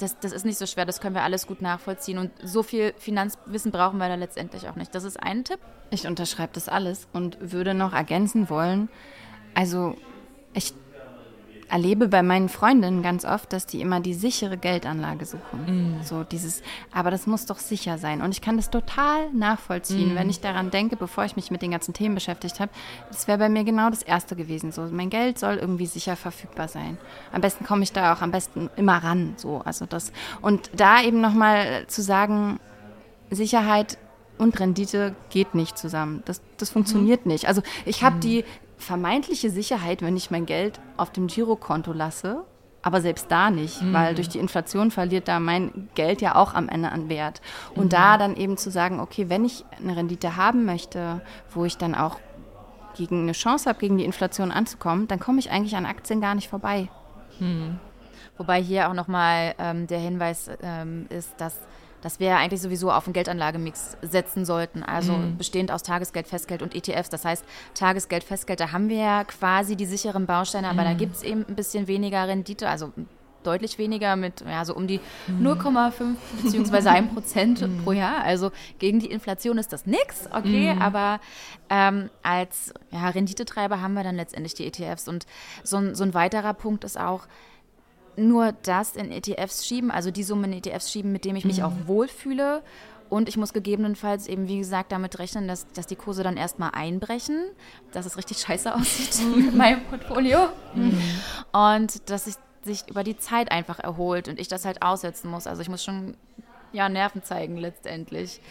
das, 0.01 0.19
das 0.19 0.31
ist 0.31 0.45
nicht 0.45 0.57
so 0.57 0.65
schwer, 0.65 0.85
das 0.85 0.99
können 0.99 1.15
wir 1.15 1.23
alles 1.23 1.47
gut 1.47 1.61
nachvollziehen. 1.61 2.17
Und 2.17 2.31
so 2.43 2.63
viel 2.63 2.93
Finanzwissen 2.97 3.71
brauchen 3.71 3.97
wir 3.97 4.07
da 4.07 4.15
letztendlich 4.15 4.67
auch 4.67 4.75
nicht. 4.75 4.93
Das 4.95 5.03
ist 5.03 5.21
ein 5.21 5.43
Tipp. 5.43 5.59
Ich 5.89 6.07
unterschreibe 6.07 6.53
das 6.53 6.69
alles 6.69 7.07
und 7.13 7.37
würde 7.51 7.73
noch 7.73 7.93
ergänzen 7.93 8.49
wollen, 8.49 8.89
also 9.53 9.95
ich 10.53 10.73
erlebe 11.71 12.09
bei 12.09 12.21
meinen 12.21 12.49
Freundinnen 12.49 13.01
ganz 13.01 13.23
oft, 13.23 13.53
dass 13.53 13.65
die 13.65 13.81
immer 13.81 14.01
die 14.01 14.13
sichere 14.13 14.57
Geldanlage 14.57 15.25
suchen. 15.25 15.95
So 16.03 16.23
dieses, 16.23 16.61
aber 16.91 17.11
das 17.11 17.27
muss 17.27 17.45
doch 17.45 17.59
sicher 17.59 17.97
sein. 17.97 18.21
Und 18.21 18.31
ich 18.31 18.41
kann 18.41 18.57
das 18.57 18.69
total 18.69 19.31
nachvollziehen, 19.31 20.15
wenn 20.15 20.29
ich 20.29 20.41
daran 20.41 20.69
denke, 20.69 20.97
bevor 20.97 21.23
ich 21.23 21.35
mich 21.35 21.49
mit 21.49 21.61
den 21.61 21.71
ganzen 21.71 21.93
Themen 21.93 22.15
beschäftigt 22.15 22.59
habe. 22.59 22.71
Das 23.09 23.27
wäre 23.27 23.37
bei 23.37 23.49
mir 23.49 23.63
genau 23.63 23.89
das 23.89 24.03
Erste 24.03 24.35
gewesen. 24.35 24.71
So, 24.71 24.81
mein 24.91 25.09
Geld 25.09 25.39
soll 25.39 25.55
irgendwie 25.55 25.85
sicher 25.85 26.15
verfügbar 26.15 26.67
sein. 26.67 26.97
Am 27.31 27.41
besten 27.41 27.65
komme 27.65 27.83
ich 27.83 27.93
da 27.93 28.13
auch 28.13 28.21
am 28.21 28.31
besten 28.31 28.69
immer 28.75 28.97
ran. 28.97 29.33
So, 29.37 29.61
also 29.63 29.85
das. 29.85 30.11
Und 30.41 30.69
da 30.75 31.01
eben 31.01 31.21
nochmal 31.21 31.87
zu 31.87 32.01
sagen, 32.01 32.59
Sicherheit 33.29 33.97
und 34.37 34.59
Rendite 34.59 35.15
geht 35.29 35.55
nicht 35.55 35.77
zusammen. 35.77 36.21
Das, 36.25 36.41
das 36.57 36.69
funktioniert 36.69 37.25
nicht. 37.25 37.47
Also 37.47 37.61
ich 37.85 38.03
habe 38.03 38.19
die 38.19 38.43
vermeintliche 38.81 39.49
Sicherheit, 39.49 40.01
wenn 40.01 40.17
ich 40.17 40.31
mein 40.31 40.45
Geld 40.45 40.79
auf 40.97 41.11
dem 41.11 41.27
Girokonto 41.27 41.93
lasse, 41.93 42.43
aber 42.83 43.01
selbst 43.01 43.27
da 43.29 43.51
nicht, 43.51 43.79
weil 43.93 44.15
durch 44.15 44.27
die 44.27 44.39
Inflation 44.39 44.89
verliert 44.89 45.27
da 45.27 45.39
mein 45.39 45.89
Geld 45.93 46.19
ja 46.21 46.35
auch 46.35 46.55
am 46.55 46.67
Ende 46.67 46.91
an 46.91 47.09
Wert. 47.09 47.41
Und 47.75 47.93
da 47.93 48.17
dann 48.17 48.35
eben 48.35 48.57
zu 48.57 48.71
sagen, 48.71 48.99
okay, 48.99 49.29
wenn 49.29 49.45
ich 49.45 49.63
eine 49.77 49.95
Rendite 49.95 50.35
haben 50.35 50.65
möchte, 50.65 51.21
wo 51.53 51.63
ich 51.63 51.77
dann 51.77 51.93
auch 51.93 52.17
gegen 52.95 53.21
eine 53.21 53.33
Chance 53.33 53.69
habe, 53.69 53.79
gegen 53.79 53.97
die 53.97 54.03
Inflation 54.03 54.51
anzukommen, 54.51 55.07
dann 55.07 55.19
komme 55.19 55.39
ich 55.39 55.51
eigentlich 55.51 55.75
an 55.75 55.85
Aktien 55.85 56.21
gar 56.21 56.33
nicht 56.33 56.49
vorbei. 56.49 56.89
Wobei 58.37 58.61
hier 58.61 58.89
auch 58.89 58.93
nochmal 58.93 59.53
ähm, 59.59 59.85
der 59.85 59.99
Hinweis 59.99 60.49
ähm, 60.63 61.05
ist, 61.09 61.33
dass, 61.37 61.59
dass 62.01 62.19
wir 62.19 62.37
eigentlich 62.37 62.61
sowieso 62.61 62.91
auf 62.91 63.05
einen 63.05 63.13
Geldanlagemix 63.13 63.97
setzen 64.01 64.45
sollten. 64.45 64.83
Also 64.83 65.17
bestehend 65.37 65.71
aus 65.71 65.83
Tagesgeld, 65.83 66.27
Festgeld 66.27 66.61
und 66.61 66.75
ETFs. 66.75 67.09
Das 67.09 67.25
heißt, 67.25 67.45
Tagesgeld, 67.73 68.23
Festgeld, 68.23 68.59
da 68.59 68.71
haben 68.71 68.89
wir 68.89 68.97
ja 68.97 69.23
quasi 69.23 69.75
die 69.75 69.85
sicheren 69.85 70.25
Bausteine, 70.25 70.69
aber 70.69 70.83
da 70.83 70.93
gibt 70.93 71.15
es 71.15 71.23
eben 71.23 71.45
ein 71.47 71.55
bisschen 71.55 71.87
weniger 71.87 72.27
Rendite, 72.27 72.69
also 72.69 72.91
deutlich 73.43 73.77
weniger 73.77 74.15
mit 74.15 74.41
ja, 74.41 74.65
so 74.65 74.75
um 74.75 74.87
die 74.87 74.99
0,5 75.29 76.15
beziehungsweise 76.43 76.91
1 76.91 77.13
Prozent 77.13 77.83
pro 77.83 77.91
Jahr. 77.91 78.23
Also 78.23 78.51
gegen 78.79 78.99
die 78.99 79.11
Inflation 79.11 79.57
ist 79.57 79.73
das 79.73 79.85
nix, 79.85 80.27
okay, 80.31 80.75
aber 80.79 81.19
ähm, 81.69 82.09
als 82.23 82.73
ja, 82.91 83.09
Renditetreiber 83.09 83.81
haben 83.81 83.93
wir 83.93 84.03
dann 84.03 84.15
letztendlich 84.15 84.53
die 84.53 84.67
ETFs. 84.67 85.07
Und 85.07 85.25
so 85.63 85.77
ein, 85.77 85.95
so 85.95 86.03
ein 86.03 86.13
weiterer 86.13 86.53
Punkt 86.53 86.83
ist 86.83 86.99
auch, 86.99 87.27
nur 88.15 88.53
das 88.63 88.95
in 88.95 89.11
ETFs 89.11 89.65
schieben, 89.65 89.91
also 89.91 90.11
die 90.11 90.23
Summe 90.23 90.47
in 90.47 90.53
ETFs 90.53 90.91
schieben, 90.91 91.11
mit 91.11 91.25
dem 91.25 91.35
ich 91.35 91.45
mich 91.45 91.63
auch 91.63 91.73
wohlfühle. 91.85 92.61
Und 93.09 93.27
ich 93.27 93.35
muss 93.35 93.51
gegebenenfalls 93.51 94.27
eben, 94.27 94.47
wie 94.47 94.59
gesagt, 94.59 94.93
damit 94.93 95.19
rechnen, 95.19 95.47
dass, 95.47 95.67
dass 95.73 95.85
die 95.85 95.97
Kurse 95.97 96.23
dann 96.23 96.37
erstmal 96.37 96.71
einbrechen, 96.73 97.43
dass 97.91 98.05
es 98.05 98.17
richtig 98.17 98.37
scheiße 98.47 98.73
aussieht 98.73 99.21
mit 99.35 99.53
meinem 99.53 99.83
Portfolio. 99.85 100.47
Und 101.51 102.09
dass 102.09 102.27
es 102.27 102.39
sich 102.63 102.87
über 102.89 103.03
die 103.03 103.17
Zeit 103.17 103.51
einfach 103.51 103.79
erholt 103.79 104.27
und 104.27 104.39
ich 104.39 104.47
das 104.47 104.65
halt 104.65 104.81
aussetzen 104.81 105.29
muss. 105.29 105.47
Also 105.47 105.61
ich 105.61 105.69
muss 105.69 105.83
schon 105.83 106.15
ja, 106.73 106.89
Nerven 106.89 107.23
zeigen 107.23 107.57
letztendlich. 107.57 108.41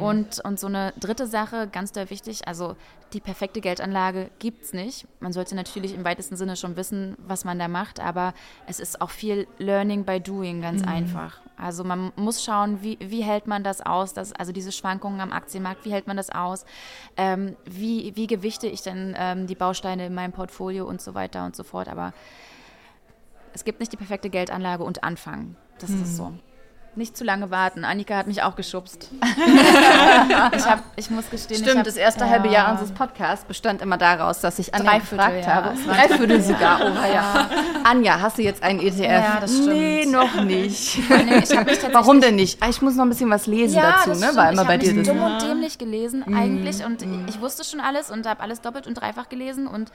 Und, 0.00 0.40
und 0.44 0.58
so 0.58 0.66
eine 0.66 0.92
dritte 0.98 1.26
Sache, 1.26 1.68
ganz 1.70 1.92
doll 1.92 2.10
wichtig, 2.10 2.46
also 2.48 2.76
die 3.12 3.20
perfekte 3.20 3.60
Geldanlage 3.60 4.30
gibt 4.38 4.64
es 4.64 4.72
nicht. 4.72 5.06
Man 5.20 5.32
sollte 5.32 5.54
natürlich 5.54 5.94
im 5.94 6.04
weitesten 6.04 6.36
Sinne 6.36 6.56
schon 6.56 6.76
wissen, 6.76 7.16
was 7.18 7.44
man 7.44 7.58
da 7.58 7.68
macht, 7.68 8.00
aber 8.00 8.34
es 8.66 8.80
ist 8.80 9.00
auch 9.00 9.10
viel 9.10 9.46
Learning 9.58 10.04
by 10.04 10.20
Doing, 10.20 10.60
ganz 10.60 10.82
einfach. 10.86 11.40
Also 11.56 11.84
man 11.84 12.12
muss 12.16 12.44
schauen, 12.44 12.82
wie, 12.82 12.98
wie 13.00 13.22
hält 13.22 13.46
man 13.46 13.64
das 13.64 13.80
aus, 13.80 14.12
dass, 14.12 14.32
also 14.32 14.52
diese 14.52 14.72
Schwankungen 14.72 15.20
am 15.20 15.32
Aktienmarkt, 15.32 15.84
wie 15.84 15.92
hält 15.92 16.06
man 16.06 16.16
das 16.16 16.30
aus, 16.30 16.66
ähm, 17.16 17.56
wie, 17.64 18.14
wie 18.14 18.26
gewichte 18.26 18.66
ich 18.66 18.82
denn 18.82 19.14
ähm, 19.16 19.46
die 19.46 19.54
Bausteine 19.54 20.06
in 20.06 20.14
meinem 20.14 20.32
Portfolio 20.32 20.86
und 20.86 21.00
so 21.00 21.14
weiter 21.14 21.46
und 21.46 21.56
so 21.56 21.62
fort. 21.62 21.88
Aber 21.88 22.12
es 23.54 23.64
gibt 23.64 23.80
nicht 23.80 23.92
die 23.92 23.96
perfekte 23.96 24.28
Geldanlage 24.28 24.84
und 24.84 25.02
Anfangen. 25.02 25.56
Das 25.78 25.90
ist 25.90 26.16
so. 26.16 26.32
Nicht 26.96 27.14
zu 27.14 27.24
lange 27.24 27.50
warten. 27.50 27.84
Annika 27.84 28.16
hat 28.16 28.26
mich 28.26 28.42
auch 28.42 28.56
geschubst. 28.56 29.10
ich, 30.56 30.64
hab, 30.64 30.82
ich 30.96 31.10
muss 31.10 31.28
gestehen, 31.28 31.58
ich 31.58 31.62
Stimmt, 31.62 31.78
hab, 31.80 31.84
das 31.84 31.96
erste 31.96 32.24
ja. 32.24 32.30
halbe 32.30 32.48
Jahr 32.48 32.70
unseres 32.72 32.90
Podcasts 32.90 33.44
bestand 33.44 33.82
immer 33.82 33.98
daraus, 33.98 34.40
dass 34.40 34.58
ich 34.58 34.74
Anja 34.74 34.96
gefragt 34.98 35.44
ja. 35.44 35.54
habe. 35.54 35.74
Dreiviertel 35.86 36.40
sogar. 36.40 36.80
Oh, 36.80 37.12
ja. 37.14 37.50
Anja, 37.84 38.18
hast 38.18 38.38
du 38.38 38.42
jetzt 38.42 38.62
einen 38.62 38.80
ETF? 38.80 38.98
Ja, 38.98 39.38
das 39.42 39.52
stimmt. 39.52 39.68
Nee, 39.68 40.06
noch 40.06 40.42
nicht. 40.42 40.98
Ich 40.98 41.10
Warum 41.92 42.22
denn 42.22 42.36
nicht? 42.36 42.62
Ah, 42.62 42.68
Ich 42.70 42.80
muss 42.80 42.94
noch 42.94 43.04
ein 43.04 43.10
bisschen 43.10 43.28
was 43.28 43.46
lesen 43.46 43.76
dazu, 43.76 44.10
das 44.10 44.20
ne? 44.20 44.30
War 44.34 44.52
immer 44.52 44.62
ich 44.62 44.68
bei 44.68 44.78
dir 44.78 44.94
mich 44.94 45.06
das. 45.06 45.14
dumm 45.14 45.22
und 45.22 45.42
dämlich 45.42 45.76
gelesen 45.76 46.24
eigentlich 46.34 46.82
und 46.82 47.04
ich 47.28 47.40
wusste 47.42 47.62
schon 47.64 47.80
alles 47.80 48.10
und 48.10 48.26
habe 48.26 48.40
alles 48.40 48.62
doppelt 48.62 48.86
und 48.86 48.94
dreifach 48.94 49.28
gelesen 49.28 49.66
und 49.66 49.92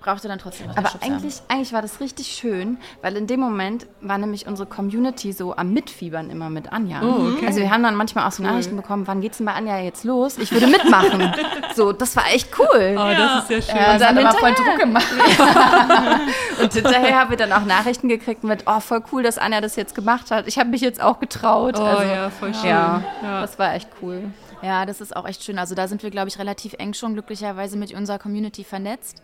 brauchte 0.00 0.28
dann 0.28 0.38
trotzdem 0.38 0.68
Aber 0.70 0.78
Unterstützung. 0.78 1.12
eigentlich, 1.12 1.34
eigentlich 1.48 1.72
war 1.72 1.82
das 1.82 2.00
richtig 2.00 2.28
schön, 2.28 2.78
weil 3.02 3.16
in 3.16 3.26
dem 3.26 3.40
Moment 3.40 3.86
war 4.00 4.18
nämlich 4.18 4.46
unsere 4.46 4.68
Community 4.68 5.32
so 5.32 5.56
am 5.56 5.72
Mitfiebern 5.72 6.30
immer 6.30 6.48
mit 6.50 6.72
Anja. 6.72 7.02
Oh, 7.02 7.32
okay. 7.34 7.46
Also 7.46 7.60
wir 7.60 7.70
haben 7.70 7.82
dann 7.82 7.94
manchmal 7.96 8.26
auch 8.26 8.32
so 8.32 8.42
Nachrichten 8.42 8.76
bekommen, 8.76 9.06
wann 9.06 9.20
geht's 9.20 9.38
denn 9.38 9.46
bei 9.46 9.52
Anja 9.54 9.78
jetzt 9.78 10.04
los? 10.04 10.38
Ich 10.38 10.52
würde 10.52 10.66
mitmachen. 10.68 11.32
so, 11.74 11.92
das 11.92 12.14
war 12.16 12.26
echt 12.32 12.50
cool. 12.58 12.96
Oh, 12.98 13.12
das 13.16 13.44
ist 13.44 13.50
ja 13.50 13.62
schön. 13.62 13.76
ja, 13.82 13.92
und 13.94 14.00
dann 14.00 14.16
immer 14.16 14.32
voll 14.32 14.52
Druck 14.54 14.78
gemacht. 14.78 15.06
Und 16.60 16.72
hinterher 16.72 17.18
haben 17.20 17.30
wir 17.30 17.36
dann 17.36 17.52
auch 17.52 17.64
Nachrichten 17.64 18.08
gekriegt 18.08 18.44
mit, 18.44 18.64
oh, 18.66 18.80
voll 18.80 19.02
cool, 19.12 19.22
dass 19.22 19.38
Anja 19.38 19.60
das 19.60 19.76
jetzt 19.76 19.94
gemacht 19.94 20.30
hat. 20.30 20.46
Ich 20.48 20.58
habe 20.58 20.70
mich 20.70 20.80
jetzt 20.80 21.02
auch 21.02 21.20
getraut. 21.20 21.74
Oh 21.78 21.82
also, 21.82 22.02
ja, 22.02 22.30
voll 22.30 22.54
schön. 22.54 22.70
ja, 22.70 23.02
Ja. 23.22 23.40
das 23.42 23.58
war 23.58 23.74
echt 23.74 23.88
cool. 24.02 24.24
Ja, 24.62 24.86
das 24.86 25.00
ist 25.00 25.14
auch 25.14 25.26
echt 25.26 25.44
schön. 25.44 25.58
Also 25.58 25.74
da 25.74 25.86
sind 25.86 26.02
wir, 26.02 26.10
glaube 26.10 26.28
ich, 26.28 26.38
relativ 26.38 26.74
eng 26.78 26.94
schon 26.94 27.12
glücklicherweise 27.12 27.76
mit 27.76 27.92
unserer 27.92 28.18
Community 28.18 28.64
vernetzt. 28.64 29.22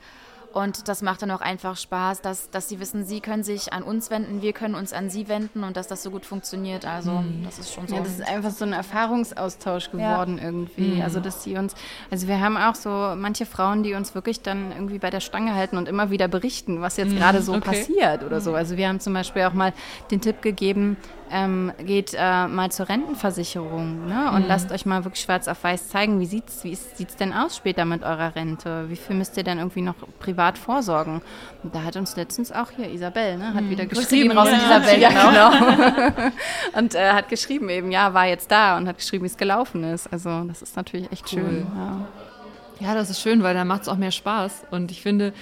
Und 0.53 0.89
das 0.89 1.03
macht 1.03 1.23
dann 1.23 1.31
auch 1.31 1.41
einfach 1.41 1.77
Spaß, 1.77 2.21
dass, 2.21 2.51
dass 2.51 2.69
sie 2.69 2.81
wissen, 2.81 3.05
sie 3.05 3.21
können 3.21 3.43
sich 3.43 3.73
an 3.73 3.83
uns 3.83 4.11
wenden, 4.11 4.43
wir 4.43 4.53
können 4.53 4.75
uns 4.75 4.93
an 4.93 5.11
sie 5.11 5.29
wenden 5.29 5.65
und 5.65 5.77
dass 5.77 5.89
das 5.89 6.03
so 6.03 6.11
gut 6.11 6.27
funktioniert. 6.27 6.85
Also 6.85 7.23
das 7.45 7.59
ist 7.59 7.73
schon 7.73 7.89
so. 7.89 7.95
Ja, 7.97 8.03
das 8.03 8.13
ist 8.19 8.29
einfach 8.29 8.51
so 8.51 8.65
ein 8.65 8.73
Erfahrungsaustausch 8.73 9.91
geworden 9.91 10.39
irgendwie. 10.43 10.97
Mhm. 10.97 11.03
Also, 11.03 11.21
dass 11.21 11.43
sie 11.43 11.57
uns, 11.57 11.75
also 12.11 12.29
wir 12.29 12.41
haben 12.41 12.57
auch 12.57 12.75
so 12.75 13.15
manche 13.17 13.47
Frauen, 13.47 13.83
die 13.83 13.95
uns 13.95 14.15
wirklich 14.15 14.43
dann 14.43 14.73
irgendwie 14.73 14.99
bei 14.99 15.11
der 15.11 15.21
Stange 15.21 15.55
halten 15.55 15.77
und 15.77 15.89
immer 15.89 16.11
wieder 16.11 16.29
berichten, 16.29 16.81
was 16.81 16.97
jetzt 16.97 17.17
gerade 17.17 17.41
so 17.43 17.53
Mhm, 17.53 17.59
okay. 17.59 17.79
passiert 17.79 18.25
oder 18.25 18.41
so. 18.41 18.55
Also 18.55 18.77
wir 18.77 18.89
haben 18.89 19.01
zum 19.01 19.13
Beispiel 19.15 19.43
auch 19.43 19.53
mal 19.53 19.73
den 20.11 20.21
Tipp 20.21 20.43
gegeben, 20.43 20.97
ähm, 21.33 21.73
geht 21.85 22.15
äh, 22.17 22.47
mal 22.47 22.71
zur 22.71 22.89
Rentenversicherung 22.89 24.07
ne? 24.07 24.31
und 24.33 24.43
mhm. 24.43 24.49
lasst 24.49 24.71
euch 24.71 24.85
mal 24.85 25.05
wirklich 25.05 25.23
schwarz 25.23 25.49
auf 25.49 25.65
weiß 25.65 25.89
zeigen, 25.89 26.21
wie 26.21 26.27
sieht 26.27 26.49
es 26.49 26.63
wie 26.63 26.75
sieht's 26.75 27.17
denn 27.17 27.33
aus 27.33 27.57
später 27.57 27.85
mit 27.85 28.03
eurer 28.03 28.37
Rente? 28.37 28.89
Wie 28.89 28.97
viel 28.97 29.17
müsst 29.17 29.37
ihr 29.37 29.43
denn 29.43 29.59
irgendwie 29.59 29.81
noch 29.81 29.95
privat 30.21 30.59
vorsorgen? 30.59 31.23
Und 31.63 31.75
da 31.75 31.83
hat 31.83 31.97
uns 31.97 32.17
letztens 32.17 32.53
auch 32.53 32.71
hier 32.77 32.91
Isabel, 32.91 33.39
ne, 33.39 33.55
hat 33.55 33.65
mhm. 33.65 33.71
wieder 33.71 33.87
geschrieben. 33.87 34.37
Raus 34.37 34.49
ja. 34.51 34.59
Isabel, 34.59 35.01
ja, 35.01 35.09
genau. 35.09 36.31
und 36.79 36.95
äh, 36.95 37.13
hat 37.13 37.29
geschrieben 37.29 37.69
eben, 37.71 37.91
ja, 37.91 38.13
war 38.13 38.27
jetzt 38.27 38.51
da 38.51 38.77
und 38.77 38.87
hat 38.87 38.99
geschrieben, 38.99 39.25
wie 39.25 39.29
es 39.29 39.37
gelaufen 39.37 39.85
ist. 39.85 40.13
Also 40.13 40.45
das 40.45 40.61
ist 40.61 40.77
natürlich 40.77 41.11
echt 41.11 41.33
cool. 41.33 41.41
schön. 41.41 41.67
Ja. 41.75 42.89
ja, 42.89 42.95
das 42.95 43.09
ist 43.09 43.21
schön, 43.21 43.43
weil 43.43 43.55
da 43.55 43.65
macht 43.65 43.83
es 43.83 43.89
auch 43.89 43.97
mehr 43.97 44.11
Spaß. 44.11 44.65
Und 44.71 44.91
ich 44.91 45.01
finde, 45.01 45.33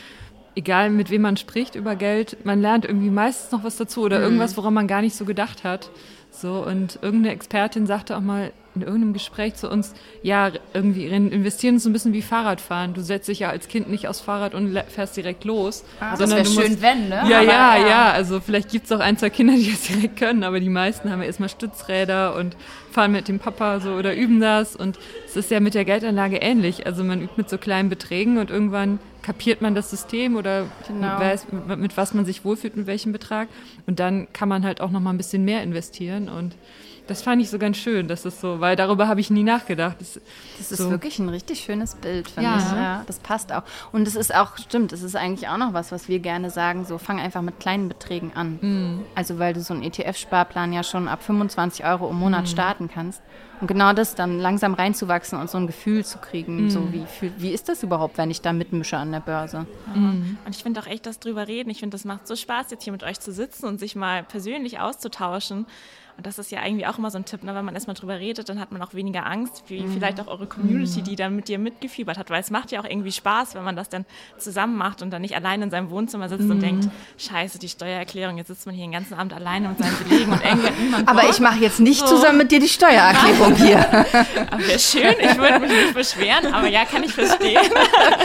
egal 0.55 0.91
mit 0.91 1.11
wem 1.11 1.23
man 1.23 1.37
spricht 1.37 1.75
über 1.75 1.97
Geld, 1.97 2.37
man 2.45 2.61
lernt 2.61 2.85
irgendwie 2.85 3.11
meistens 3.11 3.53
noch 3.53 3.65
was 3.65 3.77
dazu 3.77 4.03
oder 4.03 4.19
mhm. 4.19 4.25
irgendwas, 4.25 4.57
woran 4.57 4.75
man 4.75 4.87
gar 4.87 5.03
nicht 5.03 5.17
so 5.17 5.25
gedacht 5.25 5.65
hat. 5.65 5.91
So, 6.33 6.65
und 6.65 7.01
irgendeine 7.03 7.35
Expertin 7.35 7.87
sagte 7.87 8.17
auch 8.17 8.21
mal 8.21 8.53
in 8.77 8.83
irgendeinem 8.83 9.13
Gespräch 9.13 9.55
zu 9.57 9.69
uns, 9.69 9.95
ja, 10.23 10.53
irgendwie 10.75 11.07
investieren 11.07 11.77
ist 11.77 11.83
so 11.83 11.91
ein 11.91 11.93
bisschen 11.93 12.13
wie 12.13 12.23
Fahrradfahren. 12.23 12.95
Du 12.95 13.03
setzt 13.03 13.29
dich 13.29 13.41
ja 13.41 13.51
als 13.51 13.67
Kind 13.67 13.91
nicht 13.91 14.07
aufs 14.07 14.21
Fahrrad 14.21 14.55
und 14.55 14.73
fährst 14.89 15.17
direkt 15.17 15.45
los. 15.45 15.85
Ah, 15.99 16.17
das 16.17 16.31
wäre 16.31 16.47
schön, 16.47 16.81
wenn, 16.81 17.09
ne? 17.09 17.25
Ja, 17.29 17.43
ja, 17.43 17.77
ja, 17.77 17.89
ja, 17.89 18.13
Also 18.13 18.41
vielleicht 18.41 18.71
gibt 18.71 18.87
es 18.87 18.93
auch 18.93 19.01
ein, 19.01 19.19
zwei 19.19 19.29
Kinder, 19.29 19.55
die 19.55 19.73
das 19.73 19.83
direkt 19.83 20.17
können, 20.17 20.45
aber 20.45 20.61
die 20.61 20.69
meisten 20.69 21.11
haben 21.11 21.21
ja 21.21 21.27
erstmal 21.27 21.49
Stützräder 21.49 22.37
und 22.37 22.57
fahren 22.93 23.11
mit 23.11 23.27
dem 23.27 23.41
Papa 23.41 23.81
so 23.81 23.91
oder 23.95 24.15
üben 24.15 24.41
das. 24.41 24.77
Und 24.77 24.99
es 25.27 25.37
ist 25.37 25.51
ja 25.51 25.59
mit 25.59 25.75
der 25.75 25.85
Geldanlage 25.85 26.37
ähnlich. 26.37 26.87
Also 26.87 27.03
man 27.03 27.21
übt 27.23 27.35
mit 27.37 27.51
so 27.51 27.59
kleinen 27.59 27.89
Beträgen 27.89 28.39
und 28.39 28.51
irgendwann 28.51 29.01
kapiert 29.31 29.63
man 29.63 29.77
das 29.77 29.91
System 29.91 30.35
oder 30.35 30.67
genau. 30.89 31.21
weiß, 31.21 31.47
mit 31.77 31.97
was 31.97 32.15
man 32.15 32.25
sich 32.25 32.45
wohlfühlt, 32.45 32.77
mit 32.77 32.89
welchem 32.89 33.13
Betrag. 33.13 33.47
Und 33.87 34.01
dann 34.01 34.27
kann 34.33 34.49
man 34.49 34.65
halt 34.65 34.81
auch 34.81 34.91
noch 34.91 34.99
mal 34.99 35.11
ein 35.11 35.19
bisschen 35.19 35.45
mehr 35.45 35.63
investieren. 35.63 36.29
Und 36.29 36.57
das 37.11 37.23
fand 37.23 37.43
ich 37.43 37.51
so 37.51 37.59
ganz 37.59 37.77
schön, 37.77 38.07
dass 38.07 38.23
das 38.23 38.41
so, 38.41 38.61
weil 38.61 38.77
darüber 38.77 39.09
habe 39.09 39.19
ich 39.19 39.31
nie 39.31 39.43
nachgedacht. 39.43 39.97
Das, 39.99 40.21
das 40.59 40.71
ist 40.71 40.79
so. 40.79 40.91
wirklich 40.91 41.19
ein 41.19 41.29
richtig 41.29 41.59
schönes 41.59 41.97
Bild, 41.97 42.31
finde 42.31 42.51
ja. 42.51 42.59
ich. 42.59 42.65
Ja, 42.73 43.03
das 43.05 43.19
passt 43.19 43.53
auch. 43.53 43.65
Und 43.91 44.07
es 44.07 44.15
ist 44.15 44.33
auch, 44.33 44.57
stimmt, 44.59 44.93
es 44.93 45.03
ist 45.03 45.17
eigentlich 45.17 45.49
auch 45.49 45.57
noch 45.57 45.73
was, 45.73 45.91
was 45.91 46.09
wir 46.09 46.21
gerne 46.21 46.51
sagen, 46.51 46.85
so 46.85 46.99
fang 46.99 47.19
einfach 47.19 47.43
mit 47.43 47.59
kleinen 47.59 47.89
Beträgen 47.89 48.31
an. 48.37 48.59
Mhm. 48.61 49.03
Also 49.17 49.41
weil 49.41 49.55
du 49.55 49.61
so 49.61 49.75
einen 49.75 49.83
ETF-Sparplan 49.83 50.73
ja 50.73 50.85
schon 50.85 51.09
ab 51.09 51.25
25 51.25 51.85
Euro 51.85 52.09
im 52.11 52.17
Monat 52.17 52.43
mhm. 52.43 52.47
starten 52.47 52.89
kannst. 52.89 53.21
Und 53.61 53.67
genau 53.67 53.93
das 53.93 54.15
dann 54.15 54.39
langsam 54.39 54.75
reinzuwachsen 54.75 55.39
und 55.39 55.51
so 55.51 55.59
ein 55.59 55.67
Gefühl 55.67 56.05
zu 56.05 56.19
kriegen, 56.19 56.63
mhm. 56.63 56.71
so 56.71 56.93
wie, 56.93 57.05
wie 57.39 57.51
ist 57.51 57.69
das 57.69 57.83
überhaupt, 57.83 58.19
wenn 58.19 58.31
ich 58.31 58.41
da 58.41 58.53
mitmische 58.53 58.97
an 58.97 59.11
der 59.11 59.21
Börse? 59.21 59.67
Mhm. 59.95 60.39
Und 60.47 60.55
ich 60.55 60.63
finde 60.63 60.81
auch 60.81 60.87
echt, 60.87 61.07
das 61.07 61.19
drüber 61.19 61.49
reden. 61.49 61.71
Ich 61.71 61.81
finde, 61.81 61.97
das 61.97 62.05
macht 62.05 62.29
so 62.29 62.37
Spaß, 62.37 62.71
jetzt 62.71 62.85
hier 62.85 62.93
mit 62.93 63.03
euch 63.03 63.19
zu 63.19 63.33
sitzen 63.33 63.67
und 63.67 63.81
sich 63.81 63.97
mal 63.97 64.23
persönlich 64.23 64.79
auszutauschen. 64.79 65.67
Und 66.21 66.27
das 66.27 66.39
ist 66.39 66.51
ja 66.51 66.63
irgendwie 66.63 66.87
auch 66.87 66.99
immer 66.99 67.11
so 67.11 67.17
ein 67.17 67.25
Tipp, 67.25 67.45
ne? 67.45 67.55
wenn 67.55 67.65
man 67.65 67.73
erstmal 67.73 67.95
drüber 67.95 68.19
redet, 68.19 68.47
dann 68.51 68.61
hat 68.61 68.73
man 68.73 68.83
auch 68.83 68.93
weniger 68.93 69.25
Angst, 69.25 69.63
wie 69.69 69.81
mhm. 69.81 69.95
vielleicht 69.95 70.21
auch 70.21 70.27
eure 70.27 70.47
Community, 70.47 71.01
mhm. 71.01 71.05
die 71.05 71.17
dann 71.17 71.35
mit 71.35 71.49
dir 71.49 71.59
mitgefiebert 71.59 72.19
hat. 72.19 72.29
Weil 72.29 72.43
es 72.43 72.51
macht 72.51 72.73
ja 72.73 72.81
auch 72.83 72.85
irgendwie 72.85 73.11
Spaß, 73.11 73.55
wenn 73.55 73.65
man 73.65 73.75
das 73.75 73.89
dann 73.89 74.05
zusammen 74.37 74.77
macht 74.77 75.01
und 75.01 75.11
dann 75.13 75.23
nicht 75.23 75.35
allein 75.35 75.63
in 75.63 75.71
seinem 75.71 75.89
Wohnzimmer 75.89 76.29
sitzt 76.29 76.45
mhm. 76.45 76.51
und 76.51 76.61
denkt, 76.61 76.89
scheiße, 77.17 77.59
die 77.59 77.71
Steuererklärung, 77.71 78.37
jetzt 78.37 78.49
sitzt 78.49 78.67
man 78.67 78.75
hier 78.75 78.85
den 78.85 78.93
ganzen 78.93 79.15
Abend 79.15 79.33
alleine 79.33 79.71
mit 79.71 79.79
seinen 79.79 79.97
Belegen 79.97 80.31
und 80.31 80.43
niemand 80.79 81.09
Aber 81.09 81.31
ich 81.31 81.41
mache 81.41 81.61
jetzt 81.61 81.81
nicht 81.81 82.07
so. 82.07 82.17
zusammen 82.17 82.37
mit 82.37 82.53
dir 82.53 82.61
die 82.61 82.69
Steuererklärung 82.69 83.55
hier. 83.55 83.79
wäre 84.59 84.79
schön, 84.79 85.15
ich 85.19 85.39
würde 85.39 85.59
mich 85.61 85.73
nicht 85.73 85.95
beschweren, 85.95 86.53
aber 86.53 86.67
ja, 86.67 86.85
kann 86.85 87.03
ich 87.03 87.15
verstehen. 87.15 87.63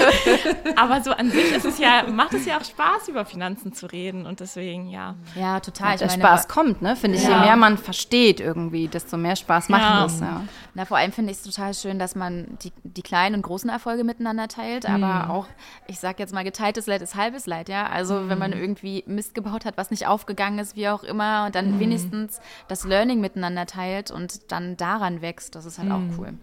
aber 0.76 1.02
so 1.02 1.12
an 1.12 1.32
sich 1.32 1.50
ist 1.56 1.64
es 1.64 1.80
ja, 1.80 2.04
macht 2.12 2.34
es 2.34 2.46
ja 2.46 2.58
auch 2.58 2.66
Spaß, 2.66 3.08
über 3.08 3.24
Finanzen 3.24 3.72
zu 3.72 3.86
reden 3.86 4.26
und 4.26 4.42
deswegen, 4.42 4.90
ja. 4.90 5.16
Ja, 5.36 5.62
total. 5.62 5.94
Und 5.94 6.02
der 6.02 6.08
meine, 6.10 6.22
Spaß 6.22 6.48
kommt, 6.50 6.82
ne? 6.82 6.98
Finde 6.98 7.18
ich, 7.18 7.24
ja. 7.24 7.30
je 7.30 7.46
mehr 7.46 7.56
man 7.56 7.78
versteht 7.86 8.40
irgendwie, 8.40 8.88
desto 8.88 9.16
mehr 9.16 9.36
Spaß 9.36 9.70
macht 9.70 9.82
ja. 9.82 10.06
es. 10.06 10.20
Ja. 10.20 10.44
Na, 10.74 10.86
vor 10.86 10.98
allem 10.98 11.12
finde 11.12 11.32
ich 11.32 11.38
es 11.38 11.44
total 11.44 11.74
schön, 11.74 12.00
dass 12.00 12.16
man 12.16 12.58
die, 12.64 12.74
die 12.84 13.02
kleinen 13.02 13.36
und 13.36 13.44
großen 13.44 13.70
Erfolge 13.70 14.04
miteinander 14.04 14.48
teilt, 14.48 14.90
mhm. 14.90 15.04
aber 15.04 15.30
auch, 15.30 15.48
ich 15.88 16.00
sage 16.00 16.16
jetzt 16.20 16.34
mal, 16.34 16.44
geteiltes 16.44 16.88
Leid 16.88 17.02
ist 17.02 17.16
halbes 17.16 17.46
Leid, 17.46 17.70
ja. 17.70 17.88
Also 17.88 18.16
mhm. 18.16 18.30
wenn 18.30 18.40
man 18.40 18.54
irgendwie 18.54 19.04
Mist 19.08 19.36
gebaut 19.36 19.64
hat, 19.66 19.78
was 19.78 19.92
nicht 19.92 20.08
aufgegangen 20.08 20.60
ist, 20.60 20.76
wie 20.76 20.90
auch 20.90 21.04
immer, 21.04 21.46
und 21.46 21.56
dann 21.56 21.76
mhm. 21.76 21.80
wenigstens 21.80 22.42
das 22.68 22.84
Learning 22.84 23.22
miteinander 23.22 23.66
teilt 23.66 24.12
und 24.12 24.52
dann 24.52 24.76
daran 24.76 25.22
wächst, 25.22 25.56
das 25.56 25.66
ist 25.66 25.80
halt 25.80 25.92
auch 25.92 26.00
mhm. 26.00 26.16
cool. 26.18 26.34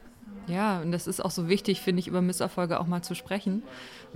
Ja, 0.46 0.80
und 0.80 0.92
das 0.92 1.06
ist 1.06 1.24
auch 1.24 1.30
so 1.30 1.48
wichtig, 1.48 1.80
finde 1.80 2.00
ich, 2.00 2.08
über 2.08 2.20
Misserfolge 2.20 2.80
auch 2.80 2.86
mal 2.86 3.02
zu 3.02 3.14
sprechen, 3.14 3.62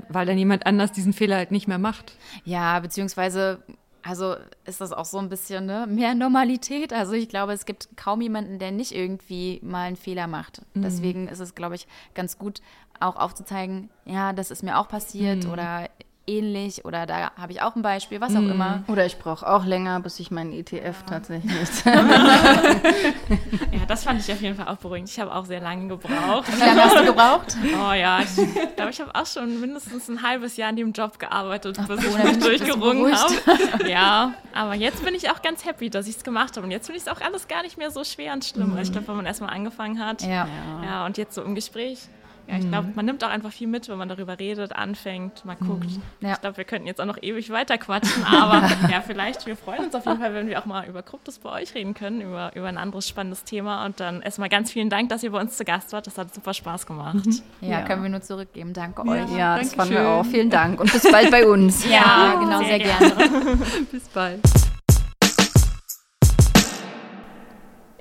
weil 0.09 0.27
dann 0.27 0.39
jemand 0.39 0.67
anders 0.67 0.93
diesen 0.93 1.13
Fehler 1.13 1.37
halt 1.37 1.51
nicht 1.51 1.69
mehr 1.69 1.79
macht. 1.79 2.15
Ja, 2.45 2.81
beziehungsweise 2.81 3.63
also 4.07 4.37
ist 4.65 4.81
das 4.81 4.93
auch 4.93 5.05
so 5.05 5.19
ein 5.19 5.29
bisschen 5.29 5.67
ne, 5.67 5.87
mehr 5.89 6.15
Normalität. 6.15 6.93
Also 6.93 7.13
ich 7.13 7.29
glaube, 7.29 7.53
es 7.53 7.67
gibt 7.67 7.89
kaum 7.97 8.21
jemanden, 8.21 8.59
der 8.59 8.71
nicht 8.71 8.93
irgendwie 8.93 9.61
mal 9.63 9.83
einen 9.83 9.97
Fehler 9.97 10.27
macht. 10.27 10.63
Mhm. 10.75 10.83
Deswegen 10.83 11.29
ist 11.29 11.41
es, 11.41 11.55
glaube 11.55 11.75
ich, 11.75 11.87
ganz 12.15 12.39
gut, 12.39 12.61
auch 13.01 13.17
aufzuzeigen, 13.17 13.91
ja, 14.05 14.33
das 14.33 14.51
ist 14.51 14.63
mir 14.63 14.79
auch 14.79 14.89
passiert 14.89 15.45
mhm. 15.45 15.53
oder 15.53 15.89
ähnlich 16.27 16.85
oder 16.85 17.07
da 17.07 17.31
habe 17.37 17.53
ich 17.53 17.63
auch 17.63 17.77
ein 17.77 17.83
Beispiel, 17.83 18.21
was 18.21 18.35
auch 18.35 18.41
mm. 18.41 18.51
immer. 18.51 18.83
Oder 18.89 19.07
ich 19.07 19.19
brauche 19.19 19.49
auch 19.49 19.65
länger, 19.65 20.01
bis 20.01 20.19
ich 20.21 20.31
meinen 20.31 20.53
ETF 20.53 20.77
ja. 20.83 20.93
tatsächlich. 21.09 21.69
ja, 21.85 21.95
das 23.87 24.05
fand 24.05 24.21
ich 24.21 24.33
auf 24.33 24.41
jeden 24.41 24.57
Fall 24.57 24.69
auch 24.69 24.79
beruhigend. 24.79 25.09
Ich 25.09 25.21
habe 25.21 25.35
auch 25.35 25.45
sehr 25.45 25.61
lange 25.61 25.89
gebraucht. 25.89 26.53
Wie 26.53 26.61
lange 26.61 26.85
hast 26.85 26.99
du 26.99 27.05
gebraucht? 27.05 27.57
Oh 27.75 27.93
ja, 27.93 28.21
ich 28.21 28.35
glaube, 28.77 28.91
ich 28.91 29.01
habe 29.01 29.15
auch 29.15 29.27
schon 29.27 29.61
mindestens 29.61 30.09
ein 30.09 30.23
halbes 30.23 30.57
Jahr 30.57 30.71
in 30.71 30.77
dem 30.77 30.93
Job 30.93 31.19
gearbeitet, 31.19 31.79
bis 31.87 32.05
ich 32.05 32.19
mich 32.19 32.39
durchgerungen 32.39 33.15
habe. 33.15 33.89
Ja, 33.89 34.35
aber 34.53 34.75
jetzt 34.75 35.05
bin 35.05 35.15
ich 35.15 35.31
auch 35.31 35.43
ganz 35.43 35.65
happy, 35.65 35.91
dass 35.91 36.09
ich 36.09 36.17
es 36.17 36.25
gemacht 36.25 36.57
habe. 36.57 36.67
Und 36.67 36.73
jetzt 36.73 36.87
finde 36.87 36.99
ich 36.99 37.07
es 37.07 37.13
auch 37.13 37.21
alles 37.21 37.47
gar 37.49 37.63
nicht 37.63 37.79
mehr 37.79 37.91
so 37.91 38.05
schwer 38.05 38.33
und 38.33 38.45
schlimm. 38.45 38.73
Mhm. 38.73 38.79
Ich 38.79 38.91
glaube, 38.91 39.09
wenn 39.09 39.17
man 39.17 39.27
erstmal 39.27 39.51
angefangen 39.51 40.05
hat. 40.05 40.23
Ja. 40.23 40.49
ja. 40.83 41.07
Und 41.07 41.19
jetzt 41.19 41.35
so 41.35 41.43
im 41.43 41.55
Gespräch 41.55 42.09
ja, 42.49 42.59
ich 42.59 42.69
glaube, 42.69 42.89
mhm. 42.89 42.93
man 42.95 43.07
nimmt 43.07 43.25
auch 43.25 43.29
einfach 43.29 43.51
viel 43.51 43.67
mit, 43.67 43.89
wenn 43.89 43.99
man 43.99 44.09
darüber 44.09 44.39
redet, 44.39 44.75
anfängt, 44.75 45.45
mal 45.45 45.57
guckt. 45.57 45.91
Mhm. 45.91 46.03
Ja. 46.21 46.33
Ich 46.35 46.41
glaube, 46.41 46.57
wir 46.59 46.65
könnten 46.65 46.87
jetzt 46.87 47.01
auch 47.01 47.07
noch 47.07 47.21
ewig 47.21 47.51
weiter 47.51 47.77
quatschen, 47.77 48.25
aber 48.25 48.69
ja, 48.91 49.01
vielleicht, 49.01 49.47
wir 49.47 49.57
freuen 49.57 49.87
uns 49.87 49.95
auf 49.95 50.07
jeden 50.07 50.21
Fall, 50.21 50.33
wenn 50.35 50.49
wir 50.49 50.61
auch 50.61 50.67
mal 50.67 50.87
über 50.87 51.03
Kryptos 51.03 51.39
bei 51.39 51.51
euch 51.51 51.75
reden 51.75 51.95
können, 51.95 52.21
über, 52.21 52.53
über 52.55 52.69
ein 52.69 52.79
anderes 52.79 53.09
spannendes 53.09 53.45
Thema. 53.45 53.85
Und 53.85 53.99
dann 54.01 54.23
erstmal 54.23 54.49
ganz 54.49 54.71
vielen 54.71 54.91
Dank, 54.91 55.09
dass 55.09 55.23
ihr 55.23 55.33
bei 55.33 55.41
uns 55.41 55.57
zu 55.57 55.65
Gast 55.65 55.93
wart. 55.93 56.07
Das 56.07 56.19
hat 56.19 56.33
super 56.33 56.55
Spaß 56.55 56.87
gemacht. 56.87 57.27
Ja, 57.61 57.69
ja. 57.69 57.83
können 57.83 58.03
wir 58.03 58.11
nur 58.11 58.23
zurückgeben. 58.23 58.73
Danke 58.73 59.03
euch. 59.07 59.31
Ja, 59.37 59.59
das 59.59 59.75
fanden 59.75 59.95
wir 59.95 60.09
auch. 60.09 60.25
Vielen 60.25 60.51
Dank 60.51 60.81
und 60.81 60.93
bis 60.93 61.11
bald 61.11 61.31
bei 61.31 61.47
uns. 61.47 61.85
ja, 61.91 62.37
genau, 62.41 62.59
sehr, 62.59 62.69
sehr 62.69 62.79
gerne. 62.79 63.15
gerne. 63.15 63.57
bis 63.91 64.09
bald. 64.09 64.41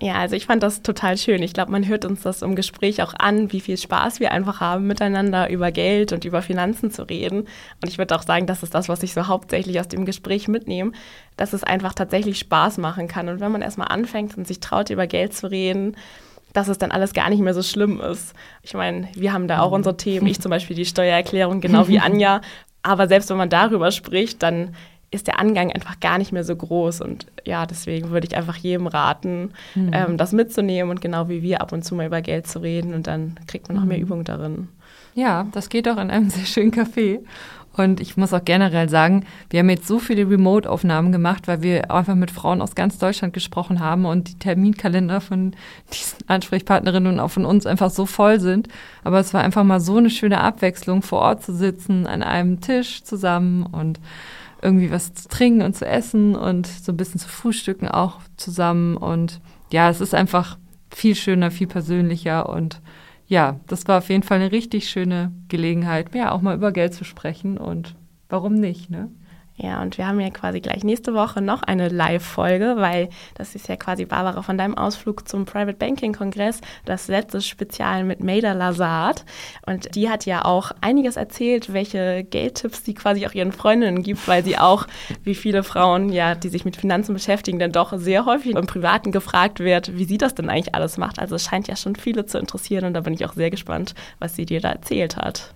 Ja, 0.06 0.18
also 0.18 0.36
ich 0.36 0.46
fand 0.46 0.62
das 0.62 0.84
total 0.84 1.18
schön. 1.18 1.42
Ich 1.42 1.54
glaube, 1.54 1.72
man 1.72 1.88
hört 1.88 2.06
uns 2.06 2.22
das 2.22 2.44
im 2.44 2.54
Gespräch 2.54 3.02
auch 3.02 3.16
an, 3.18 3.52
wie 3.52 3.60
viel 3.60 3.76
Spaß 3.76 4.20
wir 4.20 4.32
einfach 4.32 4.62
haben, 4.62 4.86
miteinander 4.86 5.50
über 5.50 5.72
Geld 5.72 6.14
und 6.14 6.26
über 6.26 6.44
Finanzen 6.44 6.92
zu 6.92 7.10
reden. 7.10 7.48
Und 7.82 7.90
ich 7.90 7.98
würde 7.98 8.16
auch 8.16 8.22
sagen, 8.22 8.46
das 8.46 8.62
ist 8.62 8.76
das, 8.76 8.88
was 8.88 9.02
ich 9.02 9.16
so 9.16 9.26
hauptsächlich 9.26 9.80
aus 9.80 9.88
dem 9.88 10.06
Gespräch 10.06 10.48
mitnehme, 10.48 10.92
dass 11.38 11.54
es 11.54 11.64
einfach 11.64 11.96
tatsächlich 11.96 12.38
Spaß 12.38 12.78
machen 12.78 13.08
kann. 13.08 13.30
Und 13.30 13.40
wenn 13.40 13.52
man 13.52 13.64
erstmal 13.64 13.88
anfängt 13.88 14.38
und 14.38 14.46
sich 14.46 14.60
traut, 14.60 14.92
über 14.92 15.08
Geld 15.08 15.34
zu 15.34 15.50
reden, 15.50 15.98
dass 16.54 16.68
es 16.68 16.78
dann 16.78 16.92
alles 16.92 17.14
gar 17.14 17.32
nicht 17.32 17.42
mehr 17.42 17.56
so 17.56 17.64
schlimm 17.64 18.00
ist. 18.00 18.36
Ich 18.62 18.76
meine, 18.76 19.08
wir 19.16 19.34
haben 19.34 19.48
da 19.48 19.62
auch 19.62 19.72
unsere 19.72 19.98
Themen, 19.98 20.28
ich 20.28 20.40
zum 20.40 20.52
Beispiel 20.52 20.76
die 20.76 20.86
Steuererklärung, 20.86 21.62
genau 21.62 21.88
wie 21.88 22.00
Anja. 22.00 22.42
Aber 22.84 23.08
selbst 23.08 23.32
wenn 23.32 23.38
man 23.38 23.50
darüber 23.50 23.90
spricht, 23.90 24.44
dann 24.44 24.76
ist 25.12 25.28
der 25.28 25.40
Angang 25.40 25.72
einfach 25.72 26.00
gar 26.00 26.18
nicht 26.18 26.32
mehr 26.32 26.44
so 26.44 26.56
groß. 26.56 27.02
Und 27.02 27.28
ja, 27.46 27.66
deswegen 27.66 28.10
würde 28.10 28.28
ich 28.28 28.36
einfach 28.36 28.58
jedem 28.58 28.88
raten, 28.88 29.52
mhm. 29.76 29.92
ähm, 29.94 30.18
das 30.18 30.32
mitzunehmen 30.32 30.92
und 30.92 31.02
genau 31.02 31.30
wie 31.30 31.42
wir 31.42 31.62
ab 31.62 31.72
und 31.72 31.84
zu 31.84 31.96
mal 31.96 32.08
über 32.08 32.22
Geld 32.22 32.48
zu 32.48 32.60
reden. 32.60 32.94
Und 32.94 33.08
dann 33.08 33.36
kriegt 33.48 33.68
man 33.68 33.78
noch 33.78 33.86
mehr 33.86 33.98
mhm. 33.98 34.04
Übung 34.04 34.24
darin. 34.24 34.68
Ja, 35.14 35.48
das 35.54 35.70
geht 35.70 35.88
auch 35.88 35.98
in 35.98 36.12
einem 36.12 36.30
sehr 36.30 36.46
schönen 36.46 36.72
Café. 36.72 37.20
Und 37.78 38.00
ich 38.00 38.16
muss 38.16 38.34
auch 38.34 38.44
generell 38.44 38.88
sagen, 38.88 39.26
wir 39.50 39.60
haben 39.60 39.70
jetzt 39.70 39.88
so 39.88 40.00
viele 40.00 40.30
Remote-Aufnahmen 40.30 41.12
gemacht, 41.12 41.48
weil 41.48 41.62
wir 41.62 41.92
einfach 41.92 42.16
mit 42.16 42.32
Frauen 42.32 42.62
aus 42.62 42.74
ganz 42.74 42.98
Deutschland 42.98 43.34
gesprochen 43.34 43.82
haben 43.82 44.06
und 44.06 44.30
die 44.30 44.40
Terminkalender 44.40 45.20
von 45.20 45.56
diesen 45.94 46.20
Ansprechpartnerinnen 46.28 47.14
und 47.14 47.20
auch 47.20 47.32
von 47.32 47.46
uns 47.46 47.66
einfach 47.66 47.90
so 47.90 48.06
voll 48.06 48.40
sind. 48.40 48.70
Aber 49.04 49.20
es 49.20 49.34
war 49.34 49.44
einfach 49.44 49.64
mal 49.64 49.82
so 49.82 49.98
eine 49.98 50.10
schöne 50.10 50.40
Abwechslung, 50.40 51.02
vor 51.02 51.20
Ort 51.20 51.44
zu 51.44 51.54
sitzen, 51.54 52.08
an 52.08 52.24
einem 52.24 52.62
Tisch 52.62 53.04
zusammen 53.04 53.66
und 53.66 54.00
irgendwie 54.62 54.92
was 54.92 55.14
zu 55.14 55.28
trinken 55.28 55.62
und 55.62 55.76
zu 55.76 55.86
essen 55.86 56.36
und 56.36 56.68
so 56.68 56.92
ein 56.92 56.98
bisschen 56.98 57.20
zu 57.20 57.30
frühstücken 57.30 57.88
auch 57.88 58.20
zusammen. 58.38 58.98
Und 58.98 59.42
ja, 59.72 59.90
es 59.90 60.02
ist 60.02 60.14
einfach 60.14 60.58
viel 60.90 61.16
schöner, 61.16 61.52
viel 61.52 61.68
persönlicher 61.68 62.50
und 62.50 62.82
ja, 63.28 63.60
das 63.68 63.88
war 63.88 63.98
auf 63.98 64.10
jeden 64.10 64.24
Fall 64.24 64.40
eine 64.40 64.52
richtig 64.52 64.90
schöne 64.90 65.32
Gelegenheit, 65.48 66.14
ja, 66.14 66.32
auch 66.32 66.42
mal 66.42 66.56
über 66.56 66.72
Geld 66.72 66.94
zu 66.94 67.04
sprechen 67.04 67.58
und 67.58 67.96
warum 68.30 68.54
nicht, 68.54 68.90
ne? 68.90 69.10
Ja, 69.58 69.82
und 69.82 69.98
wir 69.98 70.06
haben 70.06 70.20
ja 70.20 70.30
quasi 70.32 70.60
gleich 70.60 70.84
nächste 70.84 71.14
Woche 71.14 71.42
noch 71.42 71.64
eine 71.64 71.88
Live-Folge, 71.88 72.76
weil 72.78 73.08
das 73.36 73.56
ist 73.56 73.70
ja 73.70 73.78
quasi, 73.78 74.04
Barbara, 74.04 74.42
von 74.42 74.58
deinem 74.58 74.78
Ausflug 74.78 75.30
zum 75.30 75.46
Private 75.46 75.78
Banking-Kongress, 75.78 76.60
das 76.84 77.08
letzte 77.08 77.40
Spezial 77.40 78.04
mit 78.04 78.22
Maida 78.22 78.52
Lazard. 78.52 79.24
Und 79.66 79.96
die 79.96 80.10
hat 80.10 80.26
ja 80.26 80.44
auch 80.44 80.72
einiges 80.82 81.16
erzählt, 81.16 81.72
welche 81.72 82.26
Geldtipps 82.26 82.84
sie 82.84 82.96
quasi 82.96 83.26
auch 83.26 83.34
ihren 83.34 83.54
Freundinnen 83.54 84.04
gibt, 84.04 84.28
weil 84.28 84.44
sie 84.44 84.58
auch, 84.58 84.88
wie 85.24 85.36
viele 85.36 85.64
Frauen, 85.64 86.12
ja, 86.12 86.36
die 86.36 86.50
sich 86.50 86.66
mit 86.66 86.76
Finanzen 86.76 87.14
beschäftigen, 87.14 87.58
dann 87.58 87.72
doch 87.72 87.98
sehr 87.98 88.26
häufig 88.26 88.56
im 88.56 88.68
Privaten 88.68 89.14
gefragt 89.14 89.62
wird, 89.62 89.98
wie 89.98 90.04
sie 90.04 90.18
das 90.18 90.36
denn 90.36 90.50
eigentlich 90.50 90.76
alles 90.76 90.98
macht. 90.98 91.18
Also 91.18 91.36
es 91.36 91.46
scheint 91.46 91.70
ja 91.70 91.78
schon 91.78 91.96
viele 91.96 92.26
zu 92.26 92.38
interessieren 92.40 92.84
und 92.84 92.94
da 92.94 93.00
bin 93.00 93.14
ich 93.14 93.26
auch 93.26 93.34
sehr 93.34 93.52
gespannt, 93.52 93.96
was 94.20 94.36
sie 94.36 94.46
dir 94.46 94.60
da 94.60 94.72
erzählt 94.72 95.16
hat. 95.16 95.54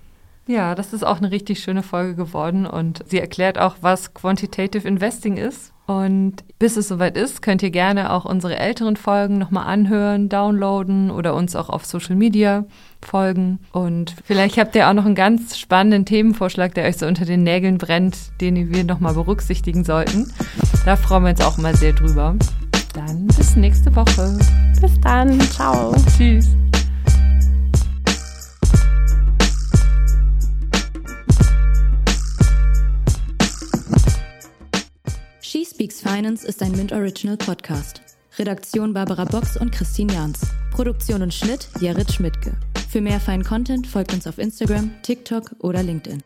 Ja, 0.50 0.74
das 0.74 0.94
ist 0.94 1.06
auch 1.06 1.18
eine 1.18 1.30
richtig 1.30 1.60
schöne 1.60 1.84
Folge 1.84 2.16
geworden 2.16 2.66
und 2.66 3.04
sie 3.08 3.20
erklärt 3.20 3.60
auch, 3.60 3.76
was 3.82 4.16
Quantitative 4.16 4.88
Investing 4.88 5.38
ist. 5.38 5.74
Und 5.86 6.38
bis 6.58 6.76
es 6.76 6.88
soweit 6.88 7.16
ist, 7.18 7.44
könnt 7.44 7.62
ihr 7.62 7.70
gerne 7.70 8.12
auch 8.12 8.26
unsere 8.26 8.58
älteren 8.58 8.96
Folgen 8.96 9.38
nochmal 9.38 9.68
anhören, 9.68 10.28
downloaden 10.28 11.12
oder 11.12 11.36
uns 11.36 11.56
auch 11.56 11.70
auf 11.70 11.86
Social 11.86 12.16
Media 12.16 12.66
folgen. 13.00 13.60
Und 13.74 14.16
vielleicht 14.26 14.58
habt 14.58 14.76
ihr 14.76 14.90
auch 14.90 14.94
noch 14.94 15.06
einen 15.06 15.14
ganz 15.14 15.56
spannenden 15.56 16.06
Themenvorschlag, 16.06 16.74
der 16.74 16.86
euch 16.86 16.98
so 16.98 17.06
unter 17.06 17.26
den 17.26 17.44
Nägeln 17.44 17.78
brennt, 17.78 18.18
den 18.42 18.74
wir 18.74 18.84
nochmal 18.84 19.14
berücksichtigen 19.14 19.84
sollten. 19.84 20.34
Da 20.84 20.96
freuen 20.96 21.26
wir 21.26 21.30
uns 21.30 21.42
auch 21.42 21.60
mal 21.60 21.76
sehr 21.76 21.94
drüber. 21.94 22.36
Dann 22.96 23.28
bis 23.28 23.56
nächste 23.56 23.96
Woche. 23.96 24.40
Bis 24.82 25.00
dann. 25.02 25.40
Ciao. 25.42 25.94
Tschüss. 26.18 26.56
Speaks 35.80 36.02
Finance 36.02 36.46
ist 36.46 36.62
ein 36.62 36.74
Mint 36.74 36.92
Original 36.92 37.38
Podcast. 37.38 38.02
Redaktion 38.38 38.92
Barbara 38.92 39.24
Box 39.24 39.56
und 39.56 39.72
Christine 39.72 40.12
Jans. 40.12 40.42
Produktion 40.72 41.22
und 41.22 41.34
Schnitt 41.34 41.70
Jared 41.80 42.12
Schmidtke. 42.12 42.52
Für 42.90 43.00
mehr 43.00 43.22
feinen 43.22 43.46
Content 43.46 43.88
folgt 43.88 44.12
uns 44.12 44.28
auf 44.28 44.40
Instagram, 44.40 44.92
TikTok 45.04 45.56
oder 45.60 45.82
LinkedIn. 45.82 46.22